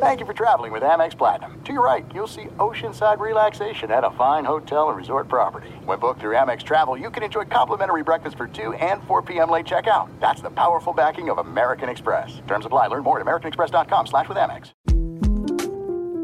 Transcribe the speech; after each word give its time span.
Thank 0.00 0.20
you 0.20 0.26
for 0.26 0.32
traveling 0.32 0.70
with 0.70 0.84
Amex 0.84 1.18
Platinum. 1.18 1.60
To 1.64 1.72
your 1.72 1.84
right, 1.84 2.06
you'll 2.14 2.28
see 2.28 2.44
oceanside 2.58 3.18
relaxation 3.18 3.90
at 3.90 4.04
a 4.04 4.12
fine 4.12 4.44
hotel 4.44 4.90
and 4.90 4.96
resort 4.96 5.26
property. 5.26 5.70
When 5.84 5.98
booked 5.98 6.20
through 6.20 6.36
Amex 6.36 6.62
Travel, 6.62 6.96
you 6.96 7.10
can 7.10 7.24
enjoy 7.24 7.46
complimentary 7.46 8.04
breakfast 8.04 8.36
for 8.36 8.46
2 8.46 8.74
and 8.74 9.02
4 9.08 9.22
p.m. 9.22 9.50
late 9.50 9.66
checkout. 9.66 10.08
That's 10.20 10.40
the 10.40 10.50
powerful 10.50 10.92
backing 10.92 11.30
of 11.30 11.38
American 11.38 11.88
Express. 11.88 12.40
Terms 12.46 12.64
apply. 12.64 12.86
Learn 12.86 13.02
more 13.02 13.18
at 13.18 13.26
americanexpress.com 13.26 14.06
slash 14.06 14.28
with 14.28 14.38
Amex. 14.38 14.70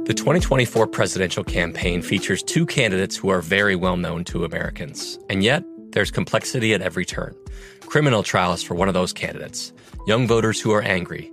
The 0.06 0.14
2024 0.14 0.86
presidential 0.86 1.43
campaign 1.43 2.00
features 2.00 2.45
two 2.45 2.66
candidates 2.66 3.16
who 3.16 3.29
are 3.30 3.41
very 3.41 3.75
well 3.75 3.96
known 3.96 4.22
to 4.27 4.45
Americans. 4.45 5.18
And 5.29 5.43
yet, 5.43 5.64
there's 5.91 6.12
complexity 6.12 6.75
at 6.75 6.80
every 6.80 7.04
turn. 7.04 7.34
Criminal 7.80 8.22
trials 8.22 8.62
for 8.62 8.77
one 8.77 8.86
of 8.86 8.95
those 8.95 9.12
candidates. 9.12 9.72
Young 10.06 10.29
voters 10.29 10.61
who 10.61 10.70
are 10.70 10.82
angry 10.82 11.32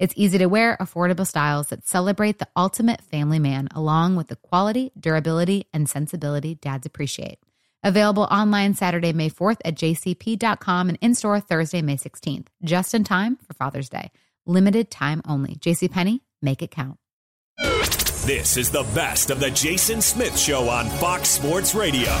It's 0.00 0.14
easy 0.16 0.38
to 0.38 0.46
wear, 0.46 0.78
affordable 0.80 1.26
styles 1.26 1.68
that 1.68 1.86
celebrate 1.86 2.38
the 2.38 2.48
ultimate 2.56 3.02
family 3.02 3.38
man, 3.38 3.68
along 3.74 4.16
with 4.16 4.28
the 4.28 4.36
quality, 4.36 4.92
durability, 4.98 5.66
and 5.74 5.86
sensibility 5.86 6.54
dads 6.54 6.86
appreciate. 6.86 7.38
Available 7.84 8.22
online 8.22 8.72
Saturday, 8.72 9.12
May 9.12 9.28
4th 9.28 9.58
at 9.62 9.74
jcp.com 9.74 10.88
and 10.88 10.98
in 11.02 11.14
store 11.14 11.38
Thursday, 11.38 11.82
May 11.82 11.96
16th, 11.96 12.46
just 12.64 12.94
in 12.94 13.04
time 13.04 13.36
for 13.46 13.52
Father's 13.52 13.90
Day. 13.90 14.10
Limited 14.46 14.90
time 14.90 15.20
only. 15.28 15.56
JCPenney, 15.56 16.20
make 16.40 16.62
it 16.62 16.70
count. 16.70 16.96
This 18.24 18.56
is 18.56 18.70
the 18.70 18.84
best 18.94 19.28
of 19.28 19.38
the 19.38 19.50
Jason 19.50 20.00
Smith 20.00 20.38
Show 20.38 20.66
on 20.70 20.88
Fox 20.88 21.28
Sports 21.28 21.74
Radio. 21.74 22.18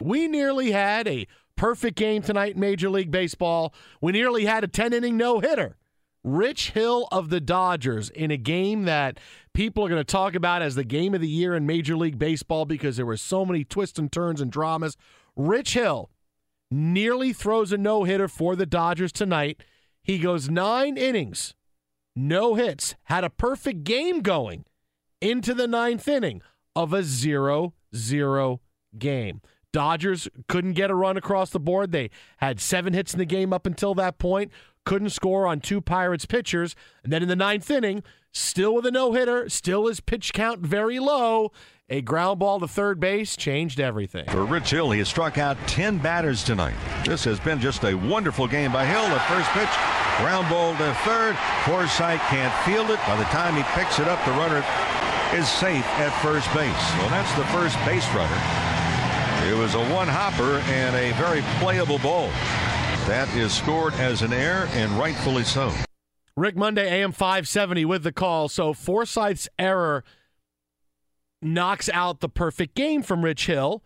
We 0.00 0.28
nearly 0.28 0.70
had 0.70 1.06
a 1.06 1.26
perfect 1.60 1.94
game 1.94 2.22
tonight 2.22 2.54
in 2.54 2.60
Major 2.60 2.88
League 2.88 3.10
Baseball. 3.10 3.74
We 4.00 4.12
nearly 4.12 4.46
had 4.46 4.64
a 4.64 4.66
10 4.66 4.94
inning 4.94 5.18
no 5.18 5.40
hitter. 5.40 5.76
Rich 6.24 6.70
Hill 6.70 7.06
of 7.12 7.28
the 7.28 7.38
Dodgers 7.38 8.08
in 8.08 8.30
a 8.30 8.38
game 8.38 8.84
that 8.84 9.20
people 9.52 9.84
are 9.84 9.90
going 9.90 10.00
to 10.00 10.04
talk 10.04 10.34
about 10.34 10.62
as 10.62 10.74
the 10.74 10.84
game 10.84 11.14
of 11.14 11.20
the 11.20 11.28
year 11.28 11.54
in 11.54 11.66
Major 11.66 11.98
League 11.98 12.18
Baseball 12.18 12.64
because 12.64 12.96
there 12.96 13.04
were 13.04 13.18
so 13.18 13.44
many 13.44 13.62
twists 13.62 13.98
and 13.98 14.10
turns 14.10 14.40
and 14.40 14.50
dramas. 14.50 14.96
Rich 15.36 15.74
Hill 15.74 16.08
nearly 16.70 17.34
throws 17.34 17.72
a 17.72 17.76
no 17.76 18.04
hitter 18.04 18.26
for 18.26 18.56
the 18.56 18.64
Dodgers 18.64 19.12
tonight. 19.12 19.62
He 20.02 20.18
goes 20.18 20.48
nine 20.48 20.96
innings, 20.96 21.54
no 22.16 22.54
hits, 22.54 22.94
had 23.04 23.22
a 23.22 23.28
perfect 23.28 23.84
game 23.84 24.20
going 24.20 24.64
into 25.20 25.52
the 25.52 25.68
ninth 25.68 26.08
inning 26.08 26.40
of 26.74 26.94
a 26.94 27.02
0 27.02 27.74
0 27.94 28.60
game. 28.98 29.42
Dodgers 29.72 30.28
couldn't 30.48 30.72
get 30.72 30.90
a 30.90 30.94
run 30.94 31.16
across 31.16 31.50
the 31.50 31.60
board. 31.60 31.92
They 31.92 32.10
had 32.38 32.60
seven 32.60 32.92
hits 32.92 33.12
in 33.12 33.18
the 33.18 33.24
game 33.24 33.52
up 33.52 33.66
until 33.66 33.94
that 33.94 34.18
point, 34.18 34.50
couldn't 34.84 35.10
score 35.10 35.46
on 35.46 35.60
two 35.60 35.80
Pirates 35.80 36.26
pitchers. 36.26 36.74
And 37.04 37.12
then 37.12 37.22
in 37.22 37.28
the 37.28 37.36
ninth 37.36 37.70
inning, 37.70 38.02
still 38.32 38.74
with 38.74 38.86
a 38.86 38.90
no 38.90 39.12
hitter, 39.12 39.48
still 39.48 39.86
his 39.86 40.00
pitch 40.00 40.32
count 40.32 40.60
very 40.60 40.98
low. 40.98 41.52
A 41.92 42.00
ground 42.00 42.38
ball 42.38 42.60
to 42.60 42.68
third 42.68 43.00
base 43.00 43.36
changed 43.36 43.80
everything. 43.80 44.24
For 44.26 44.44
Rich 44.44 44.70
Hill, 44.70 44.92
he 44.92 45.00
has 45.00 45.08
struck 45.08 45.38
out 45.38 45.56
10 45.66 45.98
batters 45.98 46.44
tonight. 46.44 46.76
This 47.04 47.24
has 47.24 47.40
been 47.40 47.60
just 47.60 47.82
a 47.82 47.94
wonderful 47.94 48.46
game 48.46 48.72
by 48.72 48.84
Hill. 48.86 49.02
The 49.08 49.18
first 49.26 49.50
pitch, 49.50 49.68
ground 50.18 50.48
ball 50.48 50.76
to 50.76 50.94
third. 51.02 51.36
Forsythe 51.64 52.20
can't 52.30 52.54
field 52.64 52.90
it. 52.90 53.00
By 53.08 53.16
the 53.16 53.24
time 53.24 53.56
he 53.56 53.64
picks 53.74 53.98
it 53.98 54.06
up, 54.06 54.24
the 54.24 54.30
runner 54.32 54.64
is 55.34 55.48
safe 55.48 55.84
at 55.98 56.10
first 56.22 56.46
base. 56.54 56.98
Well, 56.98 57.08
that's 57.10 57.34
the 57.34 57.44
first 57.46 57.74
base 57.84 58.06
runner. 58.14 58.69
It 59.48 59.56
was 59.56 59.74
a 59.74 59.84
one 59.92 60.08
hopper 60.08 60.58
and 60.70 60.94
a 60.94 61.12
very 61.12 61.42
playable 61.58 61.98
ball. 61.98 62.28
That 63.06 63.28
is 63.34 63.52
scored 63.52 63.94
as 63.94 64.22
an 64.22 64.32
error 64.32 64.68
and 64.72 64.92
rightfully 64.92 65.44
so. 65.44 65.72
Rick 66.36 66.56
Monday, 66.56 66.88
AM 66.88 67.12
570 67.12 67.84
with 67.84 68.02
the 68.02 68.12
call. 68.12 68.48
So 68.48 68.72
Forsythe's 68.72 69.48
error 69.58 70.04
knocks 71.42 71.88
out 71.88 72.20
the 72.20 72.28
perfect 72.28 72.74
game 72.74 73.02
from 73.02 73.24
Rich 73.24 73.46
Hill. 73.46 73.82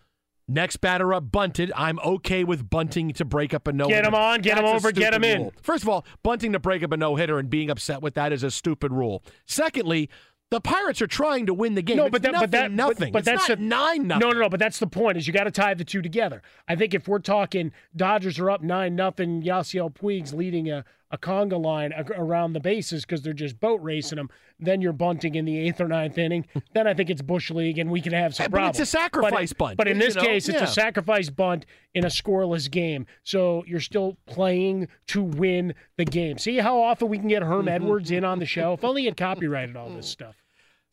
Next 0.47 0.77
batter 0.77 1.15
up 1.15 1.33
bunted. 1.33 1.73
I'm 1.75 1.99
okay 2.00 2.45
with 2.45 2.69
bunting 2.69 3.12
to 3.15 3.25
break 3.25 3.55
up 3.55 3.67
a 3.67 3.73
no. 3.73 3.87
Hitter. 3.89 4.03
Get 4.03 4.09
him 4.09 4.15
on, 4.15 4.41
get 4.43 4.59
him 4.59 4.67
over, 4.67 4.93
get 4.93 5.15
him 5.15 5.25
in. 5.25 5.50
First 5.62 5.85
of 5.85 5.89
all, 5.89 6.05
bunting 6.23 6.53
to 6.53 6.59
break 6.59 6.83
up 6.83 6.93
a 6.93 6.99
no 6.99 7.17
hitter 7.17 7.39
and 7.39 7.49
being 7.49 7.71
upset 7.71 8.03
with 8.03 8.15
that 8.15 8.31
is 8.31 8.43
a 8.43 8.50
stupid 8.50 8.93
rule. 8.93 9.23
Secondly, 9.47 10.11
the 10.55 10.61
Pirates 10.61 11.03
are 11.03 11.06
trying 11.06 11.47
to 11.47 11.55
win 11.55 11.75
the 11.75 11.83
game. 11.83 11.97
No, 11.97 12.05
it's 12.06 12.12
but 12.12 12.23
that, 12.23 12.33
nothing, 12.33 12.43
but 12.45 12.51
that, 12.53 12.71
nothing. 12.73 13.12
But, 13.12 13.25
but 13.25 13.33
it's 13.35 13.47
that's 13.49 13.61
nine 13.61 14.06
nothing. 14.06 14.21
No, 14.29 14.33
no, 14.33 14.41
no. 14.41 14.49
But 14.49 14.61
that's 14.61 14.79
the 14.79 14.87
point. 14.87 15.17
Is 15.19 15.27
you 15.27 15.33
got 15.33 15.45
to 15.45 15.51
tie 15.51 15.75
the 15.75 15.85
two 15.85 16.03
together. 16.03 16.43
I 16.69 16.77
think 16.77 16.95
if 16.95 17.06
we're 17.09 17.19
talking 17.19 17.73
Dodgers 17.95 18.39
are 18.39 18.51
up 18.51 18.62
nine 18.62 18.95
nothing, 18.97 19.43
Yasiel 19.43 19.93
Puig's 19.95 20.33
leading 20.33 20.71
a, 20.71 20.85
a 21.11 21.19
conga 21.19 21.62
line 21.62 21.93
around 22.17 22.55
the 22.55 22.61
bases 22.61 23.05
because 23.05 23.23
they're 23.23 23.33
just 23.33 23.61
boat 23.61 23.81
racing 23.83 24.17
them. 24.17 24.31
Then 24.61 24.81
you're 24.81 24.93
bunting 24.93 25.35
in 25.35 25.45
the 25.45 25.59
eighth 25.59 25.81
or 25.81 25.89
ninth 25.89 26.17
inning. 26.17 26.47
then 26.73 26.87
I 26.87 26.95
think 26.95 27.11
it's 27.11 27.23
bush 27.23 27.50
league, 27.50 27.79
and 27.79 27.91
we 27.91 28.00
can 28.00 28.12
have 28.12 28.35
some 28.35 28.45
Hey, 28.45 28.49
but 28.49 28.57
problems. 28.59 28.81
it's 28.81 28.89
a 28.89 28.93
sacrifice 28.93 29.53
but, 29.53 29.59
bunt, 29.59 29.77
But 29.77 29.89
in 29.89 29.99
this 29.99 30.15
know? 30.15 30.23
case, 30.23 30.49
it's 30.49 30.59
Yeah. 30.59 30.65
a 30.65 30.69
sacrifice 30.69 31.29
bunt 31.31 31.67
in 31.95 32.05
a 32.05 32.09
scoreless 32.09 32.71
game. 32.71 33.07
So 33.25 33.65
you're 33.67 33.81
still 33.81 34.17
playing 34.27 34.89
to 35.09 35.23
win 35.23 35.75
the 35.97 36.05
game. 36.05 36.39
See 36.39 36.59
how 36.59 36.81
often 36.81 37.09
we 37.09 37.19
can 37.19 37.29
get 37.29 37.43
Herm 37.43 37.67
Mm-hmm. 37.67 37.69
Edwards 37.69 38.11
in 38.12 38.25
on 38.25 38.39
the 38.39 38.47
show? 38.47 38.73
If 38.75 38.85
only 38.85 39.03
he 39.03 39.07
had 39.07 39.17
copyrighted 39.17 39.77
all 39.77 39.91
this 39.91 40.09
stuff. 40.09 40.37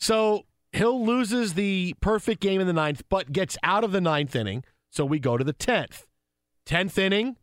So 0.02 0.46
Hill 0.74 1.06
loses 1.06 1.54
the 1.54 1.96
perfect 2.02 2.42
game 2.42 2.60
in 2.60 2.68
the 2.68 2.74
ninth, 2.74 3.04
but 3.10 3.32
gets 3.32 3.58
out 3.64 3.86
of 3.86 3.94
the 3.94 4.02
ninth 4.02 4.36
inning. 4.36 4.66
So 4.90 5.06
we 5.06 5.20
go 5.20 5.38
to 5.38 5.44
the 5.44 5.54
tenth. 5.54 6.06
Tenth 6.66 6.98
inning, 6.98 7.38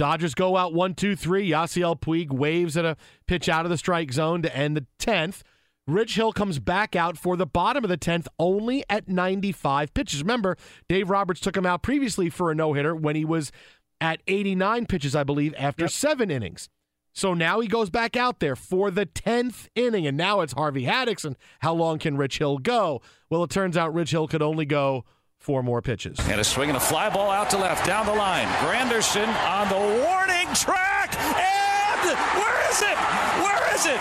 Dodgers 0.00 0.34
go 0.34 0.56
out 0.56 0.72
one, 0.72 0.94
two, 0.94 1.14
three. 1.14 1.50
Yasiel 1.50 2.00
Puig 2.00 2.30
waves 2.30 2.74
at 2.74 2.86
a 2.86 2.96
pitch 3.28 3.50
out 3.50 3.66
of 3.66 3.70
the 3.70 3.76
strike 3.76 4.10
zone 4.10 4.40
to 4.40 4.56
end 4.56 4.74
the 4.74 4.86
tenth. 4.98 5.44
Rich 5.86 6.14
Hill 6.14 6.32
comes 6.32 6.58
back 6.58 6.96
out 6.96 7.18
for 7.18 7.36
the 7.36 7.44
bottom 7.44 7.84
of 7.84 7.90
the 7.90 7.98
tenth, 7.98 8.26
only 8.38 8.82
at 8.88 9.10
95 9.10 9.92
pitches. 9.92 10.22
Remember, 10.22 10.56
Dave 10.88 11.10
Roberts 11.10 11.38
took 11.38 11.54
him 11.54 11.66
out 11.66 11.82
previously 11.82 12.30
for 12.30 12.50
a 12.50 12.54
no 12.54 12.72
hitter 12.72 12.96
when 12.96 13.14
he 13.14 13.26
was 13.26 13.52
at 14.00 14.22
89 14.26 14.86
pitches, 14.86 15.14
I 15.14 15.22
believe, 15.22 15.52
after 15.58 15.86
seven 15.86 16.30
innings. 16.30 16.70
So 17.12 17.34
now 17.34 17.60
he 17.60 17.68
goes 17.68 17.90
back 17.90 18.16
out 18.16 18.38
there 18.40 18.56
for 18.56 18.90
the 18.90 19.06
10th 19.06 19.68
inning, 19.74 20.06
and 20.06 20.16
now 20.16 20.40
it's 20.40 20.52
Harvey 20.52 20.84
Haddix. 20.84 21.24
And 21.24 21.36
how 21.60 21.74
long 21.74 21.98
can 21.98 22.16
Rich 22.16 22.38
Hill 22.38 22.58
go? 22.58 23.02
Well, 23.28 23.42
it 23.44 23.50
turns 23.50 23.76
out 23.76 23.92
Rich 23.94 24.12
Hill 24.12 24.28
could 24.28 24.42
only 24.42 24.64
go 24.64 25.04
four 25.38 25.62
more 25.62 25.82
pitches. 25.82 26.18
And 26.28 26.40
a 26.40 26.44
swing 26.44 26.68
and 26.70 26.76
a 26.76 26.80
fly 26.80 27.10
ball 27.10 27.30
out 27.30 27.50
to 27.50 27.58
left, 27.58 27.86
down 27.86 28.06
the 28.06 28.14
line. 28.14 28.46
Granderson 28.64 29.28
on 29.44 29.68
the 29.68 30.04
warning 30.04 30.46
track. 30.54 31.16
And 31.18 32.16
where 32.38 32.70
is 32.70 32.82
it? 32.82 32.96
Where 33.42 33.74
is 33.74 33.86
it? 33.86 34.00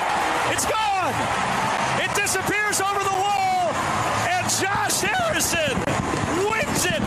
It's 0.53 0.65
gone. 0.65 1.15
It 2.03 2.13
disappears 2.15 2.81
over 2.81 3.00
the 3.03 3.17
wall. 3.17 3.71
And 4.29 4.45
Josh 4.51 5.01
Harrison 5.01 5.75
wins 6.45 6.85
it, 6.85 7.01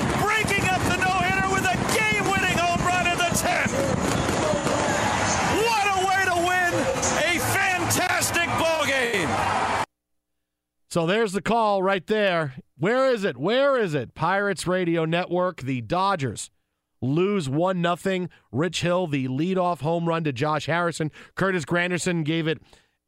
So 10.93 11.07
there's 11.07 11.33
the 11.33 11.41
call 11.41 11.83
right 11.83 12.07
there. 12.07 12.53
Where 12.77 13.11
is 13.11 13.25
it? 13.25 13.39
Where 13.39 13.79
is 13.79 13.95
it? 13.95 14.15
Pirates 14.15 14.67
Radio 14.67 15.07
Network, 15.07 15.63
the 15.63 15.81
Dodgers 15.81 16.51
lose 17.01 17.49
1 17.49 17.81
nothing. 17.81 18.29
Rich 18.51 18.83
Hill, 18.83 19.07
the 19.07 19.27
leadoff 19.27 19.81
home 19.81 20.07
run 20.07 20.23
to 20.25 20.35
Josh 20.35 20.67
Harrison. 20.67 21.11
Curtis 21.35 21.65
Granderson 21.65 22.27
gave 22.27 22.47
it 22.47 22.61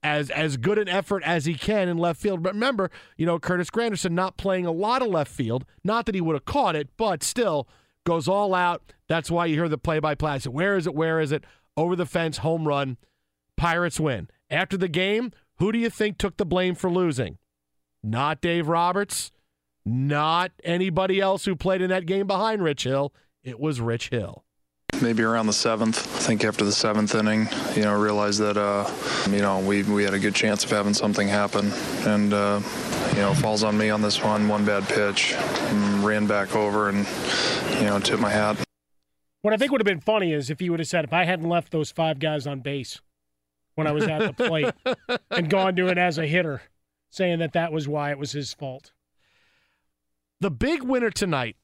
as 0.03 0.31
as 0.31 0.57
good 0.57 0.79
an 0.79 0.89
effort 0.89 1.23
as 1.25 1.45
he 1.45 1.53
can 1.53 1.91
in 1.91 1.99
left 1.99 2.19
field. 2.23 2.43
But 2.43 2.55
remember, 2.55 2.91
you 3.19 3.27
know, 3.27 3.39
Curtis 3.39 3.69
Granderson 3.69 4.13
not 4.13 4.39
playing 4.39 4.65
a 4.65 4.73
lot 4.73 5.03
of 5.03 5.09
left 5.09 5.31
field. 5.31 5.67
Not 5.85 6.07
that 6.07 6.15
he 6.15 6.23
would 6.23 6.37
have 6.37 6.47
caught 6.47 6.77
it, 6.77 6.89
but 6.97 7.23
still 7.23 7.69
goes 8.07 8.27
all 8.27 8.55
out. 8.55 8.95
That's 9.11 9.31
why 9.31 9.45
you 9.45 9.57
hear 9.57 9.69
the 9.69 9.77
play 9.77 9.99
by 9.99 10.15
play. 10.15 10.39
Where 10.39 10.79
is 10.79 10.87
it? 10.87 10.95
Where 10.95 11.21
is 11.21 11.33
it? 11.33 11.45
Over 11.77 11.97
the 11.97 12.07
fence, 12.07 12.39
home 12.39 12.67
run. 12.67 12.97
Pirates 13.59 14.01
win. 14.01 14.31
After 14.49 14.79
the 14.79 14.89
game, 14.89 15.33
who 15.59 15.71
do 15.71 15.79
you 15.79 15.91
think 15.91 16.17
took 16.17 16.39
the 16.39 16.47
blame 16.47 16.75
for 16.75 16.89
losing? 16.89 17.37
Not 18.05 18.43
Dave 18.43 18.69
Roberts, 18.69 19.33
not 19.87 20.53
anybody 20.63 21.21
else 21.21 21.47
who 21.47 21.57
played 21.57 21.81
in 21.81 21.89
that 21.89 22.05
game 22.05 22.27
behind 22.27 22.63
Rich 22.63 22.85
Hill. 22.85 23.15
It 23.43 23.59
was 23.59 23.81
Rich 23.81 24.11
Hill. 24.11 24.45
maybe 25.01 25.23
around 25.23 25.47
the 25.47 25.55
seventh. 25.55 25.99
I 26.15 26.19
think 26.19 26.45
after 26.45 26.67
the 26.67 26.73
seventh 26.73 27.15
inning, 27.15 27.49
you 27.75 27.83
know, 27.83 27.99
realized 27.99 28.41
that 28.41 28.59
uh, 28.59 28.91
you 29.31 29.41
know 29.41 29.59
we 29.61 29.85
we 29.85 30.05
had 30.05 30.13
a 30.13 30.19
good 30.19 30.35
chance 30.35 30.65
of 30.65 30.71
having 30.71 30.93
something 30.93 31.29
happen, 31.29 31.73
and 32.07 32.35
uh, 32.35 32.61
you 33.15 33.21
know, 33.21 33.33
falls 33.33 33.63
on 33.63 33.79
me 33.79 33.89
on 33.89 34.03
this 34.03 34.23
one. 34.23 34.49
One 34.49 34.67
bad 34.67 34.85
pitch, 34.85 35.35
ran 36.03 36.27
back 36.27 36.55
over, 36.55 36.91
and 36.91 37.07
you 37.79 37.85
know, 37.87 37.99
tipped 38.01 38.21
my 38.21 38.31
hat. 38.31 38.63
What 39.41 39.55
I 39.55 39.57
think 39.57 39.73
would 39.73 39.81
have 39.81 39.87
been 39.87 40.01
funny 40.01 40.35
is 40.35 40.51
if 40.51 40.61
he 40.61 40.69
would 40.69 40.81
have 40.81 40.89
said, 40.89 41.05
if 41.05 41.13
I 41.15 41.25
hadn't 41.25 41.49
left 41.49 41.73
those 41.73 41.91
five 41.91 42.19
guys 42.19 42.47
on 42.47 42.61
base 42.61 43.01
when 43.77 43.87
I 43.87 43.93
was 43.93 44.05
at 44.05 44.37
the 44.37 44.47
plate 44.47 44.73
and 45.31 45.49
gone 45.49 45.75
to 45.77 45.89
it 45.89 45.97
as 45.97 46.19
a 46.19 46.27
hitter, 46.27 46.61
saying 47.15 47.39
that 47.39 47.53
that 47.53 47.73
was 47.73 47.89
why 47.89 48.11
it 48.11 48.19
was 48.19 48.33
his 48.33 48.53
fault. 48.53 48.93
The 50.41 50.51
big 50.51 50.83
winner 50.83 51.11
tonight 51.11 51.57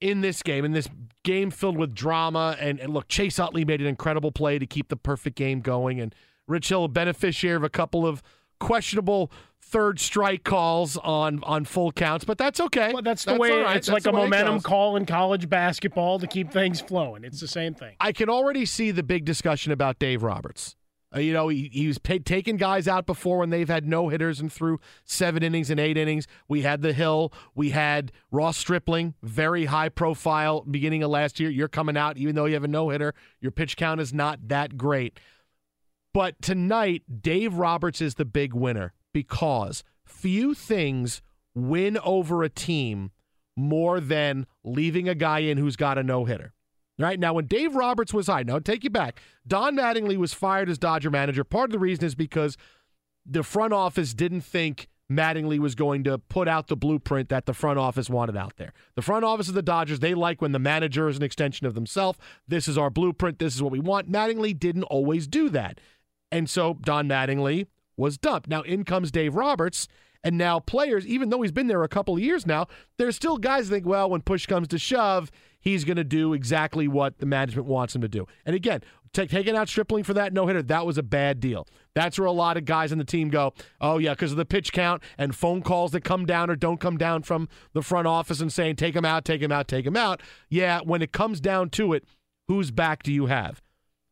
in 0.00 0.20
this 0.20 0.42
game, 0.42 0.64
in 0.64 0.72
this 0.72 0.88
game 1.22 1.50
filled 1.50 1.76
with 1.76 1.94
drama, 1.94 2.56
and, 2.58 2.80
and 2.80 2.92
look, 2.92 3.08
Chase 3.08 3.38
Utley 3.38 3.64
made 3.64 3.80
an 3.80 3.86
incredible 3.86 4.32
play 4.32 4.58
to 4.58 4.66
keep 4.66 4.88
the 4.88 4.96
perfect 4.96 5.36
game 5.36 5.60
going, 5.60 6.00
and 6.00 6.14
Rich 6.46 6.70
Hill, 6.70 6.84
a 6.84 6.88
beneficiary 6.88 7.56
of 7.56 7.62
a 7.62 7.68
couple 7.68 8.06
of 8.06 8.22
questionable 8.58 9.30
third 9.60 10.00
strike 10.00 10.42
calls 10.42 10.96
on 10.96 11.42
on 11.44 11.64
full 11.64 11.92
counts, 11.92 12.24
but 12.24 12.38
that's 12.38 12.58
okay. 12.60 12.92
Well, 12.92 13.02
that's 13.02 13.24
the 13.24 13.32
all 13.32 13.38
way 13.38 13.62
right. 13.62 13.76
it's 13.76 13.86
That's 13.86 14.04
like 14.04 14.12
a 14.12 14.16
it 14.16 14.20
momentum 14.20 14.60
call 14.60 14.96
in 14.96 15.06
college 15.06 15.48
basketball 15.48 16.18
to 16.18 16.26
keep 16.26 16.50
things 16.50 16.80
flowing. 16.80 17.24
It's 17.24 17.40
the 17.40 17.48
same 17.48 17.74
thing. 17.74 17.94
I 18.00 18.12
can 18.12 18.28
already 18.28 18.66
see 18.66 18.90
the 18.90 19.02
big 19.02 19.24
discussion 19.24 19.70
about 19.72 19.98
Dave 19.98 20.22
Roberts. 20.22 20.76
Uh, 21.14 21.18
you 21.18 21.32
know, 21.32 21.48
he, 21.48 21.68
he's 21.72 21.98
pa- 21.98 22.18
taken 22.24 22.56
guys 22.56 22.86
out 22.86 23.06
before 23.06 23.38
when 23.38 23.50
they've 23.50 23.68
had 23.68 23.86
no 23.86 24.08
hitters 24.08 24.40
and 24.40 24.52
through 24.52 24.78
seven 25.04 25.42
innings 25.42 25.70
and 25.70 25.80
eight 25.80 25.96
innings. 25.96 26.26
We 26.48 26.62
had 26.62 26.82
the 26.82 26.92
Hill. 26.92 27.32
We 27.54 27.70
had 27.70 28.12
Ross 28.30 28.56
Stripling, 28.56 29.14
very 29.22 29.64
high 29.66 29.88
profile 29.88 30.62
beginning 30.62 31.02
of 31.02 31.10
last 31.10 31.40
year. 31.40 31.50
You're 31.50 31.68
coming 31.68 31.96
out, 31.96 32.16
even 32.16 32.34
though 32.36 32.44
you 32.44 32.54
have 32.54 32.64
a 32.64 32.68
no 32.68 32.90
hitter, 32.90 33.14
your 33.40 33.52
pitch 33.52 33.76
count 33.76 34.00
is 34.00 34.12
not 34.14 34.48
that 34.48 34.76
great. 34.76 35.18
But 36.12 36.40
tonight, 36.42 37.02
Dave 37.22 37.54
Roberts 37.54 38.00
is 38.00 38.14
the 38.14 38.24
big 38.24 38.52
winner 38.52 38.92
because 39.12 39.84
few 40.04 40.54
things 40.54 41.22
win 41.54 41.98
over 41.98 42.42
a 42.42 42.48
team 42.48 43.10
more 43.56 44.00
than 44.00 44.46
leaving 44.64 45.08
a 45.08 45.14
guy 45.14 45.40
in 45.40 45.58
who's 45.58 45.76
got 45.76 45.98
a 45.98 46.02
no 46.02 46.24
hitter. 46.24 46.52
Right 47.00 47.18
now, 47.18 47.32
when 47.32 47.46
Dave 47.46 47.74
Roberts 47.74 48.12
was 48.12 48.26
hired, 48.26 48.46
now 48.46 48.58
take 48.58 48.84
you 48.84 48.90
back. 48.90 49.20
Don 49.46 49.76
Mattingly 49.76 50.16
was 50.16 50.34
fired 50.34 50.68
as 50.68 50.78
Dodger 50.78 51.10
manager. 51.10 51.44
Part 51.44 51.70
of 51.70 51.72
the 51.72 51.78
reason 51.78 52.04
is 52.04 52.14
because 52.14 52.56
the 53.24 53.42
front 53.42 53.72
office 53.72 54.12
didn't 54.12 54.42
think 54.42 54.88
Mattingly 55.10 55.58
was 55.58 55.74
going 55.74 56.04
to 56.04 56.18
put 56.18 56.46
out 56.46 56.68
the 56.68 56.76
blueprint 56.76 57.30
that 57.30 57.46
the 57.46 57.54
front 57.54 57.78
office 57.78 58.10
wanted 58.10 58.36
out 58.36 58.56
there. 58.56 58.72
The 58.94 59.02
front 59.02 59.24
office 59.24 59.48
of 59.48 59.54
the 59.54 59.62
Dodgers, 59.62 60.00
they 60.00 60.14
like 60.14 60.42
when 60.42 60.52
the 60.52 60.58
manager 60.58 61.08
is 61.08 61.16
an 61.16 61.22
extension 61.22 61.66
of 61.66 61.74
themselves. 61.74 62.18
This 62.46 62.68
is 62.68 62.76
our 62.76 62.90
blueprint. 62.90 63.38
This 63.38 63.54
is 63.54 63.62
what 63.62 63.72
we 63.72 63.80
want. 63.80 64.12
Mattingly 64.12 64.56
didn't 64.56 64.84
always 64.84 65.26
do 65.26 65.48
that. 65.48 65.80
And 66.30 66.48
so 66.48 66.74
Don 66.82 67.08
Mattingly 67.08 67.66
was 67.96 68.18
dumped. 68.18 68.48
Now 68.48 68.62
in 68.62 68.84
comes 68.84 69.10
Dave 69.10 69.34
Roberts, 69.34 69.88
and 70.22 70.36
now 70.36 70.60
players, 70.60 71.06
even 71.06 71.30
though 71.30 71.42
he's 71.42 71.50
been 71.50 71.66
there 71.66 71.82
a 71.82 71.88
couple 71.88 72.14
of 72.14 72.20
years 72.20 72.46
now, 72.46 72.66
there's 72.98 73.16
still 73.16 73.38
guys 73.38 73.68
that 73.68 73.76
think, 73.76 73.86
well, 73.86 74.10
when 74.10 74.20
push 74.20 74.46
comes 74.46 74.68
to 74.68 74.78
shove, 74.78 75.30
he's 75.60 75.84
going 75.84 75.96
to 75.96 76.04
do 76.04 76.32
exactly 76.32 76.88
what 76.88 77.18
the 77.18 77.26
management 77.26 77.68
wants 77.68 77.94
him 77.94 78.02
to 78.02 78.08
do. 78.08 78.26
And 78.44 78.56
again, 78.56 78.82
ta- 79.12 79.26
taking 79.26 79.56
out 79.56 79.68
Stripling 79.68 80.04
for 80.04 80.14
that 80.14 80.32
no 80.32 80.46
hitter, 80.46 80.62
that 80.62 80.86
was 80.86 80.98
a 80.98 81.02
bad 81.02 81.40
deal. 81.40 81.66
That's 81.94 82.18
where 82.18 82.26
a 82.26 82.32
lot 82.32 82.56
of 82.56 82.64
guys 82.64 82.92
on 82.92 82.98
the 82.98 83.04
team 83.04 83.28
go, 83.28 83.52
oh, 83.80 83.98
yeah, 83.98 84.14
because 84.14 84.30
of 84.30 84.38
the 84.38 84.44
pitch 84.44 84.72
count 84.72 85.02
and 85.18 85.34
phone 85.34 85.62
calls 85.62 85.92
that 85.92 86.02
come 86.02 86.26
down 86.26 86.50
or 86.50 86.56
don't 86.56 86.80
come 86.80 86.96
down 86.96 87.22
from 87.22 87.48
the 87.72 87.82
front 87.82 88.06
office 88.06 88.40
and 88.40 88.52
saying, 88.52 88.76
take 88.76 88.94
him 88.94 89.04
out, 89.04 89.24
take 89.24 89.42
him 89.42 89.52
out, 89.52 89.68
take 89.68 89.86
him 89.86 89.96
out. 89.96 90.22
Yeah, 90.48 90.80
when 90.80 91.02
it 91.02 91.12
comes 91.12 91.40
down 91.40 91.70
to 91.70 91.92
it, 91.92 92.04
whose 92.48 92.70
back 92.70 93.02
do 93.02 93.12
you 93.12 93.26
have? 93.26 93.62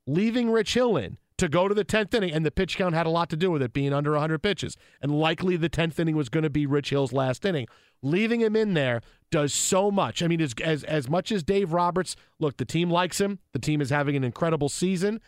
leaving 0.09 0.50
Rich 0.50 0.75
Hill 0.75 0.97
in 0.97 1.19
to 1.38 1.49
go 1.49 1.68
to 1.68 1.75
the 1.75 1.85
10th 1.85 2.12
inning, 2.14 2.33
and 2.33 2.45
the 2.45 2.50
pitch 2.50 2.76
count 2.76 2.95
had 2.95 3.07
a 3.07 3.11
lot 3.11 3.30
to 3.30 3.37
do 3.37 3.50
with 3.50 3.62
it 3.62 3.73
being 3.73 3.92
under 3.92 4.12
100 4.12 4.42
pitches. 4.42 4.76
And 5.00 5.18
likely 5.18 5.57
the 5.57 5.71
10th 5.71 5.99
inning 5.99 6.16
was 6.16 6.28
going 6.28 6.42
to 6.42 6.50
be 6.50 6.66
Rich 6.66 6.90
Hill's 6.90 7.12
last 7.12 7.45
inning. 7.45 7.66
Leaving 8.02 8.40
him 8.40 8.54
in 8.54 8.75
there 8.75 9.00
does 9.30 9.54
so 9.54 9.90
much. 9.90 10.23
I 10.23 10.26
mean, 10.26 10.40
as, 10.40 10.54
as, 10.62 10.85
as 10.85 11.09
much 11.09 11.33
as 11.33 11.42
Dave 11.42 11.73
Roberts, 11.73 12.16
look, 12.38 12.57
the 12.57 12.64
team 12.64 12.90
likes 12.90 13.21
him, 13.21 13.38
the 13.52 13.59
team 13.59 13.80
is 13.80 13.90
having 13.90 14.16
an 14.16 14.25
incredible 14.25 14.68
season, 14.68 15.21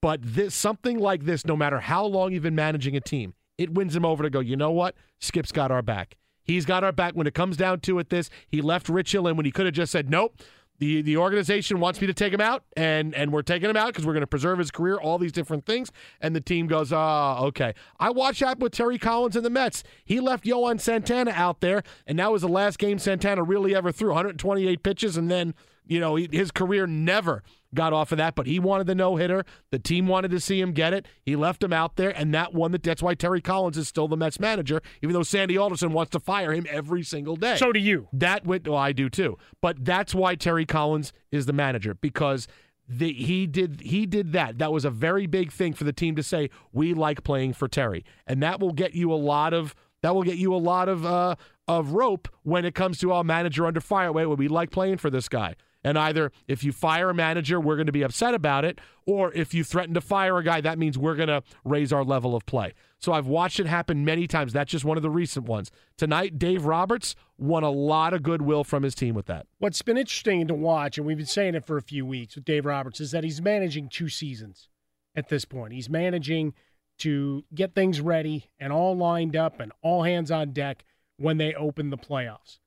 but 0.00 0.20
this 0.22 0.54
something 0.54 0.98
like 0.98 1.24
this, 1.24 1.44
no 1.44 1.56
matter 1.56 1.80
how 1.80 2.04
long 2.04 2.32
you've 2.32 2.42
been 2.42 2.54
managing 2.54 2.96
a 2.96 3.00
team, 3.00 3.34
it 3.58 3.74
wins 3.74 3.94
him 3.94 4.04
over 4.04 4.22
to 4.22 4.30
go, 4.30 4.40
you 4.40 4.56
know 4.56 4.70
what? 4.70 4.94
Skip's 5.18 5.52
got 5.52 5.70
our 5.70 5.82
back. 5.82 6.16
He's 6.42 6.64
got 6.64 6.82
our 6.82 6.92
back 6.92 7.14
when 7.14 7.26
it 7.26 7.34
comes 7.34 7.56
down 7.56 7.80
to 7.80 7.98
it. 7.98 8.10
This 8.10 8.30
he 8.48 8.60
left 8.60 8.88
Rich 8.88 9.12
Hill 9.12 9.26
in 9.28 9.36
when 9.36 9.46
he 9.46 9.52
could 9.52 9.66
have 9.66 9.74
just 9.74 9.92
said, 9.92 10.10
"Nope, 10.10 10.40
the 10.80 11.02
the 11.02 11.16
organization 11.18 11.78
wants 11.78 12.00
me 12.00 12.06
to 12.06 12.14
take 12.14 12.32
him 12.32 12.40
out, 12.40 12.64
and 12.76 13.14
and 13.14 13.32
we're 13.32 13.42
taking 13.42 13.70
him 13.70 13.76
out 13.76 13.88
because 13.88 14.04
we're 14.04 14.14
going 14.14 14.22
to 14.22 14.26
preserve 14.26 14.58
his 14.58 14.70
career. 14.70 14.96
All 14.96 15.18
these 15.18 15.30
different 15.30 15.66
things." 15.66 15.92
And 16.20 16.34
the 16.34 16.40
team 16.40 16.66
goes, 16.66 16.92
"Ah, 16.92 17.40
okay." 17.42 17.74
I 18.00 18.10
watched 18.10 18.40
that 18.40 18.58
with 18.58 18.72
Terry 18.72 18.98
Collins 18.98 19.36
and 19.36 19.44
the 19.44 19.50
Mets. 19.50 19.84
He 20.04 20.18
left 20.18 20.44
Johan 20.44 20.78
Santana 20.78 21.30
out 21.32 21.60
there, 21.60 21.82
and 22.06 22.18
that 22.18 22.32
was 22.32 22.42
the 22.42 22.48
last 22.48 22.78
game 22.78 22.98
Santana 22.98 23.42
really 23.42 23.74
ever 23.74 23.92
threw 23.92 24.08
128 24.08 24.82
pitches, 24.82 25.16
and 25.16 25.30
then 25.30 25.54
you 25.86 26.00
know 26.00 26.16
his 26.16 26.50
career 26.50 26.86
never 26.86 27.42
got 27.74 27.92
off 27.92 28.12
of 28.12 28.18
that. 28.18 28.34
But 28.34 28.46
he 28.46 28.58
wanted 28.58 28.86
the 28.86 28.94
no 28.94 29.16
hitter. 29.16 29.44
The 29.70 29.78
team 29.78 30.06
wanted 30.06 30.30
to 30.32 30.40
see 30.40 30.60
him 30.60 30.72
get 30.72 30.92
it. 30.92 31.06
He 31.22 31.36
left 31.36 31.62
him 31.62 31.72
out 31.72 31.96
there, 31.96 32.10
and 32.10 32.34
that 32.34 32.54
won. 32.54 32.72
The, 32.72 32.78
that's 32.78 33.02
why 33.02 33.14
Terry 33.14 33.40
Collins 33.40 33.76
is 33.76 33.88
still 33.88 34.08
the 34.08 34.16
Mets 34.16 34.40
manager, 34.40 34.80
even 35.02 35.12
though 35.12 35.22
Sandy 35.22 35.56
Alderson 35.56 35.92
wants 35.92 36.10
to 36.10 36.20
fire 36.20 36.52
him 36.52 36.66
every 36.68 37.02
single 37.02 37.36
day. 37.36 37.56
So 37.56 37.72
do 37.72 37.80
you. 37.80 38.08
That 38.12 38.46
went. 38.46 38.66
Well, 38.66 38.78
I 38.78 38.92
do 38.92 39.08
too. 39.08 39.38
But 39.60 39.84
that's 39.84 40.14
why 40.14 40.34
Terry 40.34 40.66
Collins 40.66 41.12
is 41.30 41.46
the 41.46 41.52
manager 41.52 41.94
because 41.94 42.48
the, 42.88 43.12
he 43.12 43.46
did 43.46 43.80
he 43.80 44.06
did 44.06 44.32
that. 44.32 44.58
That 44.58 44.72
was 44.72 44.84
a 44.84 44.90
very 44.90 45.26
big 45.26 45.52
thing 45.52 45.74
for 45.74 45.84
the 45.84 45.92
team 45.92 46.16
to 46.16 46.22
say 46.22 46.50
we 46.72 46.92
like 46.92 47.22
playing 47.22 47.52
for 47.52 47.68
Terry, 47.68 48.04
and 48.26 48.42
that 48.42 48.60
will 48.60 48.72
get 48.72 48.94
you 48.94 49.12
a 49.12 49.14
lot 49.14 49.52
of 49.52 49.74
that 50.02 50.14
will 50.14 50.22
get 50.22 50.36
you 50.36 50.54
a 50.54 50.56
lot 50.56 50.88
of 50.88 51.06
uh, 51.06 51.36
of 51.68 51.92
rope 51.92 52.28
when 52.42 52.64
it 52.64 52.74
comes 52.74 52.98
to 52.98 53.12
our 53.12 53.22
manager 53.22 53.66
under 53.66 53.80
fire. 53.80 54.10
Wait, 54.10 54.26
we 54.26 54.48
like 54.48 54.70
playing 54.70 54.96
for 54.96 55.08
this 55.10 55.28
guy. 55.28 55.54
And 55.82 55.98
either 55.98 56.30
if 56.46 56.62
you 56.62 56.72
fire 56.72 57.10
a 57.10 57.14
manager, 57.14 57.58
we're 57.58 57.76
going 57.76 57.86
to 57.86 57.92
be 57.92 58.02
upset 58.02 58.34
about 58.34 58.64
it, 58.64 58.80
or 59.06 59.32
if 59.32 59.54
you 59.54 59.64
threaten 59.64 59.94
to 59.94 60.00
fire 60.00 60.36
a 60.38 60.44
guy, 60.44 60.60
that 60.60 60.78
means 60.78 60.98
we're 60.98 61.14
going 61.14 61.28
to 61.28 61.42
raise 61.64 61.92
our 61.92 62.04
level 62.04 62.36
of 62.36 62.44
play. 62.44 62.74
So 62.98 63.14
I've 63.14 63.26
watched 63.26 63.58
it 63.60 63.66
happen 63.66 64.04
many 64.04 64.26
times. 64.26 64.52
That's 64.52 64.70
just 64.70 64.84
one 64.84 64.98
of 64.98 65.02
the 65.02 65.08
recent 65.08 65.46
ones. 65.46 65.70
Tonight, 65.96 66.38
Dave 66.38 66.66
Roberts 66.66 67.16
won 67.38 67.62
a 67.62 67.70
lot 67.70 68.12
of 68.12 68.22
goodwill 68.22 68.62
from 68.62 68.82
his 68.82 68.94
team 68.94 69.14
with 69.14 69.24
that. 69.26 69.46
What's 69.58 69.80
been 69.80 69.96
interesting 69.96 70.46
to 70.48 70.54
watch, 70.54 70.98
and 70.98 71.06
we've 71.06 71.16
been 71.16 71.24
saying 71.24 71.54
it 71.54 71.64
for 71.64 71.78
a 71.78 71.82
few 71.82 72.04
weeks 72.04 72.34
with 72.34 72.44
Dave 72.44 72.66
Roberts, 72.66 73.00
is 73.00 73.10
that 73.12 73.24
he's 73.24 73.40
managing 73.40 73.88
two 73.88 74.10
seasons 74.10 74.68
at 75.16 75.30
this 75.30 75.46
point. 75.46 75.72
He's 75.72 75.88
managing 75.88 76.52
to 76.98 77.44
get 77.54 77.74
things 77.74 78.02
ready 78.02 78.50
and 78.58 78.70
all 78.70 78.94
lined 78.94 79.34
up 79.34 79.60
and 79.60 79.72
all 79.82 80.02
hands 80.02 80.30
on 80.30 80.52
deck 80.52 80.84
when 81.16 81.38
they 81.38 81.54
open 81.54 81.88
the 81.88 81.96
playoffs. 81.96 82.58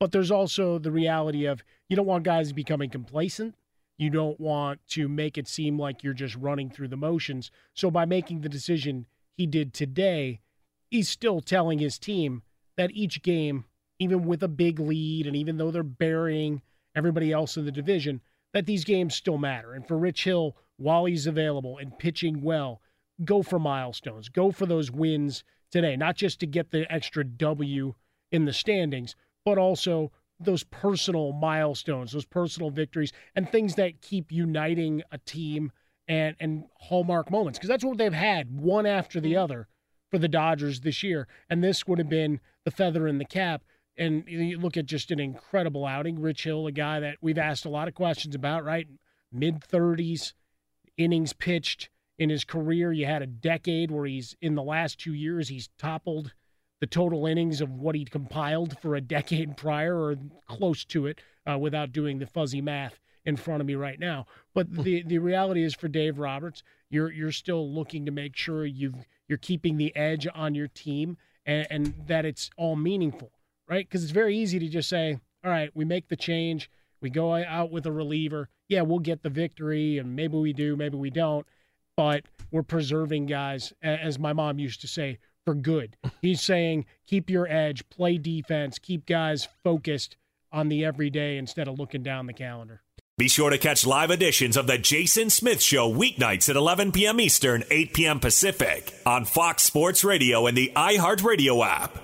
But 0.00 0.12
there's 0.12 0.30
also 0.30 0.78
the 0.78 0.90
reality 0.90 1.44
of 1.44 1.62
you 1.88 1.94
don't 1.94 2.06
want 2.06 2.24
guys 2.24 2.52
becoming 2.52 2.88
complacent. 2.88 3.54
You 3.98 4.08
don't 4.08 4.40
want 4.40 4.80
to 4.88 5.08
make 5.08 5.36
it 5.36 5.46
seem 5.46 5.78
like 5.78 6.02
you're 6.02 6.14
just 6.14 6.34
running 6.36 6.70
through 6.70 6.88
the 6.88 6.96
motions. 6.96 7.50
So 7.74 7.90
by 7.90 8.06
making 8.06 8.40
the 8.40 8.48
decision 8.48 9.04
he 9.36 9.46
did 9.46 9.74
today, 9.74 10.40
he's 10.90 11.10
still 11.10 11.42
telling 11.42 11.78
his 11.78 11.98
team 11.98 12.42
that 12.78 12.90
each 12.92 13.22
game, 13.22 13.66
even 13.98 14.24
with 14.24 14.42
a 14.42 14.48
big 14.48 14.80
lead 14.80 15.26
and 15.26 15.36
even 15.36 15.58
though 15.58 15.70
they're 15.70 15.82
burying 15.82 16.62
everybody 16.96 17.30
else 17.30 17.58
in 17.58 17.66
the 17.66 17.70
division, 17.70 18.22
that 18.54 18.64
these 18.64 18.84
games 18.84 19.14
still 19.14 19.36
matter. 19.36 19.74
And 19.74 19.86
for 19.86 19.98
Rich 19.98 20.24
Hill, 20.24 20.56
while 20.78 21.04
he's 21.04 21.26
available 21.26 21.76
and 21.76 21.98
pitching 21.98 22.40
well, 22.40 22.80
go 23.22 23.42
for 23.42 23.58
milestones, 23.58 24.30
go 24.30 24.50
for 24.50 24.64
those 24.64 24.90
wins 24.90 25.44
today, 25.70 25.94
not 25.94 26.16
just 26.16 26.40
to 26.40 26.46
get 26.46 26.70
the 26.70 26.90
extra 26.90 27.22
W 27.22 27.94
in 28.32 28.46
the 28.46 28.52
standings, 28.54 29.14
but 29.44 29.58
also 29.58 30.10
those 30.38 30.64
personal 30.64 31.32
milestones, 31.32 32.12
those 32.12 32.24
personal 32.24 32.70
victories, 32.70 33.12
and 33.36 33.50
things 33.50 33.74
that 33.74 34.00
keep 34.00 34.32
uniting 34.32 35.02
a 35.12 35.18
team 35.18 35.70
and 36.08 36.34
and 36.40 36.64
hallmark 36.78 37.30
moments 37.30 37.58
because 37.58 37.68
that's 37.68 37.84
what 37.84 37.98
they've 37.98 38.12
had 38.12 38.58
one 38.58 38.86
after 38.86 39.20
the 39.20 39.34
mm-hmm. 39.34 39.42
other 39.42 39.68
for 40.10 40.18
the 40.18 40.28
Dodgers 40.28 40.80
this 40.80 41.02
year, 41.02 41.28
and 41.48 41.62
this 41.62 41.86
would 41.86 41.98
have 41.98 42.08
been 42.08 42.40
the 42.64 42.70
feather 42.70 43.06
in 43.06 43.18
the 43.18 43.24
cap. 43.24 43.62
And 43.96 44.24
you 44.26 44.58
look 44.58 44.76
at 44.76 44.86
just 44.86 45.10
an 45.10 45.20
incredible 45.20 45.84
outing. 45.84 46.20
Rich 46.20 46.44
Hill, 46.44 46.66
a 46.66 46.72
guy 46.72 47.00
that 47.00 47.18
we've 47.20 47.38
asked 47.38 47.64
a 47.64 47.70
lot 47.70 47.86
of 47.86 47.94
questions 47.94 48.34
about, 48.34 48.64
right? 48.64 48.88
Mid 49.30 49.60
30s, 49.60 50.32
innings 50.96 51.32
pitched 51.32 51.90
in 52.18 52.30
his 52.30 52.44
career. 52.44 52.92
You 52.92 53.06
had 53.06 53.22
a 53.22 53.26
decade 53.26 53.90
where 53.90 54.06
he's 54.06 54.36
in 54.40 54.54
the 54.54 54.62
last 54.62 54.98
two 54.98 55.12
years, 55.14 55.48
he's 55.48 55.68
toppled 55.78 56.32
the 56.80 56.86
total 56.86 57.26
innings 57.26 57.60
of 57.60 57.70
what 57.70 57.94
he'd 57.94 58.10
compiled 58.10 58.78
for 58.80 58.94
a 58.94 59.00
decade 59.00 59.56
prior 59.56 59.96
or 59.96 60.16
close 60.48 60.84
to 60.86 61.06
it 61.06 61.20
uh, 61.50 61.58
without 61.58 61.92
doing 61.92 62.18
the 62.18 62.26
fuzzy 62.26 62.60
math 62.60 62.98
in 63.24 63.36
front 63.36 63.60
of 63.60 63.66
me 63.66 63.74
right 63.74 64.00
now. 64.00 64.26
But 64.54 64.66
hmm. 64.66 64.82
the 64.82 65.02
the 65.02 65.18
reality 65.18 65.62
is 65.62 65.74
for 65.74 65.88
Dave 65.88 66.18
Roberts, 66.18 66.62
you're 66.88 67.12
you're 67.12 67.32
still 67.32 67.72
looking 67.72 68.06
to 68.06 68.12
make 68.12 68.36
sure 68.36 68.64
you've 68.64 69.06
you're 69.28 69.38
keeping 69.38 69.76
the 69.76 69.94
edge 69.94 70.26
on 70.34 70.54
your 70.54 70.68
team 70.68 71.16
and, 71.46 71.66
and 71.70 71.94
that 72.06 72.24
it's 72.24 72.50
all 72.56 72.76
meaningful, 72.76 73.30
right? 73.68 73.86
Because 73.86 74.02
it's 74.02 74.12
very 74.12 74.36
easy 74.36 74.58
to 74.58 74.68
just 74.68 74.88
say, 74.88 75.20
all 75.44 75.50
right, 75.50 75.70
we 75.74 75.84
make 75.84 76.08
the 76.08 76.16
change, 76.16 76.70
we 77.00 77.10
go 77.10 77.34
out 77.34 77.70
with 77.70 77.86
a 77.86 77.92
reliever, 77.92 78.48
yeah, 78.68 78.82
we'll 78.82 78.98
get 78.98 79.22
the 79.22 79.30
victory, 79.30 79.98
and 79.98 80.14
maybe 80.14 80.36
we 80.36 80.52
do, 80.52 80.76
maybe 80.76 80.96
we 80.96 81.10
don't, 81.10 81.46
but 81.96 82.24
we're 82.50 82.62
preserving 82.62 83.26
guys, 83.26 83.72
as 83.82 84.18
my 84.18 84.32
mom 84.32 84.58
used 84.58 84.80
to 84.80 84.88
say, 84.88 85.18
for 85.44 85.54
good. 85.54 85.96
He's 86.22 86.40
saying 86.40 86.86
keep 87.06 87.30
your 87.30 87.48
edge, 87.48 87.88
play 87.90 88.18
defense, 88.18 88.78
keep 88.78 89.06
guys 89.06 89.48
focused 89.64 90.16
on 90.52 90.68
the 90.68 90.84
everyday 90.84 91.36
instead 91.36 91.68
of 91.68 91.78
looking 91.78 92.02
down 92.02 92.26
the 92.26 92.32
calendar. 92.32 92.82
Be 93.20 93.28
sure 93.28 93.50
to 93.50 93.58
catch 93.58 93.86
live 93.86 94.10
editions 94.10 94.56
of 94.56 94.66
the 94.66 94.78
Jason 94.78 95.28
Smith 95.28 95.60
Show 95.60 95.92
weeknights 95.92 96.48
at 96.48 96.56
11 96.56 96.92
p.m. 96.92 97.20
Eastern, 97.20 97.64
8 97.70 97.92
p.m. 97.92 98.18
Pacific 98.18 98.94
on 99.04 99.26
Fox 99.26 99.62
Sports 99.62 100.04
Radio 100.04 100.46
and 100.46 100.56
the 100.56 100.72
iHeartRadio 100.74 101.62
app. 101.62 101.98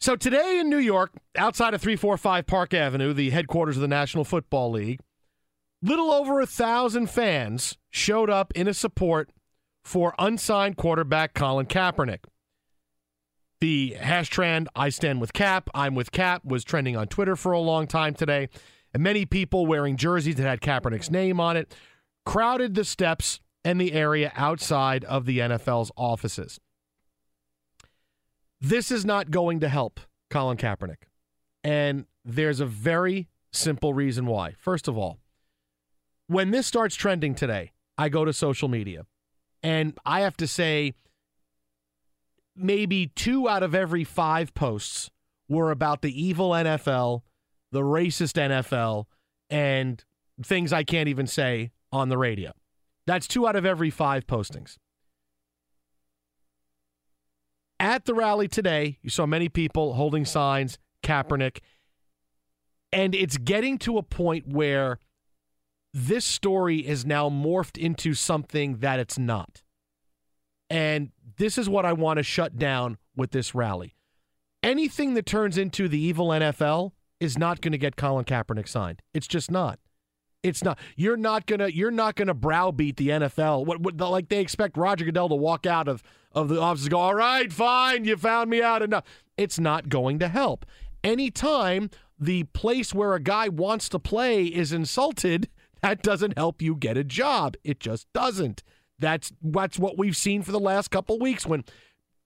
So 0.00 0.16
today 0.16 0.58
in 0.58 0.70
New 0.70 0.78
York, 0.78 1.12
outside 1.36 1.74
of 1.74 1.82
345 1.82 2.46
Park 2.46 2.72
Avenue, 2.72 3.12
the 3.12 3.28
headquarters 3.28 3.76
of 3.76 3.82
the 3.82 3.88
National 3.88 4.24
Football 4.24 4.70
League, 4.70 5.00
little 5.82 6.10
over 6.10 6.40
a 6.40 6.46
thousand 6.46 7.10
fans 7.10 7.76
showed 7.90 8.30
up 8.30 8.50
in 8.54 8.66
a 8.66 8.74
support 8.74 9.30
for 9.84 10.14
unsigned 10.18 10.78
quarterback 10.78 11.34
Colin 11.34 11.66
Kaepernick. 11.66 12.20
The 13.64 13.96
hash 13.98 14.28
trend, 14.28 14.68
I 14.76 14.90
stand 14.90 15.22
with 15.22 15.32
Kap, 15.32 15.70
I'm 15.72 15.94
with 15.94 16.12
Kap, 16.12 16.44
was 16.44 16.64
trending 16.64 16.98
on 16.98 17.06
Twitter 17.06 17.34
for 17.34 17.52
a 17.52 17.60
long 17.60 17.86
time 17.86 18.12
today. 18.12 18.50
And 18.92 19.02
many 19.02 19.24
people 19.24 19.64
wearing 19.64 19.96
jerseys 19.96 20.34
that 20.34 20.42
had 20.42 20.60
Kaepernick's 20.60 21.10
name 21.10 21.40
on 21.40 21.56
it 21.56 21.74
crowded 22.26 22.74
the 22.74 22.84
steps 22.84 23.40
and 23.64 23.80
the 23.80 23.94
area 23.94 24.30
outside 24.36 25.02
of 25.04 25.24
the 25.24 25.38
NFL's 25.38 25.90
offices. 25.96 26.60
This 28.60 28.90
is 28.90 29.06
not 29.06 29.30
going 29.30 29.60
to 29.60 29.70
help 29.70 29.98
Colin 30.28 30.58
Kaepernick. 30.58 31.04
And 31.62 32.04
there's 32.22 32.60
a 32.60 32.66
very 32.66 33.30
simple 33.50 33.94
reason 33.94 34.26
why. 34.26 34.56
First 34.58 34.88
of 34.88 34.98
all, 34.98 35.20
when 36.26 36.50
this 36.50 36.66
starts 36.66 36.96
trending 36.96 37.34
today, 37.34 37.72
I 37.96 38.10
go 38.10 38.26
to 38.26 38.32
social 38.34 38.68
media 38.68 39.06
and 39.62 39.98
I 40.04 40.20
have 40.20 40.36
to 40.36 40.46
say, 40.46 40.92
maybe 42.56 43.08
two 43.14 43.48
out 43.48 43.62
of 43.62 43.74
every 43.74 44.04
five 44.04 44.54
posts 44.54 45.10
were 45.48 45.70
about 45.70 46.02
the 46.02 46.22
evil 46.22 46.50
NFL, 46.50 47.22
the 47.72 47.80
racist 47.80 48.34
NFL, 48.34 49.04
and 49.50 50.04
things 50.42 50.72
I 50.72 50.84
can't 50.84 51.08
even 51.08 51.26
say 51.26 51.72
on 51.92 52.08
the 52.08 52.18
radio. 52.18 52.52
That's 53.06 53.28
two 53.28 53.46
out 53.46 53.56
of 53.56 53.66
every 53.66 53.90
five 53.90 54.26
postings. 54.26 54.78
At 57.78 58.04
the 58.06 58.14
rally 58.14 58.48
today, 58.48 58.98
you 59.02 59.10
saw 59.10 59.26
many 59.26 59.48
people 59.48 59.94
holding 59.94 60.24
signs, 60.24 60.78
Kaepernick, 61.02 61.58
and 62.92 63.14
it's 63.14 63.36
getting 63.36 63.76
to 63.78 63.98
a 63.98 64.02
point 64.02 64.46
where 64.46 64.98
this 65.92 66.24
story 66.24 66.78
is 66.78 67.04
now 67.04 67.28
morphed 67.28 67.76
into 67.76 68.14
something 68.14 68.78
that 68.78 68.98
it's 68.98 69.18
not. 69.18 69.62
And 70.70 71.10
this 71.36 71.58
is 71.58 71.68
what 71.68 71.84
I 71.84 71.92
want 71.92 72.18
to 72.18 72.22
shut 72.22 72.58
down 72.58 72.98
with 73.16 73.30
this 73.30 73.54
rally. 73.54 73.94
Anything 74.62 75.14
that 75.14 75.26
turns 75.26 75.58
into 75.58 75.88
the 75.88 75.98
evil 75.98 76.28
NFL 76.28 76.92
is 77.20 77.38
not 77.38 77.60
going 77.60 77.72
to 77.72 77.78
get 77.78 77.96
Colin 77.96 78.24
Kaepernick 78.24 78.68
signed. 78.68 79.02
It's 79.12 79.26
just 79.26 79.50
not. 79.50 79.78
It's 80.42 80.62
not. 80.62 80.78
You're 80.94 81.16
not 81.16 81.46
gonna. 81.46 81.68
You're 81.68 81.90
not 81.90 82.16
gonna 82.16 82.34
browbeat 82.34 82.98
the 82.98 83.08
NFL. 83.08 83.64
What, 83.64 83.80
what 83.80 83.96
like 83.96 84.28
they 84.28 84.40
expect 84.40 84.76
Roger 84.76 85.06
Goodell 85.06 85.30
to 85.30 85.34
walk 85.34 85.64
out 85.64 85.88
of 85.88 86.02
of 86.32 86.50
the 86.50 86.60
office 86.60 86.82
and 86.82 86.90
go, 86.90 86.98
"All 86.98 87.14
right, 87.14 87.50
fine, 87.50 88.04
you 88.04 88.18
found 88.18 88.50
me 88.50 88.62
out 88.62 88.82
enough." 88.82 89.04
It's 89.38 89.58
not 89.58 89.88
going 89.88 90.18
to 90.18 90.28
help. 90.28 90.66
Anytime 91.02 91.88
the 92.18 92.44
place 92.44 92.92
where 92.92 93.14
a 93.14 93.20
guy 93.20 93.48
wants 93.48 93.88
to 93.88 93.98
play 93.98 94.44
is 94.44 94.70
insulted, 94.70 95.48
that 95.80 96.02
doesn't 96.02 96.36
help 96.36 96.60
you 96.60 96.76
get 96.76 96.98
a 96.98 97.04
job. 97.04 97.56
It 97.64 97.80
just 97.80 98.06
doesn't. 98.12 98.62
That's 99.04 99.32
that's 99.42 99.78
what 99.78 99.98
we've 99.98 100.16
seen 100.16 100.42
for 100.42 100.50
the 100.50 100.58
last 100.58 100.90
couple 100.90 101.18
weeks 101.18 101.44
when 101.44 101.62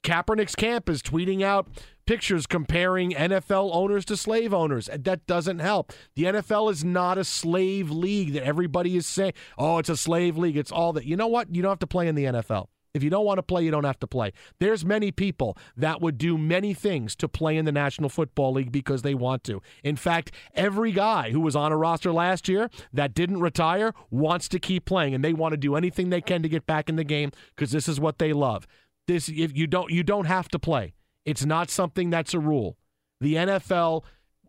Kaepernick's 0.05 0.55
camp 0.55 0.89
is 0.89 1.03
tweeting 1.03 1.43
out 1.43 1.69
pictures 2.07 2.47
comparing 2.47 3.11
NFL 3.11 3.71
owners 3.73 4.05
to 4.05 4.17
slave 4.17 4.55
owners. 4.55 4.89
That 4.97 5.27
doesn't 5.27 5.59
help. 5.59 5.93
The 6.15 6.25
NFL 6.25 6.71
is 6.71 6.85
not 6.85 7.19
a 7.19 7.25
slave 7.25 7.91
league 7.91 8.33
that 8.35 8.45
everybody 8.45 8.97
is 8.97 9.09
saying, 9.09 9.33
oh, 9.59 9.79
it's 9.79 9.89
a 9.89 9.97
slave 9.97 10.39
league. 10.39 10.57
It's 10.57 10.71
all 10.71 10.93
that. 10.93 11.05
You 11.05 11.17
know 11.17 11.27
what? 11.27 11.53
You 11.53 11.63
don't 11.63 11.73
have 11.73 11.81
to 11.81 11.89
play 11.89 12.07
in 12.07 12.15
the 12.15 12.25
NFL. 12.27 12.69
If 12.99 13.05
you 13.05 13.11
don't 13.11 13.25
want 13.25 13.39
to 13.39 13.45
play, 13.45 13.65
you 13.65 13.71
don't 13.71 13.85
have 13.85 14.01
to 14.01 14.09
play. 14.09 14.33
There's 14.59 14.85
many 14.85 15.13
people 15.13 15.57
that 15.77 16.01
would 16.01 16.19
do 16.19 16.37
many 16.37 16.75
things 16.75 17.15
to 17.17 17.29
play 17.29 17.57
in 17.57 17.65
the 17.65 17.71
National 17.71 18.09
Football 18.09 18.55
League 18.55 18.73
because 18.73 19.03
they 19.03 19.15
want 19.15 19.45
to. 19.45 19.63
In 19.85 19.95
fact, 19.95 20.33
every 20.53 20.91
guy 20.91 21.31
who 21.31 21.41
was 21.41 21.55
on 21.55 21.71
a 21.71 21.77
roster 21.77 22.11
last 22.13 22.49
year 22.49 22.69
that 22.93 23.15
didn't 23.15 23.41
retire 23.41 23.95
wants 24.11 24.49
to 24.49 24.59
keep 24.59 24.85
playing 24.85 25.15
and 25.15 25.23
they 25.23 25.33
want 25.33 25.53
to 25.53 25.57
do 25.57 25.77
anything 25.77 26.11
they 26.11 26.21
can 26.21 26.43
to 26.43 26.49
get 26.49 26.67
back 26.67 26.89
in 26.89 26.97
the 26.97 27.05
game 27.05 27.31
because 27.55 27.71
this 27.71 27.87
is 27.87 28.01
what 28.01 28.19
they 28.19 28.33
love. 28.33 28.67
This 29.07 29.29
if 29.29 29.57
you 29.57 29.69
don't 29.69 29.93
you 29.93 30.03
don't 30.03 30.27
have 30.27 30.49
to 30.49 30.59
play. 30.59 30.95
It's 31.25 31.45
not 31.45 31.71
something 31.71 32.11
that's 32.11 32.35
a 32.35 32.41
rule. 32.41 32.77
The 33.21 33.35
NFL 33.35 34.03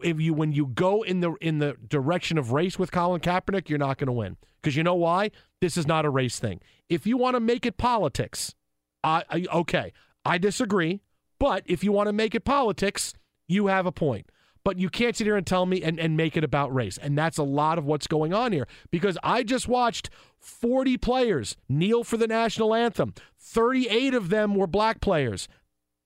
if 0.03 0.19
you 0.19 0.33
when 0.33 0.51
you 0.51 0.67
go 0.67 1.01
in 1.03 1.19
the 1.21 1.33
in 1.41 1.59
the 1.59 1.75
direction 1.87 2.37
of 2.37 2.51
race 2.51 2.77
with 2.79 2.91
Colin 2.91 3.21
Kaepernick, 3.21 3.69
you're 3.69 3.77
not 3.79 3.97
going 3.97 4.07
to 4.07 4.13
win. 4.13 4.37
Because 4.61 4.75
you 4.75 4.83
know 4.83 4.95
why? 4.95 5.31
This 5.61 5.77
is 5.77 5.87
not 5.87 6.05
a 6.05 6.09
race 6.09 6.39
thing. 6.39 6.59
If 6.89 7.07
you 7.07 7.17
want 7.17 7.35
to 7.35 7.39
make 7.39 7.65
it 7.65 7.77
politics, 7.77 8.55
I, 9.03 9.23
I 9.29 9.45
okay, 9.53 9.93
I 10.25 10.37
disagree. 10.37 11.01
But 11.39 11.63
if 11.65 11.83
you 11.83 11.91
want 11.91 12.07
to 12.07 12.13
make 12.13 12.35
it 12.35 12.43
politics, 12.43 13.13
you 13.47 13.67
have 13.67 13.85
a 13.85 13.91
point. 13.91 14.29
but 14.63 14.77
you 14.77 14.89
can't 14.89 15.15
sit 15.15 15.25
here 15.25 15.37
and 15.37 15.47
tell 15.47 15.65
me 15.65 15.81
and, 15.81 15.99
and 15.99 16.15
make 16.17 16.35
it 16.37 16.43
about 16.43 16.73
race. 16.73 16.97
And 16.97 17.17
that's 17.17 17.37
a 17.37 17.43
lot 17.43 17.77
of 17.77 17.85
what's 17.85 18.07
going 18.07 18.33
on 18.33 18.51
here 18.51 18.67
because 18.91 19.17
I 19.23 19.43
just 19.43 19.67
watched 19.67 20.09
40 20.37 20.97
players 20.97 21.57
kneel 21.67 22.03
for 22.03 22.17
the 22.17 22.27
national 22.27 22.75
anthem. 22.75 23.13
38 23.39 24.13
of 24.13 24.29
them 24.29 24.55
were 24.55 24.67
black 24.67 25.01
players. 25.01 25.47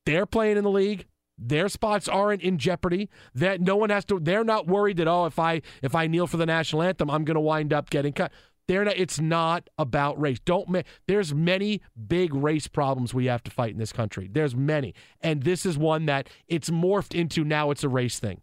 They're 0.05 0.25
playing 0.25 0.57
in 0.57 0.63
the 0.63 0.69
league. 0.69 1.05
Their 1.37 1.67
spots 1.69 2.07
aren't 2.07 2.41
in 2.41 2.57
jeopardy. 2.57 3.09
That 3.33 3.61
no 3.61 3.75
one 3.75 3.89
has 3.89 4.05
to. 4.05 4.19
They're 4.19 4.43
not 4.43 4.67
worried 4.67 4.97
that 4.97 5.07
oh, 5.07 5.25
if 5.25 5.39
I 5.39 5.61
if 5.81 5.95
I 5.95 6.07
kneel 6.07 6.27
for 6.27 6.37
the 6.37 6.45
national 6.45 6.83
anthem, 6.83 7.09
I'm 7.09 7.25
going 7.25 7.35
to 7.35 7.41
wind 7.41 7.73
up 7.73 7.89
getting 7.89 8.13
cut. 8.13 8.31
They're 8.67 8.85
not, 8.85 8.97
it's 8.97 9.19
not 9.19 9.69
about 9.77 10.19
race. 10.19 10.39
Don't 10.39 10.83
there's 11.07 11.33
many 11.33 11.81
big 12.07 12.33
race 12.33 12.67
problems 12.67 13.13
we 13.13 13.25
have 13.25 13.43
to 13.43 13.51
fight 13.51 13.73
in 13.73 13.77
this 13.77 13.91
country. 13.91 14.29
There's 14.31 14.55
many, 14.55 14.93
and 15.21 15.43
this 15.43 15.65
is 15.65 15.77
one 15.77 16.05
that 16.05 16.29
it's 16.47 16.69
morphed 16.69 17.17
into. 17.17 17.43
Now 17.43 17.71
it's 17.71 17.83
a 17.83 17.89
race 17.89 18.19
thing, 18.19 18.41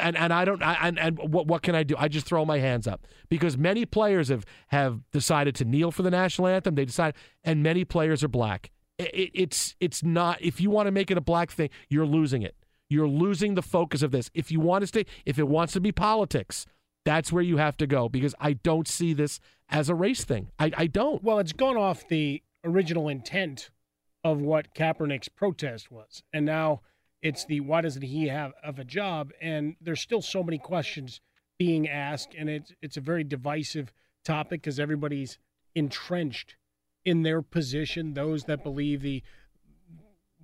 and 0.00 0.16
and 0.16 0.32
I 0.32 0.44
don't. 0.44 0.62
I, 0.62 0.88
and 0.88 0.98
and 0.98 1.18
what 1.18 1.46
what 1.46 1.62
can 1.62 1.74
I 1.74 1.82
do? 1.82 1.94
I 1.98 2.08
just 2.08 2.26
throw 2.26 2.44
my 2.46 2.58
hands 2.58 2.86
up 2.86 3.06
because 3.28 3.58
many 3.58 3.84
players 3.84 4.28
have 4.28 4.46
have 4.68 5.00
decided 5.12 5.54
to 5.56 5.64
kneel 5.64 5.90
for 5.90 6.02
the 6.02 6.10
national 6.10 6.48
anthem. 6.48 6.74
They 6.74 6.86
decide, 6.86 7.14
and 7.44 7.62
many 7.62 7.84
players 7.84 8.24
are 8.24 8.28
black. 8.28 8.70
It, 9.00 9.30
it's 9.34 9.76
it's 9.80 10.02
not. 10.02 10.40
If 10.40 10.60
you 10.60 10.70
want 10.70 10.86
to 10.86 10.92
make 10.92 11.10
it 11.10 11.18
a 11.18 11.22
black 11.22 11.50
thing, 11.50 11.70
you're 11.88 12.06
losing 12.06 12.42
it. 12.42 12.54
You're 12.88 13.08
losing 13.08 13.54
the 13.54 13.62
focus 13.62 14.02
of 14.02 14.10
this. 14.10 14.30
If 14.34 14.50
you 14.50 14.60
want 14.60 14.82
to 14.82 14.86
stay, 14.86 15.06
if 15.24 15.38
it 15.38 15.46
wants 15.48 15.72
to 15.74 15.80
be 15.80 15.92
politics, 15.92 16.66
that's 17.04 17.32
where 17.32 17.42
you 17.42 17.56
have 17.56 17.76
to 17.78 17.86
go 17.86 18.08
because 18.08 18.34
I 18.40 18.54
don't 18.54 18.88
see 18.88 19.12
this 19.14 19.40
as 19.68 19.88
a 19.88 19.94
race 19.94 20.24
thing. 20.24 20.50
I, 20.58 20.72
I 20.76 20.86
don't. 20.86 21.22
Well, 21.22 21.38
it's 21.38 21.52
gone 21.52 21.76
off 21.76 22.08
the 22.08 22.42
original 22.64 23.08
intent 23.08 23.70
of 24.24 24.40
what 24.40 24.74
Kaepernick's 24.74 25.28
protest 25.28 25.90
was. 25.90 26.22
And 26.32 26.44
now 26.44 26.82
it's 27.22 27.44
the 27.44 27.60
why 27.60 27.80
doesn't 27.80 28.02
he 28.02 28.28
have 28.28 28.52
of 28.62 28.78
a 28.78 28.84
job? 28.84 29.32
And 29.40 29.76
there's 29.80 30.00
still 30.00 30.22
so 30.22 30.42
many 30.42 30.58
questions 30.58 31.20
being 31.58 31.88
asked, 31.88 32.34
and 32.36 32.48
it's 32.48 32.72
it's 32.82 32.96
a 32.96 33.02
very 33.02 33.24
divisive 33.24 33.92
topic 34.24 34.62
because 34.62 34.80
everybody's 34.80 35.38
entrenched 35.74 36.56
in 37.04 37.22
their 37.22 37.42
position. 37.42 38.14
Those 38.14 38.44
that 38.44 38.62
believe 38.62 39.02
the 39.02 39.22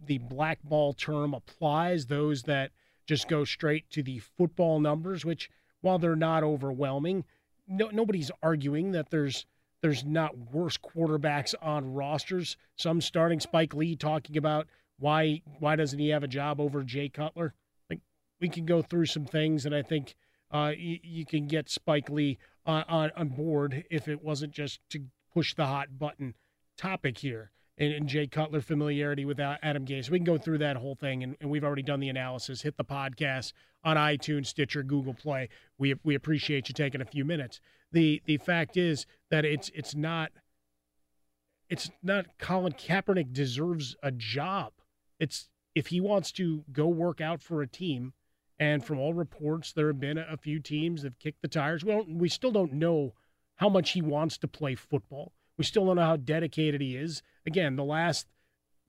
the 0.05 0.19
blackball 0.19 0.93
term 0.93 1.35
applies, 1.35 2.07
those 2.07 2.43
that 2.45 2.71
just 3.07 3.29
go 3.29 3.45
straight 3.45 3.91
to 3.91 4.03
the 4.03 4.19
football 4.19 4.79
numbers, 4.79 5.25
which 5.25 5.51
while 5.81 5.99
they're 5.99 6.17
not 6.17 6.43
overwhelming, 6.43 7.25
no, 7.67 7.89
nobody's 7.93 8.31
arguing 8.43 8.93
that 8.93 9.11
there's 9.11 9.47
there's 9.83 10.05
not 10.05 10.37
worse 10.53 10.77
quarterbacks 10.77 11.55
on 11.61 11.95
rosters. 11.95 12.57
Some 12.77 13.01
starting 13.01 13.41
Spike 13.41 13.75
Lee 13.75 13.97
talking 13.97 14.37
about 14.37 14.67
why 14.99 15.43
why 15.59 15.77
doesn't 15.77 15.99
he 15.99 16.09
have 16.09 16.25
a 16.25 16.29
job 16.29 16.61
over 16.61 16.83
Jay 16.83 17.09
Cutler? 17.09 17.55
Like 17.91 18.01
we 18.41 18.49
can 18.49 18.67
go 18.67 18.83
through 18.83 19.07
some 19.07 19.27
things, 19.27 19.67
and 19.67 19.75
I 19.75 19.83
think 19.83 20.15
uh, 20.51 20.73
you, 20.77 20.99
you, 21.03 21.27
can 21.27 21.49
get 21.49 21.69
Spike 21.69 22.09
Lee 22.09 22.39
on, 22.65 22.85
on, 22.89 23.11
on 23.17 23.29
board 23.31 23.85
if 23.91 24.07
it 24.07 24.23
wasn't 24.23 24.53
just 24.53 24.79
to 24.91 25.03
push 25.35 25.55
the 25.55 25.67
hot 25.67 25.99
button 25.99 26.35
topic 26.76 27.18
here 27.18 27.50
and, 27.78 27.92
and 27.92 28.09
Jay 28.09 28.26
Cutler 28.26 28.61
familiarity 28.61 29.25
with 29.25 29.40
Adam 29.40 29.85
Gase. 29.85 30.11
We 30.11 30.18
can 30.18 30.25
go 30.25 30.38
through 30.38 30.59
that 30.59 30.76
whole 30.76 30.95
thing, 30.95 31.23
and, 31.23 31.37
and, 31.40 31.50
we've 31.50 31.64
already 31.64 31.83
done 31.83 32.00
the 32.00 32.09
analysis. 32.09 32.62
Hit 32.62 32.76
the 32.76 32.85
podcast 32.85 33.52
on 33.85 33.97
iTunes, 33.97 34.47
Stitcher, 34.47 34.83
Google 34.83 35.14
Play. 35.14 35.49
We 35.78 35.95
we 36.04 36.14
appreciate 36.14 36.68
you 36.68 36.75
taking 36.75 37.00
a 37.00 37.06
few 37.06 37.25
minutes. 37.25 37.61
the 37.92 38.23
The 38.26 38.38
fact 38.38 38.76
is 38.76 39.06
that 39.30 39.45
it's 39.45 39.71
it's 39.75 39.95
not 39.95 40.33
it's 41.68 41.90
not 42.02 42.26
Colin 42.38 42.73
Kaepernick 42.73 43.33
deserves 43.33 43.97
a 44.02 44.11
job. 44.11 44.73
It's 45.18 45.49
if 45.75 45.88
he 45.88 46.00
wants 46.00 46.33
to 46.33 46.64
go 46.73 46.88
work 46.88 47.21
out 47.21 47.42
for 47.42 47.61
a 47.61 47.66
team, 47.66 48.14
and 48.59 48.85
from 48.85 48.99
all 48.99 49.12
reports, 49.12 49.73
there 49.73 49.88
have 49.88 50.00
been 50.00 50.18
a 50.18 50.37
few 50.37 50.61
teams 50.61 51.02
that 51.02 51.09
have 51.09 51.18
kicked 51.18 51.42
the 51.42 51.49
tires. 51.49 51.85
We 51.85 51.92
don't, 51.92 52.18
we 52.18 52.28
still 52.28 52.52
don't 52.52 52.73
know 52.73 53.12
how 53.56 53.68
much 53.68 53.90
he 53.90 54.02
wants 54.02 54.38
to 54.38 54.49
play 54.49 54.75
football. 54.75 55.33
We 55.59 55.65
still 55.65 55.87
don't 55.87 55.97
know 55.97 56.03
how 56.03 56.17
dedicated 56.17 56.81
he 56.81 56.97
is. 56.97 57.23
Again, 57.47 57.77
the 57.77 57.85
last 57.85 58.27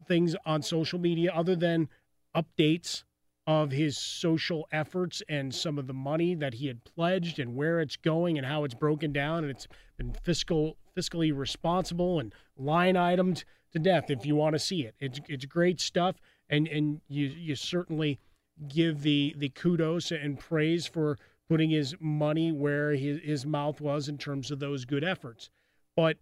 things 0.08 0.36
on 0.46 0.62
social 0.62 1.00
media, 1.00 1.32
other 1.34 1.56
than 1.56 1.90
updates 2.36 3.04
of 3.48 3.72
his 3.72 3.98
social 3.98 4.68
efforts 4.72 5.24
and 5.30 5.56
some 5.56 5.80
of 5.80 5.88
the 5.88 5.94
money 5.94 6.36
that 6.36 6.56
he 6.56 6.68
had 6.68 6.84
pledged 6.84 7.40
and 7.40 7.56
where 7.56 7.80
it's 7.80 7.96
going 7.96 8.38
and 8.38 8.46
how 8.46 8.66
it's 8.66 8.74
broken 8.74 9.14
down 9.14 9.44
and 9.44 9.50
it's 9.50 9.68
been 9.98 10.14
fiscal 10.24 10.78
fiscally 10.96 11.36
responsible 11.36 12.20
and 12.20 12.34
line 12.58 12.96
itemed 12.96 13.46
to 13.72 13.80
death 13.80 14.10
if 14.10 14.26
you 14.26 14.36
want 14.36 14.54
to 14.54 14.60
see 14.60 14.82
it. 14.82 14.96
It's 15.00 15.22
it's 15.30 15.46
great 15.46 15.80
stuff 15.80 16.18
and 16.50 16.68
and 16.68 17.00
you 17.08 17.28
you 17.28 17.56
certainly 17.56 18.20
give 18.68 19.02
the 19.02 19.34
the 19.38 19.50
kudos 19.50 20.12
and 20.12 20.38
praise 20.38 20.86
for 20.86 21.18
putting 21.48 21.70
his 21.70 21.96
money 22.02 22.52
where 22.52 22.92
his, 22.92 23.22
his 23.24 23.46
mouth 23.46 23.80
was 23.80 24.10
in 24.10 24.18
terms 24.18 24.52
of 24.52 24.60
those 24.60 24.84
good 24.84 25.06
efforts. 25.06 25.50
But 25.96 26.18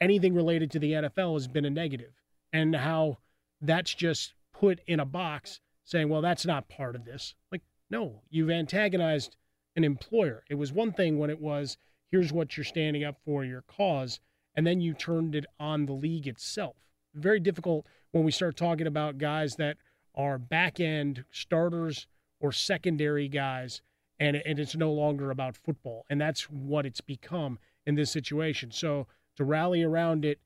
anything 0.00 0.34
related 0.34 0.70
to 0.72 0.78
the 0.78 0.92
NFL 0.92 1.34
has 1.34 1.48
been 1.48 1.64
a 1.64 1.70
negative, 1.70 2.12
and 2.52 2.74
how 2.74 3.18
that's 3.60 3.94
just 3.94 4.34
put 4.52 4.80
in 4.86 5.00
a 5.00 5.04
box 5.04 5.60
saying, 5.84 6.08
well, 6.08 6.22
that's 6.22 6.46
not 6.46 6.68
part 6.68 6.94
of 6.94 7.04
this. 7.04 7.34
Like, 7.50 7.62
no, 7.90 8.22
you've 8.30 8.50
antagonized 8.50 9.36
an 9.76 9.84
employer. 9.84 10.44
It 10.48 10.54
was 10.54 10.72
one 10.72 10.92
thing 10.92 11.18
when 11.18 11.30
it 11.30 11.40
was, 11.40 11.76
here's 12.10 12.32
what 12.32 12.56
you're 12.56 12.64
standing 12.64 13.04
up 13.04 13.16
for, 13.24 13.44
your 13.44 13.62
cause, 13.62 14.20
and 14.54 14.66
then 14.66 14.80
you 14.80 14.94
turned 14.94 15.34
it 15.34 15.46
on 15.58 15.86
the 15.86 15.92
league 15.92 16.26
itself. 16.26 16.76
Very 17.14 17.40
difficult 17.40 17.86
when 18.12 18.24
we 18.24 18.30
start 18.30 18.56
talking 18.56 18.86
about 18.86 19.18
guys 19.18 19.56
that 19.56 19.76
are 20.14 20.38
back 20.38 20.80
end 20.80 21.24
starters 21.30 22.06
or 22.40 22.52
secondary 22.52 23.28
guys, 23.28 23.82
and, 24.18 24.36
and 24.36 24.58
it's 24.58 24.76
no 24.76 24.92
longer 24.92 25.30
about 25.30 25.56
football. 25.56 26.04
And 26.08 26.20
that's 26.20 26.42
what 26.50 26.86
it's 26.86 27.00
become 27.00 27.58
in 27.86 27.94
this 27.94 28.10
situation. 28.10 28.70
So 28.70 29.06
to 29.40 29.44
rally 29.44 29.82
around 29.82 30.24
it 30.24 30.38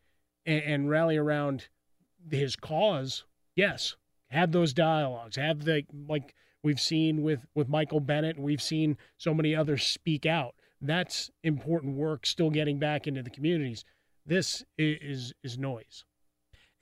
and, 0.47 0.63
and 0.63 0.89
rally 0.89 1.17
around 1.17 1.67
his 2.31 2.55
cause, 2.57 3.25
yes, 3.57 3.97
have 4.29 4.53
those 4.53 4.73
dialogues, 4.73 5.37
have 5.37 5.65
the 5.65 5.85
like 6.09 6.35
we've 6.63 6.81
seen 6.81 7.23
with 7.23 7.41
with 7.55 7.69
Michael 7.69 8.01
Bennett, 8.01 8.39
we've 8.39 8.63
seen 8.63 8.97
so 9.19 9.35
many 9.35 9.55
others 9.55 9.85
speak 9.85 10.25
out. 10.25 10.55
That's 10.81 11.31
important 11.43 11.97
work. 11.97 12.25
Still 12.25 12.51
getting 12.51 12.79
back 12.79 13.07
into 13.07 13.23
the 13.23 13.31
communities. 13.31 13.85
This 14.25 14.65
is 14.79 15.33
is 15.43 15.59
noise. 15.59 16.05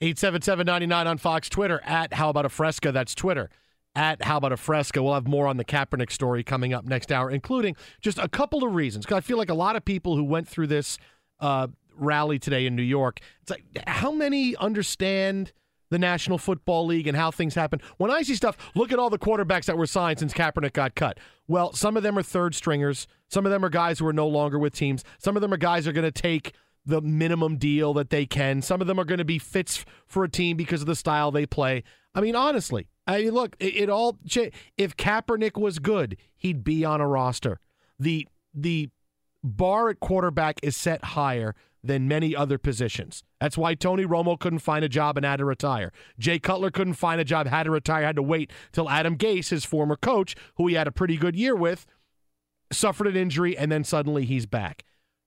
877-99 0.01 1.05
on 1.05 1.17
Fox 1.17 1.47
Twitter 1.47 1.81
at 1.85 2.13
How 2.13 2.29
About 2.29 2.45
a 2.45 2.49
Fresca. 2.49 2.91
That's 2.91 3.15
Twitter 3.15 3.49
at 3.95 4.23
How 4.23 4.37
About 4.37 4.51
a 4.51 4.57
Fresca. 4.57 5.01
We'll 5.01 5.13
have 5.13 5.27
more 5.27 5.47
on 5.47 5.55
the 5.57 5.63
Kaepernick 5.63 6.11
story 6.11 6.43
coming 6.43 6.73
up 6.73 6.85
next 6.85 7.11
hour, 7.11 7.31
including 7.31 7.75
just 8.01 8.19
a 8.19 8.27
couple 8.27 8.65
of 8.65 8.75
reasons. 8.75 9.05
Because 9.05 9.17
I 9.17 9.21
feel 9.21 9.37
like 9.37 9.49
a 9.49 9.55
lot 9.55 9.77
of 9.77 9.85
people 9.85 10.17
who 10.17 10.25
went 10.25 10.47
through 10.47 10.67
this 10.67 10.97
uh, 11.39 11.67
rally 11.95 12.39
today 12.39 12.65
in 12.65 12.75
New 12.75 12.83
York. 12.83 13.19
It's 13.41 13.51
like 13.51 13.63
how 13.87 14.11
many 14.11 14.55
understand 14.57 15.51
the 15.89 15.99
National 15.99 16.39
Football 16.39 16.87
League 16.87 17.05
and 17.05 17.15
how 17.15 17.29
things 17.29 17.53
happen. 17.53 17.79
When 17.97 18.09
I 18.09 18.23
see 18.23 18.35
stuff, 18.35 18.57
look 18.73 18.91
at 18.91 18.97
all 18.97 19.11
the 19.11 19.19
quarterbacks 19.19 19.65
that 19.65 19.77
were 19.77 19.85
signed 19.85 20.19
since 20.19 20.33
Kaepernick 20.33 20.73
got 20.73 20.95
cut. 20.95 21.19
Well, 21.47 21.73
some 21.73 21.95
of 21.95 22.03
them 22.03 22.17
are 22.17 22.23
third 22.23 22.55
stringers. 22.55 23.07
Some 23.27 23.45
of 23.45 23.51
them 23.51 23.63
are 23.63 23.69
guys 23.69 23.99
who 23.99 24.07
are 24.07 24.13
no 24.13 24.27
longer 24.27 24.57
with 24.57 24.73
teams. 24.73 25.03
Some 25.19 25.35
of 25.35 25.41
them 25.41 25.53
are 25.53 25.57
guys 25.57 25.83
who 25.85 25.91
are 25.91 25.93
going 25.93 26.03
to 26.03 26.11
take 26.11 26.53
the 26.85 26.99
minimum 27.01 27.57
deal 27.57 27.93
that 27.93 28.09
they 28.09 28.25
can. 28.25 28.61
Some 28.61 28.81
of 28.81 28.87
them 28.87 28.99
are 28.99 29.05
going 29.05 29.19
to 29.19 29.25
be 29.25 29.39
fits 29.39 29.85
for 30.07 30.23
a 30.23 30.29
team 30.29 30.57
because 30.57 30.81
of 30.81 30.87
the 30.87 30.95
style 30.95 31.31
they 31.31 31.45
play. 31.45 31.83
I 32.15 32.21
mean, 32.21 32.35
honestly, 32.35 32.87
I 33.05 33.21
mean, 33.21 33.31
look, 33.31 33.55
it, 33.59 33.75
it 33.75 33.89
all. 33.89 34.17
If 34.77 34.97
Kaepernick 34.97 35.59
was 35.59 35.79
good, 35.79 36.17
he'd 36.35 36.63
be 36.63 36.83
on 36.83 37.01
a 37.01 37.07
roster. 37.07 37.59
The 37.99 38.27
the 38.53 38.89
bar 39.43 39.89
at 39.89 39.99
quarterback 39.99 40.59
is 40.63 40.75
set 40.75 41.03
higher 41.03 41.55
than 41.83 42.07
many 42.07 42.35
other 42.35 42.57
positions. 42.57 43.23
That's 43.41 43.57
why 43.57 43.75
Tony 43.75 44.05
Romo 44.05 44.39
couldn't 44.39 44.59
find 44.59 44.85
a 44.85 44.89
job 44.89 45.17
and 45.17 45.25
had 45.25 45.37
to 45.37 45.45
retire. 45.45 45.91
Jay 46.17 46.39
Cutler 46.39 46.71
couldn't 46.71 46.93
find 46.93 47.19
a 47.19 47.25
job, 47.25 47.47
had 47.47 47.63
to 47.63 47.71
retire, 47.71 48.03
had 48.03 48.15
to 48.15 48.23
wait 48.23 48.51
till 48.71 48.89
Adam 48.89 49.17
Gase, 49.17 49.49
his 49.49 49.65
former 49.65 49.97
coach, 49.97 50.35
who 50.55 50.67
he 50.67 50.75
had 50.75 50.87
a 50.87 50.91
pretty 50.91 51.17
good 51.17 51.35
year 51.35 51.55
with, 51.55 51.85
suffered 52.71 53.07
an 53.07 53.17
injury, 53.17 53.57
and 53.57 53.71
then 53.71 53.83
suddenly 53.83 54.25
he's 54.25 54.45
back. 54.45 54.83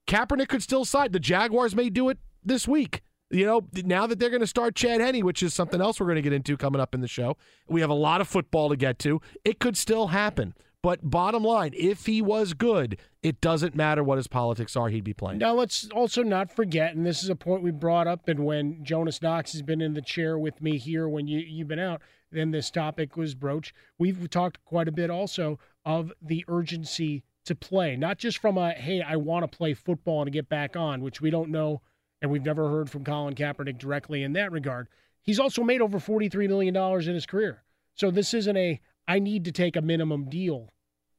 Kaepernick 0.07 0.47
could 0.47 0.63
still 0.63 0.85
sign. 0.85 1.11
The 1.11 1.19
Jaguars 1.19 1.75
may 1.75 1.89
do 1.89 2.09
it 2.09 2.17
this 2.43 2.67
week. 2.67 3.01
You 3.29 3.45
know, 3.45 3.67
now 3.83 4.07
that 4.07 4.19
they're 4.19 4.29
going 4.29 4.41
to 4.41 4.47
start 4.47 4.73
Chad 4.73 5.01
Henne, 5.01 5.25
which 5.25 5.43
is 5.43 5.53
something 5.53 5.81
else 5.81 5.99
we're 5.99 6.05
going 6.05 6.15
to 6.15 6.21
get 6.21 6.31
into 6.31 6.55
coming 6.55 6.79
up 6.79 6.95
in 6.95 7.01
the 7.01 7.09
show, 7.09 7.35
we 7.67 7.81
have 7.81 7.89
a 7.89 7.93
lot 7.93 8.21
of 8.21 8.27
football 8.27 8.69
to 8.69 8.77
get 8.77 8.99
to. 8.99 9.19
It 9.43 9.59
could 9.59 9.75
still 9.75 10.07
happen. 10.07 10.53
But 10.87 11.01
bottom 11.03 11.43
line, 11.43 11.73
if 11.75 12.05
he 12.05 12.21
was 12.21 12.53
good, 12.53 12.97
it 13.21 13.41
doesn't 13.41 13.75
matter 13.75 14.01
what 14.05 14.15
his 14.15 14.29
politics 14.29 14.73
are, 14.77 14.87
he'd 14.87 15.03
be 15.03 15.13
playing. 15.13 15.39
Now, 15.39 15.53
let's 15.53 15.89
also 15.89 16.23
not 16.23 16.49
forget, 16.49 16.95
and 16.95 17.05
this 17.05 17.23
is 17.23 17.29
a 17.29 17.35
point 17.35 17.61
we 17.61 17.71
brought 17.71 18.07
up, 18.07 18.29
and 18.29 18.45
when 18.45 18.85
Jonas 18.85 19.21
Knox 19.21 19.51
has 19.51 19.61
been 19.61 19.81
in 19.81 19.95
the 19.95 20.01
chair 20.01 20.39
with 20.39 20.61
me 20.61 20.77
here 20.77 21.09
when 21.09 21.27
you, 21.27 21.39
you've 21.39 21.67
been 21.67 21.77
out, 21.77 22.01
then 22.31 22.51
this 22.51 22.71
topic 22.71 23.17
was 23.17 23.35
broached. 23.35 23.73
We've 23.97 24.29
talked 24.29 24.63
quite 24.63 24.87
a 24.87 24.93
bit 24.93 25.09
also 25.09 25.59
of 25.83 26.13
the 26.21 26.45
urgency 26.47 27.25
to 27.43 27.53
play, 27.53 27.97
not 27.97 28.17
just 28.17 28.37
from 28.37 28.57
a, 28.57 28.71
hey, 28.71 29.01
I 29.01 29.17
want 29.17 29.43
to 29.43 29.57
play 29.57 29.73
football 29.73 30.21
and 30.21 30.31
get 30.31 30.47
back 30.47 30.77
on, 30.77 31.01
which 31.01 31.19
we 31.19 31.29
don't 31.29 31.49
know, 31.49 31.81
and 32.21 32.31
we've 32.31 32.45
never 32.45 32.69
heard 32.69 32.89
from 32.89 33.03
Colin 33.03 33.35
Kaepernick 33.35 33.77
directly 33.77 34.23
in 34.23 34.31
that 34.31 34.53
regard. 34.53 34.87
He's 35.21 35.37
also 35.37 35.65
made 35.65 35.81
over 35.81 35.99
$43 35.99 36.47
million 36.47 36.73
in 36.73 37.13
his 37.13 37.25
career. 37.25 37.61
So 37.93 38.09
this 38.09 38.33
isn't 38.33 38.55
a, 38.55 38.79
I 39.05 39.19
need 39.19 39.43
to 39.43 39.51
take 39.51 39.75
a 39.75 39.81
minimum 39.81 40.29
deal 40.29 40.71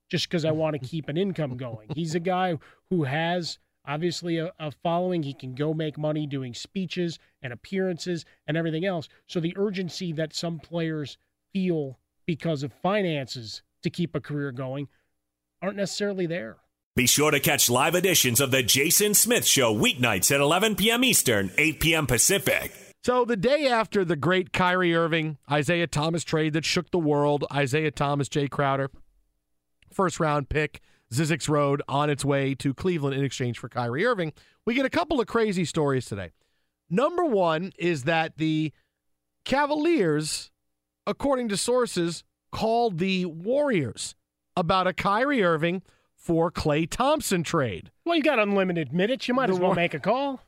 just 0.08 0.28
because 0.28 0.44
I 0.44 0.50
want 0.50 0.80
to 0.80 0.86
keep 0.86 1.08
an 1.08 1.16
income 1.16 1.56
going. 1.56 1.88
He's 1.94 2.14
a 2.14 2.20
guy 2.20 2.58
who 2.90 3.04
has 3.04 3.58
obviously 3.86 4.38
a, 4.38 4.52
a, 4.58 4.70
following. 4.70 5.22
He 5.22 5.34
can 5.34 5.54
go 5.54 5.74
make 5.74 5.98
money 5.98 6.26
doing 6.26 6.54
speeches 6.54 7.18
and 7.42 7.52
appearances 7.52 8.24
and 8.46 8.56
everything 8.56 8.84
else. 8.84 9.08
So 9.26 9.40
the 9.40 9.54
urgency 9.56 10.12
that 10.12 10.34
some 10.34 10.58
players 10.58 11.18
feel 11.52 11.98
because 12.26 12.62
of 12.62 12.72
finances 12.82 13.62
to 13.82 13.90
keep 13.90 14.14
a 14.14 14.20
career 14.20 14.52
going 14.52 14.88
aren't 15.62 15.76
necessarily 15.76 16.26
there. 16.26 16.56
Be 16.94 17.06
sure 17.06 17.30
to 17.30 17.40
catch 17.40 17.70
live 17.70 17.94
editions 17.94 18.40
of 18.40 18.50
The 18.50 18.62
Jason 18.62 19.14
Smith 19.14 19.46
Show 19.46 19.74
weeknights 19.74 20.34
at 20.34 20.40
11 20.40 20.74
p.m. 20.76 21.04
Eastern, 21.04 21.52
8 21.56 21.80
p.m. 21.80 22.06
Pacific. 22.06 22.72
So 23.04 23.24
the 23.24 23.36
day 23.36 23.68
after 23.68 24.04
the 24.04 24.16
great 24.16 24.52
Kyrie 24.52 24.94
Irving, 24.94 25.38
Isaiah 25.50 25.86
Thomas 25.86 26.24
trade 26.24 26.54
that 26.54 26.64
shook 26.64 26.90
the 26.90 26.98
world, 26.98 27.44
Isaiah 27.52 27.92
Thomas, 27.92 28.28
Jae 28.28 28.50
Crowder, 28.50 28.90
first 29.92 30.20
round 30.20 30.48
pick, 30.48 30.80
Zyzzyx 31.12 31.48
Road 31.48 31.82
on 31.88 32.10
its 32.10 32.24
way 32.24 32.54
to 32.56 32.74
Cleveland 32.74 33.16
in 33.16 33.24
exchange 33.24 33.58
for 33.58 33.68
Kyrie 33.68 34.04
Irving, 34.04 34.32
we 34.64 34.74
get 34.74 34.84
a 34.86 34.90
couple 34.90 35.20
of 35.20 35.26
crazy 35.26 35.64
stories 35.64 36.06
today. 36.06 36.30
Number 36.90 37.24
one 37.24 37.72
is 37.78 38.04
that 38.04 38.36
the 38.36 38.72
Cavaliers, 39.44 40.50
according 41.06 41.48
to 41.48 41.56
sources, 41.56 42.24
called 42.52 42.98
the 42.98 43.24
Warriors 43.26 44.14
about 44.56 44.86
a 44.86 44.92
Kyrie 44.92 45.42
Irving 45.42 45.82
for 46.14 46.50
Klay 46.50 46.88
Thompson 46.88 47.42
trade. 47.42 47.90
Well, 48.04 48.16
you 48.16 48.22
got 48.22 48.38
unlimited 48.38 48.92
minutes. 48.92 49.28
You 49.28 49.34
might 49.34 49.46
the 49.46 49.54
as 49.54 49.58
well 49.58 49.68
war- 49.68 49.76
make 49.76 49.94
a 49.94 50.00
call. 50.00 50.40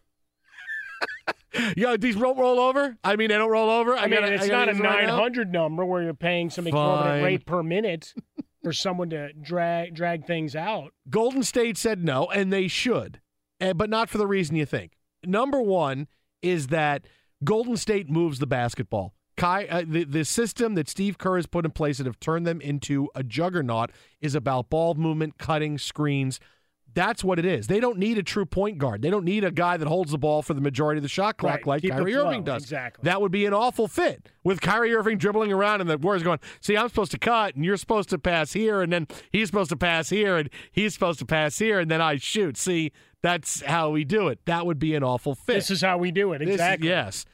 yeah, 1.76 1.96
these 1.96 2.16
don't 2.16 2.38
roll 2.38 2.60
over. 2.60 2.96
I 3.02 3.16
mean, 3.16 3.28
they 3.28 3.38
don't 3.38 3.50
roll 3.50 3.70
over. 3.70 3.94
I, 3.94 4.02
I 4.02 4.06
mean, 4.06 4.20
gotta, 4.20 4.34
it's 4.34 4.44
I 4.44 4.48
not 4.48 4.68
a 4.68 4.74
nine 4.74 5.08
hundred 5.08 5.48
right 5.48 5.52
number 5.52 5.84
where 5.84 6.02
you're 6.02 6.14
paying 6.14 6.50
some 6.50 6.66
exorbitant 6.66 7.24
rate 7.24 7.46
per 7.46 7.62
minute 7.62 8.12
for 8.62 8.72
someone 8.72 9.10
to 9.10 9.32
drag 9.32 9.94
drag 9.94 10.26
things 10.26 10.54
out. 10.54 10.92
Golden 11.08 11.42
State 11.42 11.76
said 11.76 12.04
no, 12.04 12.26
and 12.26 12.52
they 12.52 12.68
should, 12.68 13.20
and, 13.58 13.76
but 13.76 13.90
not 13.90 14.08
for 14.08 14.18
the 14.18 14.26
reason 14.26 14.56
you 14.56 14.66
think. 14.66 14.92
Number 15.24 15.60
one 15.60 16.08
is 16.42 16.68
that 16.68 17.06
Golden 17.44 17.76
State 17.76 18.10
moves 18.10 18.38
the 18.38 18.46
basketball. 18.46 19.14
Kai, 19.36 19.64
uh, 19.66 19.84
the, 19.86 20.04
the 20.04 20.24
system 20.24 20.74
that 20.74 20.88
Steve 20.88 21.16
Kerr 21.16 21.36
has 21.36 21.46
put 21.46 21.64
in 21.64 21.70
place 21.70 21.98
that 21.98 22.06
have 22.06 22.20
turned 22.20 22.46
them 22.46 22.60
into 22.60 23.08
a 23.14 23.22
juggernaut 23.22 23.90
is 24.20 24.34
about 24.34 24.68
ball 24.68 24.94
movement, 24.94 25.38
cutting, 25.38 25.78
screens. 25.78 26.40
That's 26.94 27.22
what 27.22 27.38
it 27.38 27.44
is. 27.44 27.66
They 27.66 27.80
don't 27.80 27.98
need 27.98 28.18
a 28.18 28.22
true 28.22 28.44
point 28.44 28.78
guard. 28.78 29.02
They 29.02 29.10
don't 29.10 29.24
need 29.24 29.44
a 29.44 29.50
guy 29.50 29.76
that 29.76 29.86
holds 29.86 30.10
the 30.10 30.18
ball 30.18 30.42
for 30.42 30.54
the 30.54 30.60
majority 30.60 30.98
of 30.98 31.02
the 31.02 31.08
shot 31.08 31.36
clock 31.36 31.52
right. 31.52 31.66
like 31.66 31.82
Keep 31.82 31.92
Kyrie 31.92 32.14
Irving 32.16 32.42
does. 32.42 32.62
Exactly. 32.62 33.02
That 33.04 33.20
would 33.20 33.30
be 33.30 33.46
an 33.46 33.54
awful 33.54 33.86
fit 33.86 34.28
with 34.42 34.60
Kyrie 34.60 34.94
Irving 34.94 35.18
dribbling 35.18 35.52
around 35.52 35.80
and 35.80 35.88
the 35.88 35.98
Warriors 35.98 36.22
going, 36.22 36.40
see, 36.60 36.76
I'm 36.76 36.88
supposed 36.88 37.12
to 37.12 37.18
cut 37.18 37.54
and 37.54 37.64
you're 37.64 37.76
supposed 37.76 38.08
to 38.10 38.18
pass 38.18 38.52
here 38.52 38.82
and 38.82 38.92
then 38.92 39.06
he's 39.30 39.48
supposed 39.48 39.70
to 39.70 39.76
pass 39.76 40.08
here 40.08 40.36
and 40.36 40.50
he's 40.72 40.94
supposed 40.94 41.18
to 41.20 41.26
pass 41.26 41.58
here 41.58 41.78
and 41.78 41.90
then 41.90 42.00
I 42.00 42.16
shoot. 42.16 42.56
See, 42.56 42.92
that's 43.22 43.62
how 43.62 43.90
we 43.90 44.04
do 44.04 44.28
it. 44.28 44.40
That 44.46 44.66
would 44.66 44.78
be 44.78 44.94
an 44.94 45.04
awful 45.04 45.34
fit. 45.34 45.54
This 45.54 45.70
is 45.70 45.82
how 45.82 45.98
we 45.98 46.10
do 46.10 46.32
it. 46.32 46.42
Exactly. 46.42 46.88
This, 46.88 46.92
yes. 46.92 47.24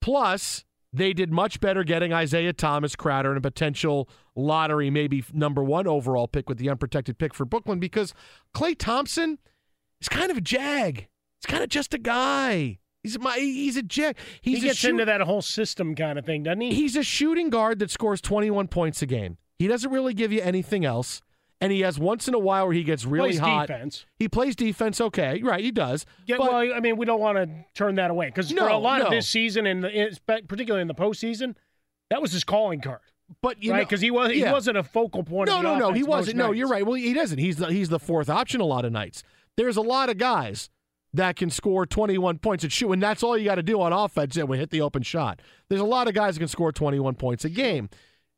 Plus, 0.00 0.64
they 0.92 1.12
did 1.12 1.32
much 1.32 1.60
better 1.60 1.82
getting 1.82 2.12
Isaiah 2.12 2.52
Thomas 2.52 2.94
Crowder 2.94 3.30
and 3.30 3.38
a 3.38 3.40
potential 3.40 4.08
lottery, 4.36 4.90
maybe 4.90 5.24
number 5.32 5.62
one 5.62 5.86
overall 5.86 6.28
pick 6.28 6.48
with 6.48 6.58
the 6.58 6.68
unprotected 6.68 7.18
pick 7.18 7.34
for 7.34 7.44
Brooklyn 7.44 7.78
because 7.78 8.14
Klay 8.54 8.76
Thompson– 8.78 9.38
is 10.04 10.08
kind 10.08 10.30
of 10.30 10.36
a 10.36 10.40
jag. 10.40 11.08
He's 11.40 11.46
kind 11.50 11.62
of 11.62 11.68
just 11.68 11.94
a 11.94 11.98
guy. 11.98 12.78
He's 13.02 13.18
my 13.18 13.36
he's 13.38 13.76
a 13.76 13.82
jag. 13.82 14.16
He's 14.40 14.58
he 14.58 14.68
gets 14.68 14.78
shoot- 14.78 14.90
into 14.90 15.04
that 15.04 15.20
whole 15.22 15.42
system 15.42 15.94
kind 15.94 16.18
of 16.18 16.24
thing, 16.24 16.42
doesn't 16.42 16.60
he? 16.60 16.72
He's 16.72 16.96
a 16.96 17.02
shooting 17.02 17.50
guard 17.50 17.78
that 17.80 17.90
scores 17.90 18.20
21 18.20 18.68
points 18.68 19.02
a 19.02 19.06
game. 19.06 19.38
He 19.58 19.66
doesn't 19.66 19.90
really 19.90 20.14
give 20.14 20.32
you 20.32 20.40
anything 20.40 20.84
else. 20.84 21.20
And 21.60 21.72
he 21.72 21.80
has 21.80 21.98
once 21.98 22.28
in 22.28 22.34
a 22.34 22.38
while 22.38 22.66
where 22.66 22.74
he 22.74 22.82
gets 22.82 23.06
really 23.06 23.30
plays 23.30 23.38
hot. 23.38 23.68
Defense. 23.68 24.04
He 24.18 24.28
plays 24.28 24.54
defense 24.54 25.00
okay. 25.00 25.40
Right, 25.42 25.64
he 25.64 25.70
does. 25.70 26.04
Yeah, 26.26 26.36
but, 26.36 26.52
well, 26.52 26.74
I 26.74 26.80
mean, 26.80 26.98
we 26.98 27.06
don't 27.06 27.20
want 27.20 27.38
to 27.38 27.48
turn 27.74 27.94
that 27.94 28.10
away 28.10 28.26
because 28.26 28.52
no, 28.52 28.66
for 28.66 28.68
a 28.68 28.76
lot 28.76 28.98
no. 28.98 29.06
of 29.06 29.10
this 29.10 29.28
season, 29.28 29.66
and 29.66 29.82
particularly 30.26 30.82
in 30.82 30.88
the 30.88 30.94
postseason, 30.94 31.54
that 32.10 32.20
was 32.20 32.32
his 32.32 32.44
calling 32.44 32.80
card. 32.80 33.00
But 33.40 33.62
you 33.62 33.72
right, 33.72 33.86
because 33.86 34.00
he 34.00 34.10
was 34.10 34.32
he 34.32 34.40
yeah. 34.40 34.52
wasn't 34.52 34.76
a 34.76 34.82
focal 34.82 35.24
point. 35.24 35.48
No, 35.48 35.62
no, 35.62 35.78
no, 35.78 35.92
he 35.92 36.02
wasn't. 36.02 36.36
No, 36.36 36.48
nights. 36.48 36.58
you're 36.58 36.68
right. 36.68 36.84
Well, 36.84 36.94
he 36.94 37.14
doesn't. 37.14 37.38
He's 37.38 37.56
the, 37.56 37.66
he's 37.66 37.88
the 37.88 37.98
fourth 37.98 38.28
option 38.28 38.60
a 38.60 38.64
lot 38.64 38.84
of 38.84 38.92
nights 38.92 39.22
there's 39.56 39.76
a 39.76 39.82
lot 39.82 40.10
of 40.10 40.18
guys 40.18 40.70
that 41.12 41.36
can 41.36 41.48
score 41.50 41.86
21 41.86 42.38
points 42.38 42.64
and 42.64 42.72
shoot, 42.72 42.92
and 42.92 43.02
that's 43.02 43.22
all 43.22 43.38
you 43.38 43.44
got 43.44 43.54
to 43.54 43.62
do 43.62 43.80
on 43.80 43.92
offense. 43.92 44.36
And 44.36 44.48
we 44.48 44.58
hit 44.58 44.70
the 44.70 44.80
open 44.80 45.02
shot. 45.02 45.40
There's 45.68 45.80
a 45.80 45.84
lot 45.84 46.08
of 46.08 46.14
guys 46.14 46.34
that 46.34 46.40
can 46.40 46.48
score 46.48 46.72
21 46.72 47.14
points 47.14 47.44
a 47.44 47.48
game. 47.48 47.88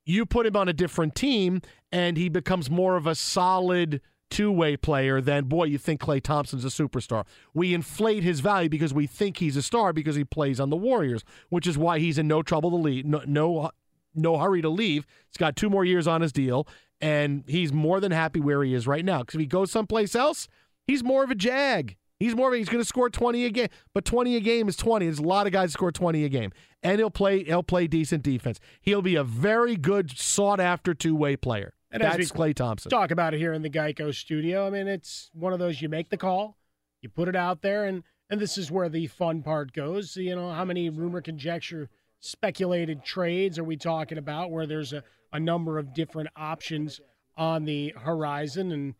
You 0.04 0.26
put 0.26 0.46
him 0.46 0.56
on 0.56 0.68
a 0.68 0.72
different 0.72 1.14
team, 1.14 1.62
and 1.90 2.16
he 2.16 2.28
becomes 2.28 2.70
more 2.70 2.96
of 2.96 3.06
a 3.06 3.14
solid 3.14 4.00
two-way 4.28 4.76
player 4.76 5.20
than 5.20 5.44
boy 5.44 5.64
you 5.64 5.78
think 5.78 6.00
Klay 6.00 6.20
Thompson's 6.20 6.64
a 6.64 6.68
superstar. 6.68 7.24
We 7.54 7.72
inflate 7.72 8.24
his 8.24 8.40
value 8.40 8.68
because 8.68 8.92
we 8.92 9.06
think 9.06 9.38
he's 9.38 9.56
a 9.56 9.62
star 9.62 9.92
because 9.92 10.16
he 10.16 10.24
plays 10.24 10.58
on 10.60 10.68
the 10.68 10.76
Warriors, 10.76 11.24
which 11.48 11.66
is 11.66 11.78
why 11.78 12.00
he's 12.00 12.18
in 12.18 12.26
no 12.26 12.42
trouble 12.42 12.70
to 12.70 12.76
leave, 12.76 13.06
no 13.06 13.22
no, 13.26 13.70
no 14.16 14.38
hurry 14.38 14.62
to 14.62 14.68
leave. 14.68 15.06
He's 15.28 15.36
got 15.38 15.56
two 15.56 15.70
more 15.70 15.84
years 15.84 16.06
on 16.06 16.20
his 16.20 16.32
deal, 16.32 16.66
and 17.00 17.44
he's 17.46 17.72
more 17.72 18.00
than 18.00 18.12
happy 18.12 18.40
where 18.40 18.62
he 18.62 18.74
is 18.74 18.86
right 18.86 19.04
now. 19.04 19.20
Because 19.20 19.34
if 19.34 19.40
he 19.40 19.46
goes 19.46 19.70
someplace 19.70 20.14
else, 20.14 20.48
He's 20.86 21.02
more 21.02 21.24
of 21.24 21.30
a 21.30 21.34
jag. 21.34 21.96
He's 22.18 22.34
more 22.34 22.48
of 22.48 22.54
a, 22.54 22.56
he's 22.56 22.68
going 22.68 22.80
to 22.80 22.86
score 22.86 23.10
20 23.10 23.44
a 23.44 23.50
game, 23.50 23.68
but 23.92 24.04
20 24.04 24.36
a 24.36 24.40
game 24.40 24.68
is 24.68 24.76
20. 24.76 25.04
There's 25.04 25.18
a 25.18 25.22
lot 25.22 25.46
of 25.46 25.52
guys 25.52 25.72
score 25.72 25.92
20 25.92 26.24
a 26.24 26.28
game. 26.28 26.52
And 26.82 26.98
he'll 26.98 27.10
play 27.10 27.44
he'll 27.44 27.62
play 27.62 27.86
decent 27.86 28.22
defense. 28.22 28.60
He'll 28.80 29.02
be 29.02 29.16
a 29.16 29.24
very 29.24 29.76
good 29.76 30.16
sought 30.16 30.60
after 30.60 30.94
two-way 30.94 31.36
player. 31.36 31.74
And 31.90 32.02
That's 32.02 32.30
Klay 32.30 32.54
Thompson. 32.54 32.90
Talk 32.90 33.10
about 33.10 33.34
it 33.34 33.38
here 33.38 33.52
in 33.52 33.62
the 33.62 33.70
Geico 33.70 34.14
studio. 34.14 34.66
I 34.66 34.70
mean, 34.70 34.86
it's 34.86 35.30
one 35.34 35.52
of 35.52 35.58
those 35.58 35.80
you 35.80 35.88
make 35.88 36.10
the 36.10 36.16
call, 36.16 36.56
you 37.00 37.08
put 37.08 37.28
it 37.28 37.36
out 37.36 37.62
there 37.62 37.84
and 37.84 38.02
and 38.28 38.40
this 38.40 38.58
is 38.58 38.70
where 38.70 38.88
the 38.88 39.06
fun 39.06 39.42
part 39.42 39.72
goes. 39.72 40.16
You 40.16 40.36
know, 40.36 40.50
how 40.52 40.64
many 40.64 40.88
rumor 40.90 41.20
conjecture 41.20 41.90
speculated 42.26 43.04
trades 43.04 43.58
are 43.58 43.64
we 43.64 43.76
talking 43.76 44.18
about 44.18 44.50
where 44.50 44.66
there's 44.66 44.92
a, 44.92 45.02
a 45.32 45.40
number 45.40 45.78
of 45.78 45.94
different 45.94 46.28
options 46.36 47.00
on 47.36 47.64
the 47.64 47.94
horizon 47.96 48.72
and 48.72 48.94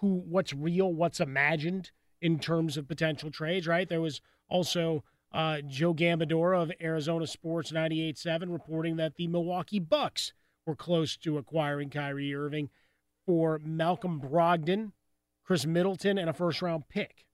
who 0.00 0.22
what's 0.28 0.52
real, 0.52 0.92
what's 0.92 1.20
imagined 1.20 1.90
in 2.20 2.38
terms 2.38 2.76
of 2.76 2.88
potential 2.88 3.30
trades, 3.30 3.66
right? 3.66 3.88
There 3.88 4.00
was 4.00 4.20
also 4.48 5.04
uh, 5.32 5.60
Joe 5.66 5.94
Gambadoro 5.94 6.62
of 6.62 6.72
Arizona 6.80 7.26
Sports 7.26 7.72
98.7 7.72 8.52
reporting 8.52 8.96
that 8.96 9.16
the 9.16 9.26
Milwaukee 9.26 9.80
Bucks 9.80 10.32
were 10.66 10.76
close 10.76 11.16
to 11.18 11.38
acquiring 11.38 11.90
Kyrie 11.90 12.34
Irving 12.34 12.70
for 13.26 13.60
Malcolm 13.64 14.20
Brogdon, 14.20 14.92
Khris 15.44 15.66
Middleton, 15.66 16.18
and 16.18 16.30
a 16.30 16.32
first 16.32 16.62
round 16.62 16.88
pick. 16.88 17.26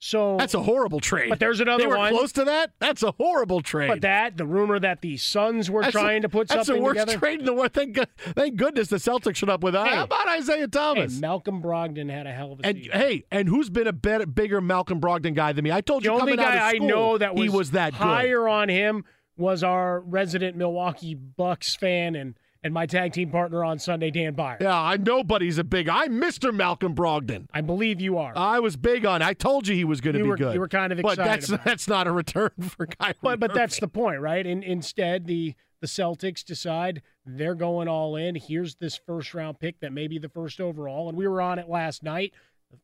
So 0.00 0.36
that's 0.36 0.54
a 0.54 0.62
horrible 0.62 1.00
trade. 1.00 1.28
But 1.28 1.40
there's 1.40 1.58
another 1.60 1.82
they 1.82 1.88
were 1.88 1.96
one. 1.96 2.12
close 2.12 2.30
to 2.32 2.44
that. 2.44 2.70
That's 2.78 3.02
a 3.02 3.10
horrible 3.12 3.62
trade. 3.62 3.88
But 3.88 4.00
that 4.02 4.36
the 4.36 4.46
rumor 4.46 4.78
that 4.78 5.00
the 5.00 5.16
Suns 5.16 5.68
were 5.70 5.82
that's 5.82 5.92
trying 5.92 6.18
a, 6.18 6.20
to 6.22 6.28
put 6.28 6.48
something 6.48 6.76
together. 6.76 6.94
That's 6.94 7.04
the 7.06 7.10
worst 7.10 7.18
trade 7.18 7.40
in 7.40 7.46
the 7.46 7.52
world. 7.52 7.72
Thank, 7.72 7.98
thank 8.34 8.56
goodness 8.56 8.88
the 8.88 8.98
Celtics 8.98 9.36
showed 9.36 9.48
up 9.48 9.64
with 9.64 9.74
that. 9.74 9.88
Hey, 9.88 9.96
How 9.96 10.04
about 10.04 10.28
Isaiah 10.28 10.68
Thomas? 10.68 11.14
Hey, 11.14 11.20
Malcolm 11.20 11.60
Brogdon 11.60 12.08
had 12.10 12.28
a 12.28 12.32
hell 12.32 12.52
of 12.52 12.60
a 12.60 12.66
and, 12.66 12.78
season. 12.78 12.92
Hey, 12.92 13.24
and 13.32 13.48
who's 13.48 13.70
been 13.70 13.88
a 13.88 13.92
better, 13.92 14.26
bigger 14.26 14.60
Malcolm 14.60 15.00
Brogdon 15.00 15.34
guy 15.34 15.52
than 15.52 15.64
me? 15.64 15.72
I 15.72 15.80
told 15.80 16.04
the 16.04 16.10
you. 16.10 16.16
The 16.16 16.20
only 16.20 16.36
guy 16.36 16.74
school, 16.74 16.84
I 16.84 16.86
know 16.86 17.18
that 17.18 17.34
was 17.34 17.42
he 17.42 17.48
was 17.48 17.70
that 17.72 17.94
higher 17.94 18.44
good. 18.44 18.50
on 18.50 18.68
him 18.68 19.04
was 19.36 19.64
our 19.64 19.98
resident 20.00 20.56
Milwaukee 20.56 21.14
Bucks 21.14 21.74
fan 21.74 22.14
and 22.14 22.34
and 22.68 22.74
my 22.74 22.84
tag 22.84 23.14
team 23.14 23.30
partner 23.30 23.64
on 23.64 23.78
Sunday, 23.78 24.10
Dan 24.10 24.34
Beyer. 24.34 24.58
Yeah, 24.60 24.78
I 24.78 24.98
nobody's 24.98 25.56
a 25.56 25.64
big. 25.64 25.88
I'm 25.88 26.20
Mr. 26.20 26.54
Malcolm 26.54 26.94
Brogdon. 26.94 27.46
I 27.52 27.62
believe 27.62 27.98
you 27.98 28.18
are. 28.18 28.34
I 28.36 28.60
was 28.60 28.76
big 28.76 29.06
on. 29.06 29.22
I 29.22 29.32
told 29.32 29.66
you 29.66 29.74
he 29.74 29.84
was 29.84 30.02
going 30.02 30.16
to 30.16 30.22
be 30.22 30.28
were, 30.28 30.36
good. 30.36 30.52
You 30.52 30.60
were 30.60 30.68
kind 30.68 30.92
of 30.92 30.98
excited, 30.98 31.16
but 31.16 31.24
that's 31.24 31.48
that's 31.64 31.88
not 31.88 32.06
a 32.06 32.12
return 32.12 32.50
for 32.60 32.86
Kyrie. 32.86 33.14
But 33.22 33.40
but 33.40 33.54
that's 33.54 33.80
the 33.80 33.88
point, 33.88 34.20
right? 34.20 34.46
And 34.46 34.62
instead, 34.62 35.26
the 35.26 35.54
the 35.80 35.86
Celtics 35.86 36.44
decide 36.44 37.00
they're 37.24 37.54
going 37.54 37.88
all 37.88 38.16
in. 38.16 38.34
Here's 38.34 38.74
this 38.74 39.00
first 39.06 39.32
round 39.32 39.58
pick 39.58 39.80
that 39.80 39.92
may 39.92 40.06
be 40.06 40.18
the 40.18 40.28
first 40.28 40.60
overall, 40.60 41.08
and 41.08 41.16
we 41.16 41.26
were 41.26 41.40
on 41.40 41.58
it 41.58 41.70
last 41.70 42.02
night. 42.02 42.34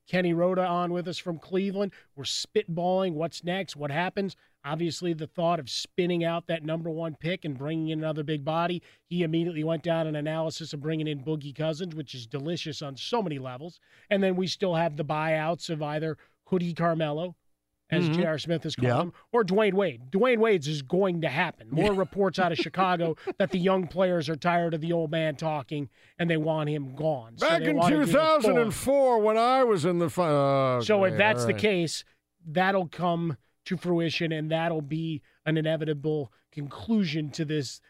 Kenny 0.09 0.33
Roda 0.33 0.65
on 0.67 0.95
with 0.95 1.07
us 1.09 1.19
from 1.19 1.39
Cleveland. 1.39 1.93
We're 2.17 2.25
spitballing 2.25 3.13
what's 3.13 3.45
next, 3.45 3.77
what 3.77 3.91
happens. 3.91 4.35
Obviously, 4.65 5.13
the 5.13 5.27
thought 5.27 5.61
of 5.61 5.69
spinning 5.69 6.25
out 6.25 6.47
that 6.47 6.65
number 6.65 6.89
one 6.91 7.17
pick 7.21 7.45
and 7.45 7.59
bringing 7.59 7.89
in 7.89 7.99
another 7.99 8.23
big 8.23 8.45
body, 8.45 8.83
he 9.07 9.23
immediately 9.23 9.63
went 9.63 9.83
down 9.83 10.07
an 10.07 10.17
analysis 10.17 10.73
of 10.73 10.81
bringing 10.81 11.07
in 11.07 11.21
Boogie 11.21 11.55
Cousins, 11.55 11.95
which 11.95 12.15
is 12.15 12.27
delicious 12.27 12.81
on 12.81 12.97
so 12.97 13.23
many 13.23 13.39
levels. 13.39 13.79
And 14.09 14.23
then 14.23 14.37
we 14.37 14.47
still 14.47 14.75
have 14.75 14.97
the 14.97 15.05
buyouts 15.05 15.69
of 15.69 15.83
either 15.83 16.17
Hoodie 16.47 16.73
Carmelo, 16.73 17.37
as 17.91 18.05
mm-hmm. 18.05 18.23
J.R. 18.23 18.39
Smith 18.39 18.63
has 18.63 18.75
called 18.75 18.89
yeah. 18.89 19.01
him, 19.03 19.13
or 19.33 19.45
Dwyane 19.45 19.75
Wade. 19.75 20.11
Dwyane 20.11 20.39
Wade's 20.39 20.67
is 20.67 20.81
going 20.81 21.21
to 21.21 21.29
happen. 21.29 21.69
More 21.71 21.93
reports 21.93 22.39
out 22.39 22.51
of 22.51 22.59
Chicago 22.65 23.17
that 23.39 23.51
the 23.51 23.59
young 23.59 23.87
players 23.87 24.31
are 24.31 24.37
tired 24.37 24.73
of 24.73 24.81
the 24.81 24.93
old 24.93 25.11
man 25.11 25.37
talking 25.37 25.91
and 26.19 26.31
they 26.31 26.39
want 26.39 26.71
him 26.71 26.95
gone. 26.95 27.37
Back 27.37 27.63
so 27.63 27.69
in 27.69 28.07
2004, 28.07 29.21
when 29.21 29.37
I 29.37 29.65
was 29.65 29.85
in 29.85 29.99
the. 29.99 30.11
Oh, 30.17 30.81
so 30.83 31.05
if 31.05 31.19
that's 31.19 31.45
right. 31.45 31.55
the 31.55 31.61
case, 31.61 32.05
that'll 32.47 32.89
come 32.89 33.37
to 33.67 33.77
fruition, 33.77 34.33
and 34.33 34.51
that'll 34.51 34.83
be 34.83 35.23
an 35.47 35.57
inevitable 35.57 36.33
conclusion 36.53 37.31
to 37.31 37.45
this 37.45 37.81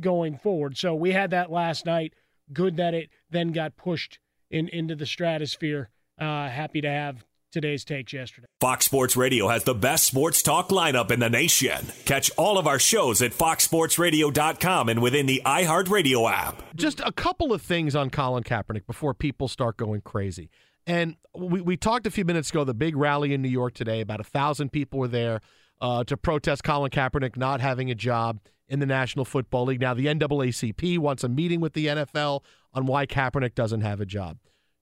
going 0.00 0.38
forward. 0.38 0.76
So 0.76 0.94
we 0.94 1.12
had 1.12 1.30
that 1.30 1.50
last 1.50 1.86
night. 1.86 2.14
Good 2.52 2.76
that 2.76 2.94
it 2.94 3.08
then 3.30 3.52
got 3.52 3.76
pushed 3.76 4.18
in, 4.50 4.68
into 4.68 4.94
the 4.94 5.06
stratosphere. 5.06 5.90
Uh, 6.20 6.48
happy 6.48 6.80
to 6.80 6.90
have 6.90 7.24
today's 7.52 7.84
takes 7.84 8.12
yesterday. 8.12 8.46
Fox 8.60 8.86
Sports 8.86 9.16
Radio 9.16 9.48
has 9.48 9.64
the 9.64 9.74
best 9.74 10.04
sports 10.04 10.42
talk 10.42 10.70
lineup 10.70 11.10
in 11.10 11.20
the 11.20 11.30
nation. 11.30 11.86
Catch 12.04 12.30
all 12.36 12.58
of 12.58 12.66
our 12.66 12.78
shows 12.78 13.22
at 13.22 13.32
foxsportsradio.com 13.32 14.88
and 14.88 15.02
within 15.02 15.26
the 15.26 15.42
iHeartRadio 15.44 16.30
app. 16.30 16.62
Just 16.74 17.00
a 17.00 17.12
couple 17.12 17.52
of 17.52 17.62
things 17.62 17.94
on 17.94 18.10
Colin 18.10 18.42
Kaepernick 18.42 18.86
before 18.86 19.14
people 19.14 19.48
start 19.48 19.76
going 19.76 20.00
crazy. 20.00 20.50
And 20.86 21.16
we, 21.34 21.60
we 21.60 21.76
talked 21.76 22.06
a 22.06 22.10
few 22.10 22.24
minutes 22.24 22.50
ago, 22.50 22.64
the 22.64 22.74
big 22.74 22.96
rally 22.96 23.32
in 23.32 23.42
New 23.42 23.48
York 23.48 23.74
today, 23.74 24.00
about 24.00 24.20
a 24.20 24.24
thousand 24.24 24.70
people 24.70 24.98
were 24.98 25.08
there 25.08 25.40
uh, 25.80 26.04
to 26.04 26.16
protest 26.16 26.64
Colin 26.64 26.90
Kaepernick 26.90 27.36
not 27.36 27.60
having 27.60 27.90
a 27.90 27.94
job 27.94 28.40
in 28.68 28.78
the 28.80 28.86
National 28.86 29.24
Football 29.24 29.66
League. 29.66 29.80
Now, 29.80 29.94
the 29.94 30.06
NAACP 30.06 30.98
wants 30.98 31.24
a 31.24 31.28
meeting 31.28 31.60
with 31.60 31.74
the 31.74 31.86
NFL 31.86 32.42
on 32.72 32.86
why 32.86 33.06
Kaepernick 33.06 33.54
doesn't 33.54 33.82
have 33.82 34.00
a 34.00 34.06
job. 34.06 34.38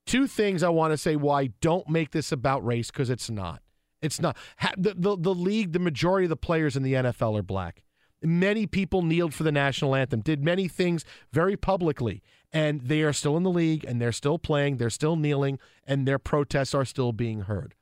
Two 0.07 0.27
things 0.27 0.63
I 0.63 0.69
want 0.69 0.93
to 0.93 0.97
say 0.97 1.17
why 1.17 1.49
don't 1.61 1.89
make 1.89 2.11
this 2.11 2.33
about 2.33 2.65
race 2.65 2.91
because 2.91 3.11
it's 3.11 3.31
not. 3.31 3.63
It's 4.03 4.21
not. 4.21 4.37
The, 4.77 4.95
the, 4.97 5.17
the 5.17 5.35
league, 5.35 5.73
the 5.73 5.79
majority 5.79 6.25
of 6.25 6.31
the 6.31 6.37
players 6.37 6.77
in 6.77 6.83
the 6.83 6.95
NFL 6.95 7.39
are 7.39 7.43
black. 7.43 7.83
Many 8.23 8.67
people 8.67 9.03
kneeled 9.03 9.35
for 9.35 9.45
the 9.45 9.53
national 9.53 9.95
anthem, 9.95 10.21
did 10.21 10.45
many 10.45 10.69
things 10.69 11.05
very 11.33 11.57
publicly, 11.57 12.23
and 12.53 12.81
they 12.83 13.03
are 13.03 13.13
still 13.13 13.37
in 13.37 13.43
the 13.43 13.51
league 13.51 13.85
and 13.85 14.01
they're 14.01 14.13
still 14.13 14.39
playing, 14.39 14.77
they're 14.77 14.91
still 14.91 15.17
kneeling, 15.17 15.59
and 15.87 16.07
their 16.07 16.19
protests 16.19 16.75
are 16.75 16.85
still 16.85 17.13
being 17.13 17.43
heard. 17.43 17.75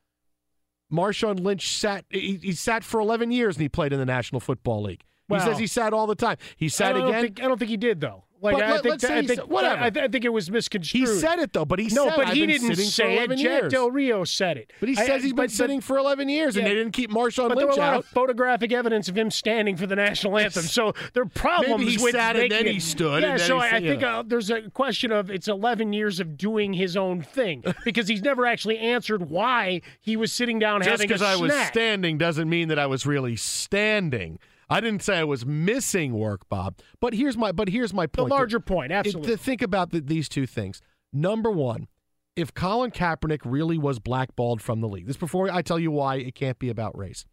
Marshawn 0.91 1.39
Lynch 1.39 1.77
sat 1.77 2.05
he, 2.09 2.39
he 2.41 2.51
sat 2.53 2.83
for 2.83 2.99
11 2.99 3.31
years 3.31 3.55
and 3.55 3.61
he 3.61 3.69
played 3.69 3.93
in 3.93 3.99
the 3.99 4.05
National 4.05 4.39
Football 4.39 4.83
League. 4.83 5.03
He 5.29 5.39
says 5.39 5.59
he 5.59 5.67
sat 5.67 5.93
all 5.93 6.07
the 6.07 6.15
time. 6.15 6.37
He 6.55 6.69
sat 6.69 6.95
I 6.95 7.07
again. 7.07 7.21
Think, 7.21 7.43
I 7.43 7.47
don't 7.47 7.59
think 7.59 7.69
he 7.69 7.77
did 7.77 8.01
though. 8.01 8.23
Like 8.41 8.55
But 8.55 8.63
I 8.63 8.71
let- 8.71 8.83
think, 8.83 8.99
that- 9.01 9.11
I 9.11 9.25
think 9.25 9.41
whatever. 9.49 9.83
I, 9.83 9.89
th- 9.89 10.05
I 10.05 10.07
think 10.07 10.23
it 10.23 10.29
was 10.31 10.49
misconstrued. 10.49 11.07
He 11.09 11.13
said 11.19 11.39
it 11.39 11.51
though, 11.51 11.65
but 11.65 11.77
he 11.79 11.87
no, 11.93 12.05
said 12.07 12.15
but 12.15 12.29
he 12.29 12.45
didn't 12.45 12.75
say 12.75 13.13
it. 13.15 13.17
11 13.17 13.37
Jack 13.37 13.43
years. 13.63 13.71
Del 13.73 13.91
Rio 13.91 14.23
said 14.23 14.57
it. 14.57 14.71
But 14.79 14.89
he 14.89 14.97
I- 14.97 15.05
says 15.05 15.23
he's 15.23 15.33
been 15.33 15.45
but- 15.47 15.51
sitting 15.51 15.81
for 15.81 15.97
11 15.97 16.29
years, 16.29 16.55
and 16.55 16.65
they 16.65 16.73
didn't 16.73 16.93
keep 16.93 17.11
Marshawn 17.11 17.49
But 17.49 17.57
there 17.57 17.67
were 17.67 17.73
Lynch 17.73 17.77
a 17.77 17.81
lot 17.81 17.93
out. 17.95 17.99
of 17.99 18.05
photographic 18.05 18.71
evidence 18.71 19.09
of 19.09 19.17
him 19.17 19.29
standing 19.29 19.75
for 19.75 19.87
the 19.87 19.95
national 19.95 20.37
anthem. 20.37 20.63
So 20.63 20.93
there 21.13 21.23
are 21.23 21.27
problems 21.27 21.79
Maybe 21.79 21.97
he 21.97 22.03
with 22.03 22.13
sat 22.13 22.35
and 22.37 22.49
then 22.51 22.65
he 22.65 22.79
stood, 22.79 23.23
Yeah, 23.23 23.37
so 23.37 23.57
I, 23.57 23.67
I 23.75 23.79
think 23.81 24.01
yeah. 24.01 24.19
uh, 24.19 24.23
there's 24.25 24.49
a 24.49 24.69
question 24.69 25.11
of 25.11 25.29
it's 25.29 25.47
11 25.49 25.91
years 25.93 26.19
of 26.19 26.37
doing 26.37 26.73
his 26.73 26.95
own 26.95 27.21
thing 27.21 27.63
because 27.83 28.07
he's 28.07 28.21
never 28.21 28.45
actually 28.45 28.77
answered 28.77 29.29
why 29.29 29.81
he 29.99 30.15
was 30.15 30.31
sitting 30.31 30.59
down 30.59 30.81
Just 30.81 30.89
having 30.91 31.11
a 31.11 31.17
snack. 31.17 31.29
Just 31.31 31.41
because 31.41 31.53
I 31.53 31.59
was 31.59 31.67
standing 31.67 32.17
doesn't 32.17 32.49
mean 32.49 32.69
that 32.69 32.79
I 32.79 32.85
was 32.85 33.05
really 33.05 33.35
standing. 33.35 34.39
I 34.69 34.81
didn't 34.81 35.01
say 35.03 35.17
I 35.17 35.23
was 35.23 35.45
missing 35.45 36.13
work, 36.13 36.47
Bob. 36.49 36.75
But 36.99 37.13
here's 37.13 37.35
my 37.37 37.51
but 37.51 37.69
here's 37.69 37.93
my 37.93 38.05
the 38.05 38.09
point. 38.09 38.29
larger 38.31 38.59
point, 38.59 38.91
It- 38.91 38.95
absolutely. 38.95 39.31
to 39.31 39.37
think 39.37 39.61
about 39.61 39.91
the, 39.91 39.99
these 40.01 40.29
two 40.29 40.45
things. 40.45 40.81
Number 41.11 41.49
one, 41.49 41.87
if 42.35 42.53
Colin 42.53 42.91
Kaepernick 42.91 43.39
really 43.43 43.77
was 43.77 43.99
blackballed 43.99 44.61
from 44.61 44.79
the 44.81 44.87
league, 44.87 45.07
this 45.07 45.17
before 45.17 45.51
I 45.51 45.61
tell 45.61 45.79
you 45.79 45.91
why 45.91 46.15
it 46.17 46.35
can't 46.35 46.59
be 46.59 46.69
about 46.69 46.97
race. 46.97 47.25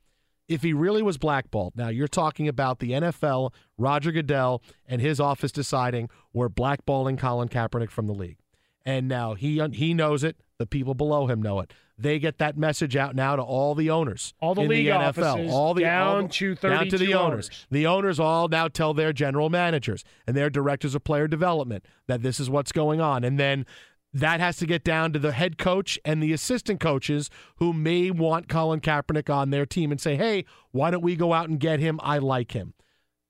If 0.48 0.62
he 0.62 0.72
really 0.72 1.02
was 1.02 1.18
blackballed, 1.18 1.76
now 1.76 1.88
you're 1.88 2.06
talking 2.06 2.46
about 2.46 2.78
the 2.78 2.92
NFL, 2.92 3.52
Roger 3.76 4.12
Goodell, 4.12 4.62
and 4.86 5.00
his 5.00 5.18
office 5.18 5.50
deciding 5.50 6.08
we're 6.32 6.48
blackballing 6.48 7.18
Colin 7.18 7.48
Kaepernick 7.48 7.90
from 7.90 8.06
the 8.06 8.14
league. 8.14 8.38
And 8.84 9.08
now 9.08 9.34
he 9.34 9.60
he 9.72 9.92
knows 9.92 10.22
it. 10.22 10.36
The 10.58 10.66
people 10.66 10.94
below 10.94 11.26
him 11.26 11.42
know 11.42 11.58
it. 11.60 11.72
They 11.98 12.18
get 12.18 12.38
that 12.38 12.58
message 12.58 12.94
out 12.94 13.14
now 13.16 13.36
to 13.36 13.42
all 13.42 13.74
the 13.74 13.88
owners, 13.88 14.34
All 14.40 14.54
the 14.54 14.62
in 14.62 14.68
league 14.68 14.86
the 14.86 14.92
NFL, 14.92 15.32
offices, 15.34 15.52
all 15.52 15.72
the 15.72 15.80
down 15.82 16.22
all 16.22 16.28
to 16.28 16.54
down 16.56 16.88
to 16.88 16.98
the 16.98 17.14
owners. 17.14 17.46
owners. 17.48 17.66
The 17.70 17.86
owners 17.86 18.20
all 18.20 18.48
now 18.48 18.68
tell 18.68 18.92
their 18.92 19.14
general 19.14 19.48
managers 19.48 20.04
and 20.26 20.36
their 20.36 20.50
directors 20.50 20.94
of 20.94 21.04
player 21.04 21.26
development 21.26 21.86
that 22.06 22.22
this 22.22 22.38
is 22.38 22.50
what's 22.50 22.70
going 22.70 23.00
on. 23.00 23.24
And 23.24 23.38
then 23.40 23.64
that 24.12 24.40
has 24.40 24.58
to 24.58 24.66
get 24.66 24.84
down 24.84 25.12
to 25.14 25.18
the 25.18 25.32
head 25.32 25.56
coach 25.56 25.98
and 26.04 26.22
the 26.22 26.32
assistant 26.34 26.80
coaches 26.80 27.30
who 27.56 27.72
may 27.72 28.10
want 28.10 28.48
Colin 28.48 28.80
Kaepernick 28.80 29.34
on 29.34 29.50
their 29.50 29.64
team 29.66 29.90
and 29.90 30.00
say, 30.00 30.16
hey, 30.16 30.44
why 30.72 30.90
don't 30.90 31.02
we 31.02 31.16
go 31.16 31.32
out 31.32 31.48
and 31.48 31.58
get 31.58 31.80
him? 31.80 31.98
I 32.02 32.18
like 32.18 32.52
him. 32.52 32.74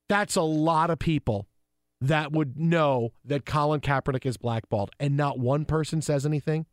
That's 0.08 0.36
a 0.36 0.42
lot 0.42 0.90
of 0.90 0.98
people 0.98 1.46
that 2.00 2.30
would 2.32 2.58
know 2.58 3.12
that 3.24 3.46
Colin 3.46 3.80
Kaepernick 3.80 4.26
is 4.26 4.36
blackballed 4.36 4.90
and 5.00 5.16
not 5.16 5.38
one 5.38 5.64
person 5.64 6.02
says 6.02 6.26
anything. 6.26 6.66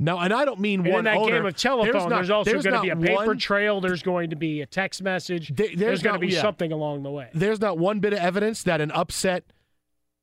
No, 0.00 0.18
and 0.18 0.32
I 0.32 0.44
don't 0.44 0.58
mean 0.58 0.80
And 0.80 0.88
one 0.90 0.98
in 1.00 1.04
that 1.04 1.16
owner. 1.16 1.32
game 1.38 1.46
of 1.46 1.56
telephone, 1.56 1.92
there's, 1.92 2.28
not- 2.28 2.30
also 2.30 2.50
there's 2.50 2.64
going 2.64 2.74
to 2.76 2.82
be 2.82 2.88
a 2.88 2.96
paper 2.96 3.26
one- 3.26 3.38
trail. 3.38 3.80
There's 3.80 4.02
going 4.02 4.30
to 4.30 4.36
be 4.36 4.60
a 4.62 4.66
text 4.66 5.02
message. 5.02 5.54
There- 5.54 5.68
there's 5.76 6.02
going 6.02 6.14
to 6.14 6.26
be 6.26 6.32
yeah. 6.32 6.40
something 6.42 6.72
along 6.72 7.02
the 7.04 7.10
way. 7.10 7.28
There's 7.34 7.60
not 7.60 7.78
one 7.78 8.00
bit 8.00 8.12
of 8.12 8.18
evidence 8.18 8.62
that 8.64 8.80
an 8.80 8.90
upset 8.92 9.44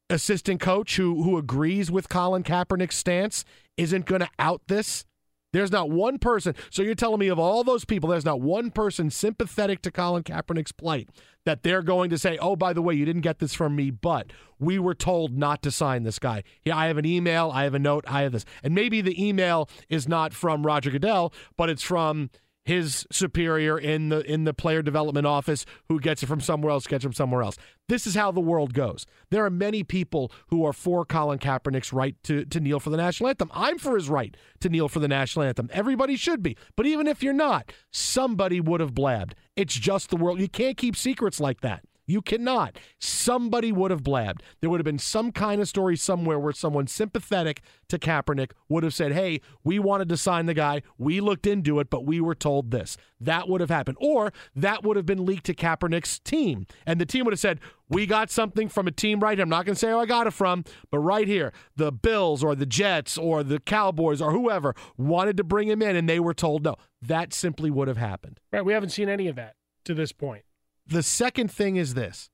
assistant 0.09 0.59
coach 0.59 0.97
who 0.97 1.23
who 1.23 1.37
agrees 1.37 1.91
with 1.91 2.09
Colin 2.09 2.43
Kaepernick's 2.43 2.95
stance 2.97 3.45
isn't 3.77 4.05
going 4.05 4.21
to 4.21 4.29
out 4.39 4.61
this. 4.67 5.05
There's 5.51 5.71
not 5.71 5.89
one 5.89 6.19
person. 6.19 6.53
So 6.69 6.81
you're 6.81 6.95
telling 6.95 7.19
me 7.19 7.27
of 7.27 7.39
all 7.39 7.63
those 7.63 7.85
people, 7.85 8.09
there's 8.09 8.25
not 8.25 8.41
one 8.41 8.71
person 8.71 9.09
sympathetic 9.09 9.81
to 9.83 9.91
Colin 9.91 10.23
Kaepernick's 10.23 10.71
plight 10.71 11.09
that 11.45 11.63
they're 11.63 11.81
going 11.81 12.09
to 12.11 12.17
say, 12.17 12.37
"Oh, 12.37 12.55
by 12.55 12.73
the 12.73 12.81
way, 12.81 12.93
you 12.93 13.05
didn't 13.05 13.21
get 13.21 13.39
this 13.39 13.53
from 13.53 13.75
me, 13.75 13.89
but 13.89 14.31
we 14.59 14.77
were 14.77 14.93
told 14.93 15.37
not 15.37 15.61
to 15.63 15.71
sign 15.71 16.03
this 16.03 16.19
guy." 16.19 16.43
Yeah, 16.63 16.77
I 16.77 16.87
have 16.87 16.97
an 16.97 17.05
email, 17.05 17.49
I 17.53 17.63
have 17.63 17.73
a 17.73 17.79
note, 17.79 18.05
I 18.07 18.21
have 18.21 18.33
this, 18.33 18.45
and 18.63 18.75
maybe 18.75 19.01
the 19.01 19.27
email 19.27 19.69
is 19.87 20.07
not 20.07 20.33
from 20.33 20.65
Roger 20.65 20.91
Goodell, 20.91 21.33
but 21.57 21.69
it's 21.69 21.83
from 21.83 22.29
his 22.65 23.07
superior 23.11 23.77
in 23.79 24.09
the 24.09 24.19
in 24.31 24.43
the 24.43 24.53
player 24.53 24.81
development 24.81 25.25
office 25.25 25.65
who 25.87 25.99
gets 25.99 26.21
it 26.21 26.27
from 26.27 26.39
somewhere 26.39 26.71
else 26.71 26.85
gets 26.87 27.03
it 27.03 27.07
from 27.07 27.13
somewhere 27.13 27.41
else. 27.41 27.57
This 27.87 28.05
is 28.05 28.15
how 28.15 28.31
the 28.31 28.39
world 28.39 28.73
goes. 28.73 29.05
There 29.31 29.43
are 29.43 29.49
many 29.49 29.83
people 29.83 30.31
who 30.49 30.63
are 30.65 30.73
for 30.73 31.03
Colin 31.05 31.39
Kaepernick's 31.39 31.91
right 31.91 32.15
to, 32.23 32.45
to 32.45 32.59
kneel 32.59 32.79
for 32.79 32.91
the 32.91 32.97
national 32.97 33.29
anthem. 33.29 33.49
I'm 33.53 33.79
for 33.79 33.95
his 33.95 34.09
right 34.09 34.37
to 34.59 34.69
kneel 34.69 34.87
for 34.87 34.99
the 34.99 35.07
national 35.07 35.45
anthem. 35.45 35.69
Everybody 35.73 36.15
should 36.15 36.43
be. 36.43 36.55
But 36.75 36.85
even 36.85 37.07
if 37.07 37.23
you're 37.23 37.33
not, 37.33 37.73
somebody 37.91 38.61
would 38.61 38.79
have 38.79 38.93
blabbed. 38.93 39.33
It's 39.55 39.73
just 39.73 40.11
the 40.11 40.17
world. 40.17 40.39
You 40.39 40.47
can't 40.47 40.77
keep 40.77 40.95
secrets 40.95 41.39
like 41.39 41.61
that. 41.61 41.83
You 42.09 42.23
cannot. 42.23 42.75
Somebody 42.99 43.71
would 43.71 43.91
have 43.91 44.03
blabbed. 44.03 44.41
There 44.61 44.69
would 44.71 44.79
have 44.79 44.85
been 44.85 44.97
some 44.97 45.31
kind 45.31 45.61
of 45.61 45.67
story 45.67 45.95
somewhere 45.95 46.39
where 46.39 46.53
someone 46.53 46.87
sympathetic 46.87 47.61
to 47.87 47.99
Kaepernick 47.99 48.51
would 48.67 48.83
have 48.83 48.95
said, 48.95 49.11
Hey, 49.11 49.41
we 49.63 49.77
wanted 49.77 50.09
to 50.09 50.17
sign 50.17 50.47
the 50.47 50.55
guy. 50.55 50.81
We 50.97 51.21
looked 51.21 51.45
into 51.45 51.79
it, 51.79 51.91
but 51.91 52.05
we 52.05 52.19
were 52.19 52.33
told 52.33 52.71
this. 52.71 52.97
That 53.21 53.47
would 53.47 53.61
have 53.61 53.69
happened. 53.69 53.97
Or 54.01 54.33
that 54.55 54.83
would 54.83 54.97
have 54.97 55.05
been 55.05 55.23
leaked 55.23 55.45
to 55.45 55.53
Kaepernick's 55.53 56.17
team. 56.17 56.65
And 56.83 56.99
the 56.99 57.05
team 57.05 57.25
would 57.25 57.33
have 57.33 57.39
said, 57.39 57.59
We 57.89 58.07
got 58.07 58.31
something 58.31 58.69
from 58.69 58.87
a 58.87 58.91
team 58.91 59.19
right 59.19 59.37
here. 59.37 59.43
I'm 59.43 59.49
not 59.49 59.67
going 59.67 59.75
to 59.75 59.79
say 59.79 59.91
who 59.91 59.99
I 59.99 60.07
got 60.07 60.25
it 60.25 60.33
from, 60.33 60.63
but 60.89 60.99
right 60.99 61.27
here, 61.27 61.53
the 61.75 61.91
Bills 61.91 62.43
or 62.43 62.55
the 62.55 62.65
Jets 62.65 63.19
or 63.19 63.43
the 63.43 63.59
Cowboys 63.59 64.19
or 64.19 64.31
whoever 64.31 64.73
wanted 64.97 65.37
to 65.37 65.43
bring 65.43 65.67
him 65.67 65.83
in 65.83 65.95
and 65.95 66.09
they 66.09 66.19
were 66.19 66.33
told 66.33 66.63
no. 66.63 66.75
That 67.03 67.35
simply 67.35 67.69
would 67.69 67.87
have 67.87 67.97
happened. 67.97 68.39
Right. 68.51 68.65
We 68.65 68.73
haven't 68.73 68.89
seen 68.89 69.09
any 69.09 69.27
of 69.27 69.35
that 69.35 69.53
to 69.85 69.93
this 69.93 70.11
point. 70.11 70.43
The 70.89 71.03
second 71.03 71.51
thing 71.51 71.75
is 71.75 71.93
this: 71.93 72.29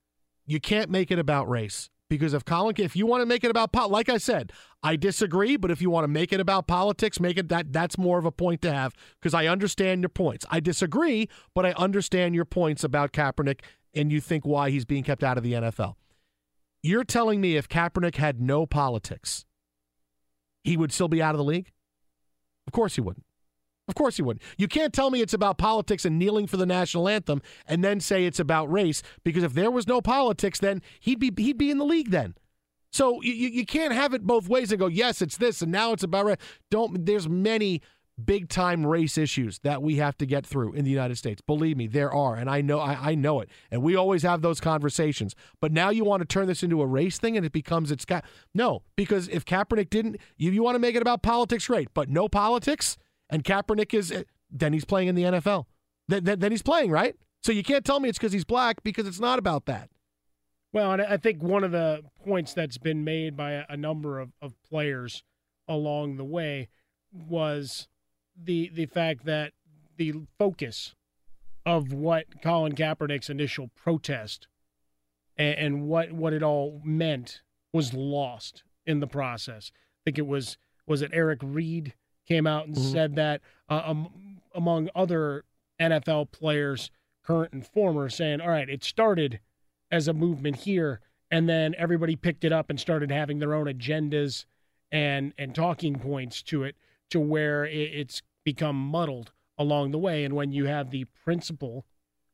you 0.46 0.60
can't 0.60 0.90
make 0.90 1.12
it 1.12 1.20
about 1.20 1.50
race 1.50 1.90
because 2.10 2.34
if 2.34 2.46
Colin, 2.46 2.76
if 2.78 2.96
you 2.96 3.06
want 3.06 3.22
to 3.22 3.26
make 3.26 3.44
it 3.44 3.52
about 3.52 3.74
pol, 3.74 3.90
like 3.90 4.10
I 4.10 4.18
said, 4.18 4.54
I 4.82 4.96
disagree. 4.96 5.58
But 5.58 5.72
if 5.72 5.82
you 5.82 5.90
want 5.90 6.06
to 6.06 6.08
make 6.08 6.32
it 6.32 6.40
about 6.40 6.68
politics, 6.68 7.20
make 7.20 7.38
it 7.38 7.50
that. 7.50 7.74
That's 7.74 7.98
more 7.98 8.18
of 8.18 8.26
a 8.26 8.32
point 8.32 8.62
to 8.62 8.72
have 8.72 8.94
because 9.20 9.34
I 9.34 9.48
understand 9.48 10.02
your 10.02 10.10
points. 10.10 10.46
I 10.50 10.60
disagree, 10.60 11.28
but 11.54 11.66
I 11.66 11.74
understand 11.74 12.34
your 12.34 12.46
points 12.46 12.84
about 12.84 13.12
Kaepernick, 13.12 13.62
and 13.94 14.12
you 14.12 14.22
think 14.22 14.46
why 14.46 14.70
he's 14.70 14.86
being 14.86 15.04
kept 15.04 15.24
out 15.24 15.38
of 15.38 15.44
the 15.44 15.54
NFL. 15.54 15.96
You're 16.82 17.04
telling 17.04 17.42
me 17.42 17.58
if 17.58 17.68
Kaepernick 17.68 18.16
had 18.16 18.40
no 18.40 18.66
politics, 18.66 19.46
he 20.64 20.78
would 20.78 20.94
still 20.94 21.08
be 21.08 21.22
out 21.22 21.34
of 21.34 21.40
the 21.40 21.44
league? 21.44 21.72
Of 22.68 22.74
course 22.74 22.96
he 22.96 23.02
wouldn't. 23.02 23.26
Of 23.88 23.96
course 23.96 24.16
he 24.16 24.24
wouldn't. 24.24 24.42
You 24.58 24.68
can't 24.68 24.94
tell 24.94 25.12
me 25.12 25.22
it's 25.22 25.34
about 25.34 25.58
politics 25.58 26.06
and 26.06 26.18
kneeling 26.18 26.48
for 26.48 26.58
the 26.58 26.66
national 26.66 27.08
anthem 27.08 27.42
and 27.68 27.84
then 27.84 28.00
say 28.00 28.26
it's 28.26 28.40
about 28.40 28.72
race 28.72 29.04
because 29.24 29.44
if 29.44 29.54
there 29.54 29.70
was 29.70 29.88
no 29.88 30.02
politics, 30.02 30.60
then 30.60 30.82
he'd 31.00 31.20
be 31.20 31.32
he'd 31.38 31.58
be 31.58 31.70
in 31.70 31.78
the 31.78 31.86
league 31.86 32.10
then. 32.10 32.36
So 32.92 33.22
you, 33.22 33.34
you 33.34 33.66
can't 33.66 33.94
have 33.94 34.14
it 34.14 34.24
both 34.24 34.48
ways 34.48 34.72
and 34.72 34.80
go, 34.80 34.88
yes, 34.88 35.22
it's 35.22 35.38
this 35.38 35.62
and 35.62 35.72
now 35.72 35.92
it's 35.92 36.04
about 36.04 36.26
race. 36.26 36.38
Don't 36.72 37.06
there's 37.06 37.30
many 37.30 37.82
big 38.24 38.48
time 38.50 38.88
race 38.88 39.18
issues 39.18 39.60
that 39.60 39.82
we 39.82 39.98
have 39.98 40.18
to 40.18 40.26
get 40.26 40.46
through 40.46 40.74
in 40.74 40.84
the 40.84 40.92
United 40.92 41.18
States. 41.18 41.42
Believe 41.42 41.78
me, 41.78 41.86
there 41.86 42.12
are, 42.12 42.36
and 42.36 42.50
I 42.50 42.62
know 42.62 42.80
I, 42.80 43.12
I 43.12 43.16
know 43.16 43.40
it. 43.42 43.50
And 43.70 43.84
we 43.84 43.96
always 43.96 44.24
have 44.24 44.42
those 44.42 44.60
conversations. 44.60 45.36
But 45.62 45.72
now 45.72 45.90
you 45.90 46.06
want 46.06 46.22
to 46.22 46.26
turn 46.26 46.48
this 46.48 46.64
into 46.64 46.82
a 46.82 46.88
race 46.88 47.20
thing 47.20 47.38
and 47.38 47.46
it 47.46 47.52
becomes 47.52 47.92
it's 47.92 48.06
got 48.06 48.26
no, 48.54 48.82
because 48.96 49.28
if 49.28 49.46
Kaepernick 49.46 49.92
didn't 49.92 50.18
you, 50.38 50.50
you 50.50 50.64
want 50.64 50.74
to 50.76 50.80
make 50.80 50.96
it 50.96 51.04
about 51.04 51.22
politics, 51.22 51.68
great, 51.68 51.94
but 51.94 52.10
no 52.10 52.28
politics 52.28 52.98
and 53.36 53.44
Kaepernick 53.44 53.94
is 53.94 54.14
eh, 54.14 54.24
then 54.50 54.72
he's 54.72 54.86
playing 54.86 55.10
in 55.10 55.16
the 55.16 55.24
NFL. 55.24 55.66
Then, 56.08 56.24
then, 56.24 56.40
then 56.40 56.52
he's 56.52 56.62
playing, 56.62 56.90
right? 56.90 57.16
So 57.44 57.52
you 57.52 57.64
can't 57.64 57.84
tell 57.84 58.00
me 58.00 58.08
it's 58.08 58.18
because 58.18 58.32
he's 58.32 58.46
black 58.46 58.82
because 58.82 59.06
it's 59.08 59.20
not 59.20 59.40
about 59.40 59.66
that. 59.66 59.90
Well, 60.72 60.94
and 60.94 61.02
I 61.02 61.18
think 61.18 61.44
one 61.44 61.66
of 61.66 61.72
the 61.72 62.02
points 62.26 62.54
that's 62.54 62.78
been 62.78 63.04
made 63.04 63.36
by 63.36 63.66
a, 63.68 63.76
number 63.76 64.20
of, 64.20 64.32
of 64.42 64.54
players 64.64 65.24
along 65.68 66.16
the 66.16 66.24
way 66.24 66.70
was 67.12 67.90
the 68.42 68.70
the 68.74 68.86
fact 68.86 69.26
that 69.26 69.52
the 69.98 70.14
focus 70.38 70.96
of 71.66 71.92
what 71.92 72.42
Colin 72.42 72.74
Kaepernick's 72.74 73.30
initial 73.30 73.70
protest 73.76 74.48
and, 75.38 75.58
and 75.58 75.82
what 75.84 76.14
what 76.14 76.34
it 76.34 76.44
all 76.44 76.82
meant 76.86 77.42
was 77.74 77.94
lost 77.94 78.64
in 78.86 79.02
the 79.02 79.08
process. 79.08 79.72
I 79.76 80.00
think 80.06 80.18
it 80.18 80.28
was 80.28 80.58
was 80.88 81.02
it 81.02 81.12
Eric 81.14 81.40
Reid 81.42 81.96
came 82.26 82.48
out 82.48 82.68
and 82.68 82.76
Mhm. 82.76 82.92
said 82.92 83.16
that 83.16 83.42
uh, 83.70 83.82
um, 83.86 84.42
among 84.54 84.90
other 84.96 85.44
NFL 85.80 86.26
players, 86.32 86.92
current 87.24 87.54
and 87.54 87.66
former, 87.66 88.10
saying, 88.10 88.42
"All 88.42 88.50
right, 88.50 88.70
it 88.70 88.84
started 88.84 89.40
as 89.92 90.08
a 90.08 90.14
movement 90.14 90.58
here, 90.58 91.02
and 91.32 91.50
then 91.50 91.74
everybody 91.78 92.16
picked 92.16 92.44
it 92.44 92.52
up 92.52 92.70
and 92.70 92.80
started 92.80 93.12
having 93.12 93.40
their 93.40 93.54
own 93.54 93.66
agendas 93.68 94.46
and 94.92 95.34
and 95.38 95.54
talking 95.56 95.96
points 96.00 96.42
to 96.44 96.64
it, 96.64 96.76
to 97.10 97.20
where 97.20 97.66
it, 97.66 97.94
it's 97.94 98.22
become 98.44 98.76
muddled 98.78 99.32
along 99.58 99.92
the 99.92 99.98
way. 99.98 100.24
And 100.24 100.36
when 100.36 100.52
you 100.52 100.66
have 100.66 100.92
the 100.92 101.06
principal, 101.06 101.86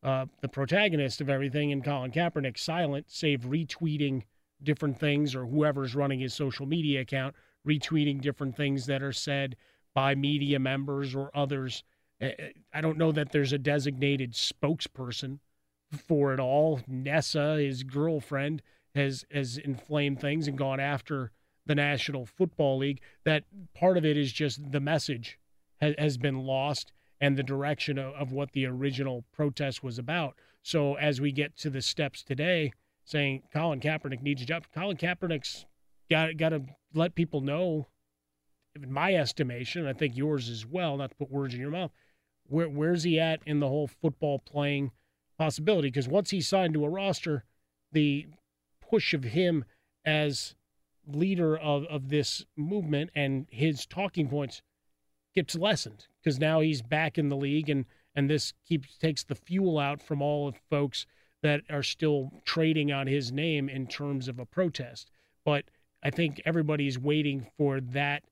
uh, 0.04 0.26
the 0.42 0.50
protagonist 0.50 1.22
of 1.22 1.30
everything, 1.30 1.72
and 1.72 1.84
Colin 1.84 2.12
Kaepernick 2.12 2.58
silent, 2.58 3.10
save 3.10 3.42
retweeting 3.42 4.24
different 4.62 5.00
things 5.00 5.34
or 5.34 5.46
whoever's 5.46 5.96
running 5.96 6.20
his 6.20 6.34
social 6.34 6.66
media 6.66 7.02
account 7.02 7.36
retweeting 7.66 8.20
different 8.22 8.56
things 8.56 8.86
that 8.88 9.02
are 9.04 9.14
said 9.14 9.56
by 9.94 10.16
media 10.16 10.60
members 10.60 11.16
or 11.16 11.32
others. 11.36 11.84
I 12.22 12.82
don't 12.82 12.98
know 12.98 13.12
that 13.12 13.32
there's 13.32 13.54
a 13.54 13.58
designated 13.58 14.34
spokesperson 14.34 15.40
for 16.08 16.34
it 16.34 16.40
all. 16.40 16.82
Nessa, 16.88 17.58
his 17.58 17.84
girlfriend, 17.84 18.62
has 18.94 19.26
has 19.32 19.58
inflamed 19.58 20.20
things 20.20 20.48
and 20.48 20.58
gone 20.58 20.80
after 20.80 21.32
the 21.66 21.76
National 21.76 22.26
Football 22.26 22.78
League. 22.80 23.02
That 23.24 23.44
part 23.74 23.98
of 23.98 24.06
it 24.06 24.18
is 24.18 24.32
just 24.32 24.72
the 24.72 24.80
message 24.80 25.40
has, 25.80 25.96
has 25.98 26.18
been 26.18 26.40
lost 26.40 26.92
and 27.20 27.38
the 27.38 27.44
direction 27.44 27.98
of, 27.98 28.14
of 28.14 28.32
what 28.32 28.52
the 28.52 28.66
original 28.66 29.26
protest 29.32 29.84
was 29.84 30.00
about. 30.00 30.36
So 30.64 30.96
as 30.96 31.22
we 31.22 31.32
get 31.32 31.58
to 31.58 31.70
the 31.70 31.82
steps 31.82 32.24
today, 32.24 32.74
saying 33.04 33.44
Colin 33.54 33.80
Kaepernick 33.80 34.22
needs 34.22 34.42
a 34.42 34.46
job, 34.46 34.66
Colin 34.74 34.98
Kaepernick's 34.98 35.66
got 36.10 36.38
got 36.38 36.50
to 36.50 36.64
let 36.94 37.16
people 37.16 37.42
know. 37.42 37.88
In 38.76 38.92
my 38.92 39.16
estimation, 39.16 39.86
I 39.86 39.94
think 39.94 40.16
yours 40.16 40.50
as 40.50 40.66
well. 40.66 40.98
Not 40.98 41.12
to 41.12 41.16
put 41.16 41.32
words 41.32 41.54
in 41.54 41.60
your 41.60 41.72
mouth. 41.72 41.92
Where 42.48 42.70
where's 42.70 43.04
he 43.04 43.20
at 43.20 43.42
in 43.46 43.60
the 43.60 43.68
whole 43.68 43.88
football 43.88 44.40
playing 44.40 44.92
possibility? 45.38 45.90
Because 45.90 46.08
once 46.08 46.30
he's 46.30 46.48
signed 46.48 46.74
to 46.74 46.86
a 46.86 46.90
roster, 46.90 47.46
the 47.92 48.28
push 48.82 49.14
of 49.14 49.24
him 49.24 49.66
as 50.06 50.56
leader 51.08 51.58
of, 51.58 51.86
of 51.86 52.10
this 52.10 52.46
movement 52.56 53.10
and 53.16 53.48
his 53.50 53.86
talking 53.86 54.30
points 54.30 54.62
gets 55.34 55.56
lessened 55.56 56.08
because 56.22 56.40
now 56.40 56.60
he's 56.60 56.82
back 56.82 57.18
in 57.18 57.30
the 57.30 57.36
league 57.36 57.70
and 57.70 57.86
and 58.14 58.30
this 58.30 58.54
keeps 58.68 58.98
takes 58.98 59.24
the 59.24 59.36
fuel 59.36 59.80
out 59.80 60.02
from 60.02 60.22
all 60.22 60.48
of 60.48 60.56
folks 60.70 61.06
that 61.42 61.62
are 61.70 61.84
still 61.84 62.32
trading 62.46 62.92
on 62.92 63.08
his 63.08 63.32
name 63.32 63.70
in 63.70 63.88
terms 63.88 64.28
of 64.28 64.38
a 64.38 64.46
protest. 64.46 65.10
But 65.44 65.66
I 66.04 66.10
think 66.10 66.42
everybody's 66.46 67.00
waiting 67.00 67.48
for 67.58 67.80
that 67.80 68.24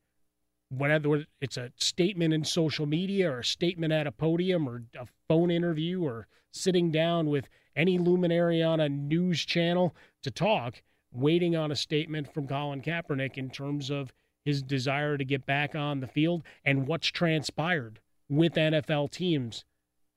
whatever 0.69 1.25
it's 1.41 1.57
a 1.57 1.71
statement 1.75 2.33
in 2.33 2.43
social 2.43 2.85
media 2.85 3.31
or 3.31 3.39
a 3.39 3.45
statement 3.45 3.91
at 3.91 4.07
a 4.07 4.11
podium 4.11 4.67
or 4.67 4.83
a 4.99 5.07
phone 5.27 5.51
interview 5.51 6.03
or 6.03 6.27
sitting 6.51 6.91
down 6.91 7.27
with 7.27 7.49
any 7.75 7.97
luminary 7.97 8.61
on 8.61 8.79
a 8.79 8.89
news 8.89 9.45
channel 9.45 9.95
to 10.23 10.31
talk, 10.31 10.81
waiting 11.11 11.55
on 11.55 11.71
a 11.71 11.75
statement 11.75 12.31
from 12.33 12.47
Colin 12.47 12.81
Kaepernick 12.81 13.37
in 13.37 13.49
terms 13.49 13.89
of 13.89 14.13
his 14.45 14.61
desire 14.61 15.17
to 15.17 15.25
get 15.25 15.45
back 15.45 15.75
on 15.75 15.99
the 15.99 16.07
field 16.07 16.43
and 16.65 16.87
what's 16.87 17.07
transpired 17.07 17.99
with 18.29 18.53
NFL 18.53 19.11
teams 19.11 19.65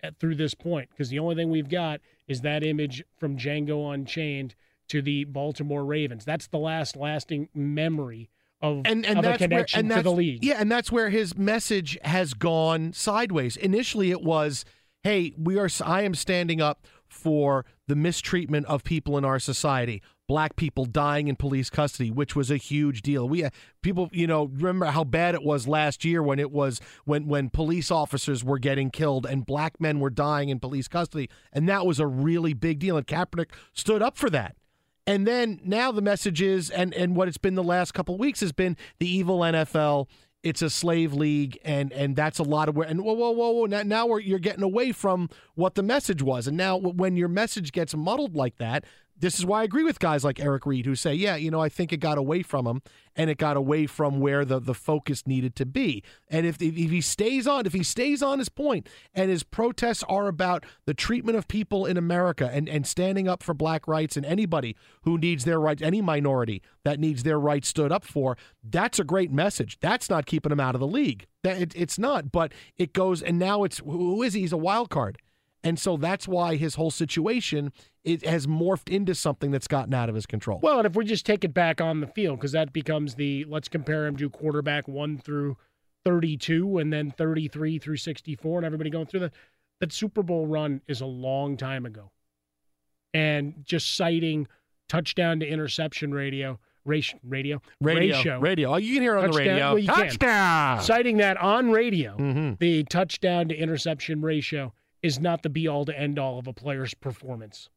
at, 0.03 0.19
through 0.19 0.35
this 0.35 0.55
point. 0.55 0.91
Because 0.91 1.09
the 1.09 1.19
only 1.19 1.35
thing 1.35 1.51
we've 1.51 1.69
got 1.69 2.01
is 2.27 2.41
that 2.43 2.62
image 2.62 3.03
from 3.19 3.37
Django 3.37 3.93
Unchained 3.93 4.55
to 4.88 5.03
the 5.03 5.25
Baltimore 5.25 5.85
Ravens. 5.85 6.25
That's 6.25 6.47
the 6.47 6.59
last 6.59 6.97
lasting 6.97 7.49
memory 7.55 8.29
of, 8.62 8.83
and, 8.85 9.05
and 9.05 9.18
of 9.18 9.25
that's 9.25 9.40
where, 9.40 9.48
connection 9.48 9.81
and 9.81 9.88
to 9.88 9.94
that's, 9.96 10.05
the 10.05 10.12
league. 10.12 10.44
Yeah, 10.44 10.57
and 10.59 10.70
that's 10.70 10.92
where 10.92 11.11
his 11.11 11.37
message 11.37 11.98
has 12.05 12.35
gone 12.35 12.92
sideways. 12.92 13.57
Initially, 13.57 14.11
it 14.11 14.22
was, 14.22 14.64
"Hey, 15.03 15.35
we 15.37 15.59
are. 15.59 15.68
I 15.85 16.03
am 16.03 16.14
standing 16.14 16.61
up 16.61 16.87
for 17.09 17.64
the 17.88 17.96
mistreatment 17.96 18.66
of 18.66 18.85
people 18.85 19.18
in 19.18 19.25
our 19.25 19.38
society." 19.38 20.03
Black 20.29 20.57
people 20.57 20.87
dying 20.87 21.29
in 21.29 21.37
police 21.37 21.68
custody, 21.68 22.11
which 22.11 22.35
was 22.35 22.51
a 22.51 22.57
huge 22.57 23.03
deal. 23.03 23.29
We 23.29 23.44
uh, 23.44 23.51
people, 23.83 24.09
you 24.12 24.27
know, 24.27 24.44
remember 24.44 24.87
how 24.87 25.05
bad 25.05 25.35
it 25.35 25.42
was 25.42 25.68
last 25.68 26.05
year 26.07 26.22
when 26.22 26.38
it 26.38 26.51
was 26.51 26.81
when 27.05 27.27
when 27.27 27.51
police 27.51 27.90
officers 27.90 28.42
were 28.42 28.59
getting 28.59 28.90
killed 28.90 29.27
and 29.27 29.44
black 29.44 29.79
men 29.79 30.01
were 30.01 30.09
dying 30.09 30.48
in 30.48 30.59
police 30.59 30.88
custody, 30.88 31.29
and 31.53 31.68
that 31.68 31.85
was 31.85 32.01
a 32.01 32.07
really 32.07 32.55
big 32.55 32.79
deal. 32.79 32.96
And 32.96 33.07
Kaepernick 33.07 33.51
stood 33.75 34.01
up 34.01 34.16
for 34.16 34.31
that. 34.31 34.57
And 35.07 35.27
then 35.27 35.61
now 35.65 35.91
the 35.91 36.03
message 36.03 36.41
is, 36.41 36.71
and 36.71 36.95
and 36.95 37.17
what 37.17 37.29
it's 37.29 37.38
been 37.38 37.55
the 37.55 37.62
last 37.62 37.93
couple 37.93 38.17
weeks 38.17 38.41
has 38.41 38.53
been 38.53 38.77
the 38.99 39.09
evil 39.09 39.41
NFL. 39.41 40.09
It's 40.43 40.62
a 40.62 40.71
slave 40.71 41.12
league, 41.12 41.59
and 41.65 41.93
and 41.93 42.15
that's 42.17 42.38
a 42.38 42.45
lot 42.45 42.69
of 42.69 42.77
where. 42.77 42.87
And 42.87 43.03
whoa, 43.03 43.12
whoa, 43.12 43.31
whoa, 43.31 43.51
whoa! 43.51 43.67
Now, 43.67 43.83
now 43.83 44.17
you're 44.17 44.38
getting 44.38 44.62
away 44.62 44.93
from 44.93 45.29
what 45.55 45.75
the 45.75 45.83
message 45.83 46.23
was, 46.23 46.47
and 46.47 46.57
now 46.57 46.77
when 46.77 47.17
your 47.17 47.29
message 47.29 47.73
gets 47.73 47.95
muddled 47.95 48.37
like 48.37 48.59
that, 48.59 48.85
this 49.16 49.38
is 49.38 49.46
why 49.46 49.61
I 49.61 49.64
agree 49.64 49.85
with 49.85 50.01
guys 50.01 50.25
like 50.25 50.40
Eric 50.40 50.66
Reid 50.66 50.87
who 50.87 50.94
say, 50.94 51.14
yeah, 51.14 51.37
you 51.37 51.51
know, 51.51 51.61
I 51.61 51.68
think 51.68 51.92
it 51.92 51.98
got 51.98 52.18
away 52.18 52.42
from 52.42 52.66
him 52.66 52.83
and 53.14 53.31
it 53.31 53.38
got 53.38 53.57
away 53.57 53.87
from 53.87 54.20
where 54.20 54.44
the, 54.44 54.59
the 54.59 54.75
focus 54.75 55.27
needed 55.27 55.55
to 55.57 55.66
be. 55.66 56.03
And 56.29 56.46
if, 56.46 56.61
if 56.61 56.75
he 56.75 57.01
stays 57.01 57.46
on, 57.46 57.66
if 57.66 57.72
he 57.72 57.83
stays 57.83 58.22
on 58.22 58.38
his 58.38 58.48
point 58.48 58.88
and 59.14 59.31
his 59.31 59.42
protests 59.42 60.03
are 60.09 60.27
about 60.27 60.64
the 60.87 60.94
treatment 60.94 61.38
of 61.38 61.46
people 61.46 61.87
in 61.87 61.96
America 61.96 62.51
and, 62.53 62.68
and 62.68 62.87
standing 62.87 63.29
up 63.29 63.42
for 63.42 63.55
black 63.55 63.87
rights 63.87 64.16
and 64.16 64.27
anybody 64.27 64.77
who 65.03 65.18
needs 65.18 65.44
their 65.44 65.61
rights, 65.61 65.83
any 65.83 66.01
minority 66.01 66.62
that 66.85 66.98
needs 66.98 67.22
their 67.22 67.38
rights 67.38 67.68
stood 67.68 67.92
up 67.92 68.05
for, 68.05 68.37
that's 68.64 68.98
a 68.98 69.05
great 69.05 69.31
message. 69.31 69.79
That's 69.81 70.11
not 70.11 70.27
keeping 70.27 70.51
him 70.51 70.61
out 70.61 70.75
of 70.75 70.81
the 70.81 70.87
league. 70.87 71.27
That 71.44 71.61
it, 71.61 71.72
it's 71.77 71.98
not, 71.98 72.33
but 72.33 72.53
it 72.77 72.92
goes, 72.92 73.22
and 73.22 73.38
now 73.38 73.64
it's, 73.64 73.79
who 73.79 74.22
is 74.22 74.35
he? 74.35 74.40
He's 74.40 74.53
a 74.53 74.57
wild 74.57 74.90
card. 74.90 75.18
And 75.64 75.79
so 75.79 75.96
that's 75.96 76.27
why 76.27 76.57
his 76.57 76.75
whole 76.75 76.90
situation 76.90 77.72
it 78.05 78.27
has 78.27 78.46
morphed 78.46 78.88
into 78.88 79.14
something 79.14 79.53
that's 79.53 79.68
gotten 79.68 79.94
out 79.94 80.09
of 80.09 80.14
his 80.14 80.27
control. 80.27 80.59
Well, 80.61 80.79
and 80.79 80.87
if 80.87 80.96
we 80.96 81.05
just 81.05 81.25
take 81.25 81.44
it 81.44 81.55
back 81.55 81.81
on 81.81 82.01
the 82.01 82.09
field, 82.09 82.38
because 82.38 82.53
that 82.53 82.72
becomes 82.72 83.14
the 83.14 83.44
let's 83.48 83.68
compare 83.68 84.07
him 84.07 84.16
to 84.16 84.29
quarterback 84.29 84.88
one 84.88 85.18
through 85.18 85.57
32 86.05 86.79
and 86.79 86.92
then 86.92 87.12
33 87.12 87.79
through 87.79 87.96
64 87.96 88.59
and 88.59 88.66
everybody 88.66 88.90
going 88.90 89.07
through 89.07 89.20
that. 89.20 89.33
That 89.81 89.92
Super 89.92 90.22
Bowl 90.22 90.46
run 90.46 90.81
is 90.87 91.01
a 91.01 91.07
long 91.07 91.57
time 91.57 91.87
ago. 91.87 92.12
And 93.14 93.55
just 93.64 93.96
citing 93.96 94.46
touchdown 94.88 95.40
to 95.40 95.46
interception 95.46 96.14
radio, 96.14 96.59
ratio, 96.85 97.18
radio, 97.25 97.61
radio, 97.81 98.16
ratio, 98.16 98.40
radio. 98.40 98.72
Oh, 98.75 98.77
you 98.77 98.94
can 98.94 99.03
hear 99.03 99.16
it 99.16 99.25
on 99.25 99.31
touchdown, 99.31 99.44
the 99.44 99.51
radio. 99.51 99.68
Well, 99.70 99.79
you 99.79 99.87
touchdown. 99.88 100.77
Can. 100.79 100.85
Citing 100.85 101.16
that 101.18 101.37
on 101.37 101.70
radio, 101.70 102.16
mm-hmm. 102.16 102.55
the 102.59 102.85
touchdown 102.85 103.48
to 103.48 103.57
interception 103.57 104.22
ratio 104.22 104.72
is 105.03 105.21
not 105.21 105.43
the 105.43 105.51
be 105.51 105.67
all 105.69 105.85
to 105.85 105.99
end 105.99 106.19
all 106.19 106.38
of 106.38 106.47
a 106.47 106.53
player's 106.53 106.95
performance. 106.95 107.69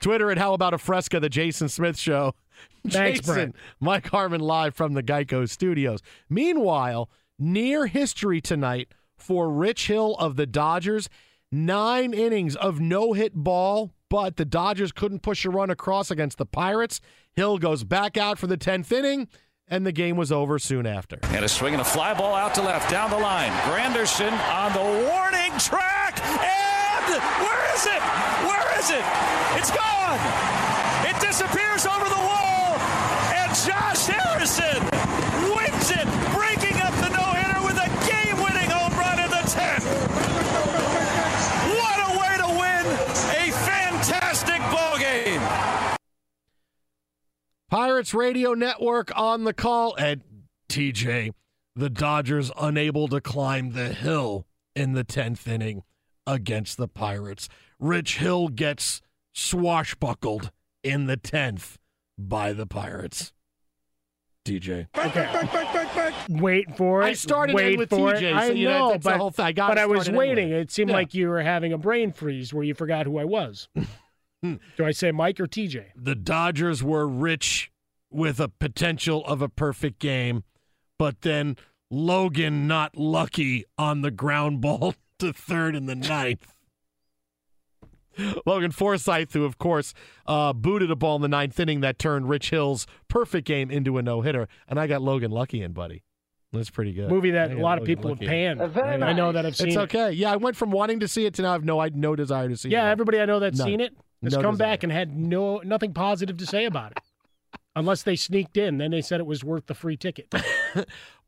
Twitter 0.00 0.30
at 0.30 0.38
How 0.38 0.54
About 0.54 0.74
a 0.74 0.78
Fresca, 0.78 1.20
the 1.20 1.28
Jason 1.28 1.68
Smith 1.68 1.96
Show. 1.98 2.34
Thanks, 2.88 3.20
Jason, 3.20 3.34
Brent. 3.34 3.56
Mike 3.80 4.08
Harmon 4.08 4.40
live 4.40 4.74
from 4.74 4.94
the 4.94 5.02
Geico 5.02 5.48
Studios. 5.48 6.00
Meanwhile, 6.28 7.08
near 7.38 7.86
history 7.86 8.40
tonight 8.40 8.88
for 9.16 9.50
Rich 9.50 9.86
Hill 9.86 10.14
of 10.16 10.36
the 10.36 10.46
Dodgers. 10.46 11.08
Nine 11.50 12.12
innings 12.12 12.56
of 12.56 12.80
no 12.80 13.14
hit 13.14 13.34
ball, 13.34 13.92
but 14.10 14.36
the 14.36 14.44
Dodgers 14.44 14.92
couldn't 14.92 15.20
push 15.22 15.44
a 15.44 15.50
run 15.50 15.70
across 15.70 16.10
against 16.10 16.38
the 16.38 16.46
Pirates. 16.46 17.00
Hill 17.34 17.58
goes 17.58 17.84
back 17.84 18.16
out 18.16 18.38
for 18.38 18.46
the 18.46 18.58
10th 18.58 18.92
inning, 18.92 19.28
and 19.66 19.86
the 19.86 19.92
game 19.92 20.16
was 20.16 20.30
over 20.30 20.58
soon 20.58 20.86
after. 20.86 21.18
And 21.22 21.44
a 21.44 21.48
swing 21.48 21.74
and 21.74 21.80
a 21.80 21.84
fly 21.84 22.12
ball 22.14 22.34
out 22.34 22.54
to 22.56 22.62
left, 22.62 22.90
down 22.90 23.10
the 23.10 23.18
line. 23.18 23.52
Granderson 23.62 24.32
on 24.50 24.72
the 24.72 25.08
warning 25.08 25.58
track, 25.58 26.18
and 27.18 27.42
where 27.42 27.74
is 27.74 27.86
it? 27.86 28.02
Where 28.46 28.78
is 28.78 28.90
it? 28.90 29.04
It's 29.58 29.70
gone. 29.70 30.18
It 31.06 31.18
disappears 31.20 31.86
over 31.86 32.08
the 32.08 32.22
wall, 32.22 32.78
and 33.34 33.50
Josh 33.54 34.06
Harrison 34.06 34.78
wins 35.54 35.90
it, 35.90 36.06
breaking 36.34 36.80
up 36.80 36.94
the 37.02 37.10
no-hitter 37.10 37.60
with 37.66 37.78
a 37.78 37.88
game-winning 38.06 38.70
home 38.70 38.94
run 38.98 39.18
in 39.18 39.30
the 39.30 39.44
10th. 39.50 39.84
What 41.74 41.98
a 42.06 42.18
way 42.18 42.34
to 42.38 42.48
win 42.54 42.86
a 43.34 43.50
fantastic 43.52 44.60
ball 44.70 44.98
game. 44.98 45.40
Pirates 47.70 48.14
Radio 48.14 48.54
Network 48.54 49.10
on 49.18 49.44
the 49.44 49.52
call 49.52 49.94
at 49.98 50.20
TJ. 50.68 51.32
The 51.74 51.90
Dodgers 51.90 52.50
unable 52.58 53.08
to 53.08 53.20
climb 53.20 53.72
the 53.72 53.88
hill 53.88 54.46
in 54.74 54.92
the 54.92 55.04
10th 55.04 55.46
inning 55.46 55.82
against 56.28 56.76
the 56.76 56.86
Pirates. 56.88 57.48
Rich 57.80 58.18
Hill 58.18 58.48
gets 58.48 59.00
swashbuckled 59.34 60.50
in 60.84 61.06
the 61.06 61.16
10th 61.16 61.76
by 62.18 62.52
the 62.52 62.66
Pirates. 62.66 63.32
TJ. 64.44 64.86
Okay. 64.96 66.24
Wait 66.30 66.76
for 66.76 67.02
it. 67.02 67.06
I 67.06 67.12
started 67.12 67.54
Wait 67.54 67.74
in 67.74 67.78
with 67.78 67.90
for 67.90 68.12
TJ, 68.14 68.22
It. 68.22 68.32
so 68.32 68.36
I 68.38 68.46
you 68.50 68.68
know, 68.68 68.78
know, 68.78 68.90
that's 68.92 69.04
the 69.04 69.10
but, 69.10 69.18
whole 69.18 69.30
thing. 69.30 69.44
I 69.46 69.52
got 69.52 69.68
but 69.68 69.78
I 69.78 69.86
was 69.86 70.10
waiting. 70.10 70.44
anyway. 70.46 70.60
It 70.62 70.70
seemed 70.70 70.90
Yeah. 70.90 70.96
like 70.96 71.14
you 71.14 71.28
were 71.28 71.42
having 71.42 71.72
a 71.72 71.78
brain 71.78 72.12
freeze 72.12 72.52
where 72.54 72.64
you 72.64 72.74
forgot 72.74 73.06
who 73.06 73.18
I 73.18 73.24
was. 73.24 73.68
Do 74.42 74.58
I 74.84 74.92
say 74.92 75.10
Mike 75.12 75.40
or 75.40 75.46
TJ? 75.46 75.86
The 75.96 76.14
Dodgers 76.14 76.82
were 76.82 77.06
rich 77.08 77.70
with 78.10 78.40
a 78.40 78.48
potential 78.48 79.24
of 79.26 79.42
a 79.42 79.48
perfect 79.48 79.98
game, 79.98 80.44
but 80.98 81.22
then 81.22 81.56
Logan 81.90 82.66
not 82.66 82.96
lucky 82.96 83.64
on 83.76 84.00
the 84.02 84.10
ground 84.10 84.60
ball 84.60 84.94
to 85.18 85.32
third 85.32 85.74
in 85.76 85.86
the 85.86 85.94
ninth. 85.94 86.54
Logan 88.44 88.72
Forsythe, 88.72 89.32
who 89.32 89.44
of 89.44 89.58
course 89.58 89.94
uh, 90.26 90.52
booted 90.52 90.90
a 90.90 90.96
ball 90.96 91.16
in 91.16 91.22
the 91.22 91.28
ninth 91.28 91.58
inning 91.60 91.80
that 91.82 91.98
turned 92.00 92.28
Rich 92.28 92.50
Hill's 92.50 92.86
perfect 93.06 93.46
game 93.46 93.70
into 93.70 93.96
a 93.96 94.02
no 94.02 94.22
hitter, 94.22 94.48
and 94.66 94.80
I 94.80 94.88
got 94.88 95.02
Logan 95.02 95.30
Lucky 95.30 95.62
in, 95.62 95.72
buddy. 95.72 96.02
That's 96.52 96.70
pretty 96.70 96.92
good. 96.94 97.10
Movie 97.10 97.30
that 97.32 97.52
a 97.52 97.54
got 97.54 97.62
lot 97.62 97.78
of 97.78 97.84
people 97.84 98.08
have 98.08 98.20
Lucky 98.20 98.24
in. 98.34 98.58
panned. 98.58 99.04
I 99.04 99.12
know 99.12 99.30
that 99.32 99.44
I've 99.46 99.54
seen 99.54 99.68
it. 99.68 99.70
It's 99.70 99.76
it. 99.76 99.80
okay. 99.96 100.12
Yeah, 100.12 100.32
I 100.32 100.36
went 100.36 100.56
from 100.56 100.70
wanting 100.72 100.98
to 101.00 101.06
see 101.08 101.26
it 101.26 101.34
to 101.34 101.42
now 101.42 101.50
I 101.50 101.52
have 101.52 101.64
no, 101.64 101.78
I 101.78 101.90
no 101.90 102.16
desire 102.16 102.48
to 102.48 102.56
see 102.56 102.70
it. 102.70 102.72
Yeah, 102.72 102.86
everybody 102.86 103.20
I 103.20 103.26
know 103.26 103.38
that's 103.38 103.58
None. 103.58 103.66
seen 103.68 103.80
it 103.80 103.94
has 104.22 104.32
No 104.32 104.40
come 104.42 104.54
desire. 104.54 104.66
back 104.68 104.82
and 104.82 104.90
had 104.90 105.14
no 105.16 105.58
nothing 105.58 105.92
positive 105.92 106.38
to 106.38 106.46
say 106.46 106.64
about 106.64 106.92
it. 106.92 106.98
Unless 107.76 108.02
they 108.02 108.16
sneaked 108.16 108.56
in, 108.56 108.78
then 108.78 108.90
they 108.90 109.02
said 109.02 109.20
it 109.20 109.26
was 109.26 109.44
worth 109.44 109.66
the 109.66 109.74
free 109.74 109.96
ticket. 109.96 110.32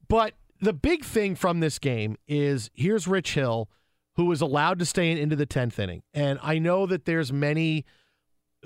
But 0.09 0.34
the 0.61 0.72
big 0.72 1.05
thing 1.05 1.36
from 1.36 1.61
this 1.61 1.78
game 1.78 2.16
is 2.26 2.68
here's 2.74 3.07
Rich 3.07 3.34
Hill, 3.34 3.68
who 4.17 4.27
was 4.27 4.41
allowed 4.41 4.79
to 4.79 4.85
stay 4.85 5.11
in 5.11 5.19
into 5.19 5.37
the 5.37 5.47
tenth 5.47 5.79
inning, 5.79 6.03
and 6.15 6.39
I 6.43 6.59
know 6.59 6.87
that 6.87 7.05
there's 7.05 7.33
many 7.33 7.85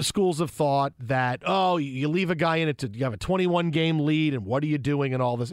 schools 0.01 0.41
of 0.41 0.51
thought 0.51 0.93
that 0.99 1.41
oh 1.47 1.77
you 1.77 2.09
leave 2.09 2.31
a 2.31 2.35
guy 2.35 2.57
in 2.57 2.69
it 2.69 2.79
to 2.79 2.91
you 2.93 3.05
have 3.05 3.13
a 3.13 3.17
21 3.17 3.71
game 3.71 4.01
lead 4.01 4.35
and 4.35 4.45
what 4.45 4.63
are 4.63 4.67
you 4.67 4.79
doing 4.79 5.13
and 5.15 5.23
all 5.23 5.37
this. 5.37 5.53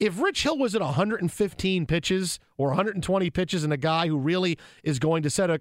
If 0.00 0.20
rich 0.20 0.44
hill 0.44 0.56
was 0.56 0.76
at 0.76 0.80
115 0.80 1.86
pitches 1.86 2.38
or 2.56 2.68
120 2.68 3.30
pitches 3.30 3.64
and 3.64 3.72
a 3.72 3.76
guy 3.76 4.06
who 4.06 4.16
really 4.16 4.56
is 4.84 5.00
going 5.00 5.24
to 5.24 5.30
set 5.30 5.50
a, 5.50 5.58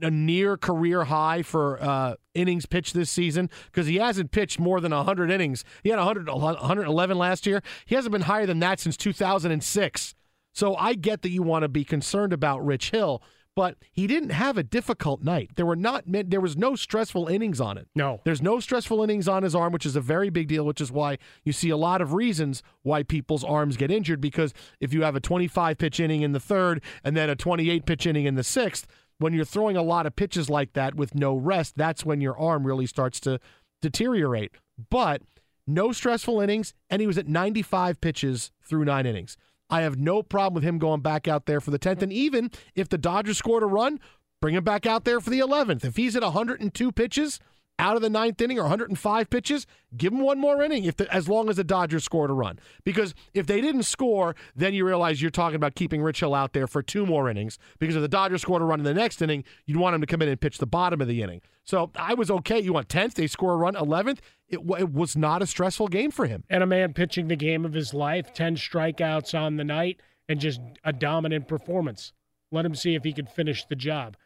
a 0.00 0.10
near 0.10 0.56
career 0.56 1.04
high 1.04 1.42
for 1.42 1.82
uh, 1.82 2.14
innings 2.34 2.64
pitched 2.64 2.94
this 2.94 3.10
season 3.10 3.50
because 3.66 3.88
he 3.88 3.96
hasn't 3.96 4.30
pitched 4.30 4.60
more 4.60 4.80
than 4.80 4.92
100 4.92 5.32
innings. 5.32 5.64
He 5.82 5.88
had 5.88 5.98
100, 5.98 6.28
111 6.28 7.18
last 7.18 7.44
year. 7.44 7.60
He 7.84 7.96
hasn't 7.96 8.12
been 8.12 8.22
higher 8.22 8.46
than 8.46 8.60
that 8.60 8.78
since 8.78 8.96
2006 8.96 10.14
so 10.52 10.74
i 10.76 10.94
get 10.94 11.22
that 11.22 11.30
you 11.30 11.42
want 11.42 11.62
to 11.62 11.68
be 11.68 11.84
concerned 11.84 12.32
about 12.32 12.64
rich 12.64 12.90
hill 12.90 13.22
but 13.54 13.76
he 13.92 14.06
didn't 14.06 14.30
have 14.30 14.56
a 14.56 14.62
difficult 14.62 15.22
night. 15.22 15.50
There 15.56 15.66
were 15.66 15.76
not 15.76 16.04
there 16.06 16.40
was 16.40 16.56
no 16.56 16.74
stressful 16.74 17.28
innings 17.28 17.60
on 17.60 17.76
it. 17.76 17.88
No. 17.94 18.20
There's 18.24 18.40
no 18.40 18.60
stressful 18.60 19.02
innings 19.02 19.28
on 19.28 19.42
his 19.42 19.54
arm, 19.54 19.72
which 19.72 19.84
is 19.84 19.96
a 19.96 20.00
very 20.00 20.30
big 20.30 20.48
deal, 20.48 20.64
which 20.64 20.80
is 20.80 20.90
why 20.90 21.18
you 21.44 21.52
see 21.52 21.70
a 21.70 21.76
lot 21.76 22.00
of 22.00 22.14
reasons 22.14 22.62
why 22.82 23.02
people's 23.02 23.44
arms 23.44 23.76
get 23.76 23.90
injured 23.90 24.20
because 24.20 24.54
if 24.80 24.94
you 24.94 25.02
have 25.02 25.16
a 25.16 25.20
25 25.20 25.76
pitch 25.76 26.00
inning 26.00 26.22
in 26.22 26.32
the 26.32 26.38
3rd 26.38 26.82
and 27.04 27.16
then 27.16 27.28
a 27.28 27.36
28 27.36 27.84
pitch 27.84 28.06
inning 28.06 28.24
in 28.24 28.36
the 28.36 28.42
6th, 28.42 28.84
when 29.18 29.34
you're 29.34 29.44
throwing 29.44 29.76
a 29.76 29.82
lot 29.82 30.06
of 30.06 30.16
pitches 30.16 30.48
like 30.48 30.72
that 30.72 30.94
with 30.94 31.14
no 31.14 31.36
rest, 31.36 31.74
that's 31.76 32.04
when 32.04 32.20
your 32.20 32.38
arm 32.38 32.66
really 32.66 32.86
starts 32.86 33.20
to 33.20 33.38
deteriorate. 33.82 34.52
But 34.90 35.22
no 35.66 35.92
stressful 35.92 36.40
innings 36.40 36.72
and 36.88 37.00
he 37.00 37.06
was 37.06 37.18
at 37.18 37.28
95 37.28 38.00
pitches 38.00 38.50
through 38.64 38.86
9 38.86 39.04
innings. 39.04 39.36
I 39.72 39.80
have 39.80 39.98
no 39.98 40.22
problem 40.22 40.54
with 40.54 40.64
him 40.64 40.78
going 40.78 41.00
back 41.00 41.26
out 41.26 41.46
there 41.46 41.58
for 41.58 41.70
the 41.70 41.78
10th. 41.78 42.02
And 42.02 42.12
even 42.12 42.50
if 42.74 42.90
the 42.90 42.98
Dodgers 42.98 43.38
scored 43.38 43.62
a 43.62 43.66
run, 43.66 43.98
bring 44.42 44.54
him 44.54 44.64
back 44.64 44.84
out 44.84 45.04
there 45.04 45.18
for 45.18 45.30
the 45.30 45.40
11th. 45.40 45.82
If 45.82 45.96
he's 45.96 46.14
at 46.14 46.22
102 46.22 46.92
pitches 46.92 47.40
out 47.78 47.96
of 47.96 48.02
the 48.02 48.10
ninth 48.10 48.40
inning 48.40 48.58
or 48.58 48.62
105 48.62 49.30
pitches, 49.30 49.66
give 49.96 50.12
him 50.12 50.20
one 50.20 50.38
more 50.38 50.62
inning 50.62 50.84
if 50.84 50.96
the, 50.96 51.12
as 51.12 51.28
long 51.28 51.48
as 51.48 51.56
the 51.56 51.64
Dodgers 51.64 52.04
scored 52.04 52.30
a 52.30 52.34
run. 52.34 52.58
Because 52.84 53.14
if 53.34 53.46
they 53.46 53.60
didn't 53.60 53.84
score, 53.84 54.36
then 54.54 54.74
you 54.74 54.86
realize 54.86 55.20
you're 55.20 55.30
talking 55.30 55.56
about 55.56 55.74
keeping 55.74 56.02
Rich 56.02 56.20
Hill 56.20 56.34
out 56.34 56.52
there 56.52 56.66
for 56.66 56.82
two 56.82 57.06
more 57.06 57.28
innings. 57.28 57.58
Because 57.78 57.96
if 57.96 58.02
the 58.02 58.08
Dodgers 58.08 58.42
scored 58.42 58.62
a 58.62 58.64
run 58.64 58.80
in 58.80 58.84
the 58.84 58.94
next 58.94 59.20
inning, 59.20 59.44
you'd 59.66 59.78
want 59.78 59.94
him 59.94 60.00
to 60.00 60.06
come 60.06 60.22
in 60.22 60.28
and 60.28 60.40
pitch 60.40 60.58
the 60.58 60.66
bottom 60.66 61.00
of 61.00 61.08
the 61.08 61.22
inning. 61.22 61.40
So 61.64 61.90
I 61.96 62.14
was 62.14 62.30
okay. 62.30 62.60
You 62.60 62.72
want 62.72 62.88
10th, 62.88 63.14
they 63.14 63.26
score 63.26 63.54
a 63.54 63.56
run, 63.56 63.74
11th. 63.74 64.18
It, 64.48 64.60
it 64.78 64.92
was 64.92 65.16
not 65.16 65.42
a 65.42 65.46
stressful 65.46 65.88
game 65.88 66.10
for 66.10 66.26
him. 66.26 66.44
and 66.50 66.62
a 66.62 66.66
man 66.66 66.92
pitching 66.92 67.28
the 67.28 67.36
game 67.36 67.64
of 67.64 67.72
his 67.72 67.94
life, 67.94 68.34
10 68.34 68.56
strikeouts 68.56 69.38
on 69.38 69.56
the 69.56 69.64
night, 69.64 70.00
and 70.28 70.40
just 70.40 70.60
a 70.84 70.92
dominant 70.92 71.48
performance. 71.48 72.12
Let 72.50 72.66
him 72.66 72.74
see 72.74 72.94
if 72.94 73.02
he 73.02 73.12
could 73.12 73.28
finish 73.28 73.64
the 73.64 73.76
job. 73.76 74.16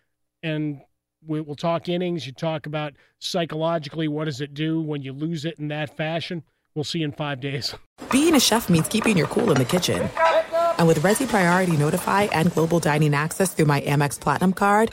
And 0.42 0.80
we, 1.26 1.40
we'll 1.40 1.56
talk 1.56 1.88
innings. 1.88 2.26
You 2.26 2.32
talk 2.32 2.66
about 2.66 2.94
psychologically, 3.18 4.08
what 4.08 4.24
does 4.24 4.40
it 4.40 4.54
do 4.54 4.80
when 4.80 5.02
you 5.02 5.12
lose 5.12 5.44
it 5.44 5.58
in 5.58 5.68
that 5.68 5.96
fashion? 5.96 6.42
We'll 6.74 6.84
see 6.84 7.02
in 7.02 7.12
five 7.12 7.40
days. 7.40 7.74
Being 8.12 8.34
a 8.34 8.40
chef 8.40 8.68
means 8.68 8.88
keeping 8.88 9.16
your 9.16 9.26
cool 9.28 9.50
in 9.50 9.56
the 9.56 9.64
kitchen. 9.64 10.08
And 10.78 10.86
with 10.86 10.98
Resy 11.00 11.26
Priority 11.26 11.76
Notify 11.76 12.24
and 12.32 12.52
Global 12.52 12.80
Dining 12.80 13.14
Access 13.14 13.54
through 13.54 13.66
my 13.66 13.80
Amex 13.80 14.20
Platinum 14.20 14.52
card, 14.52 14.92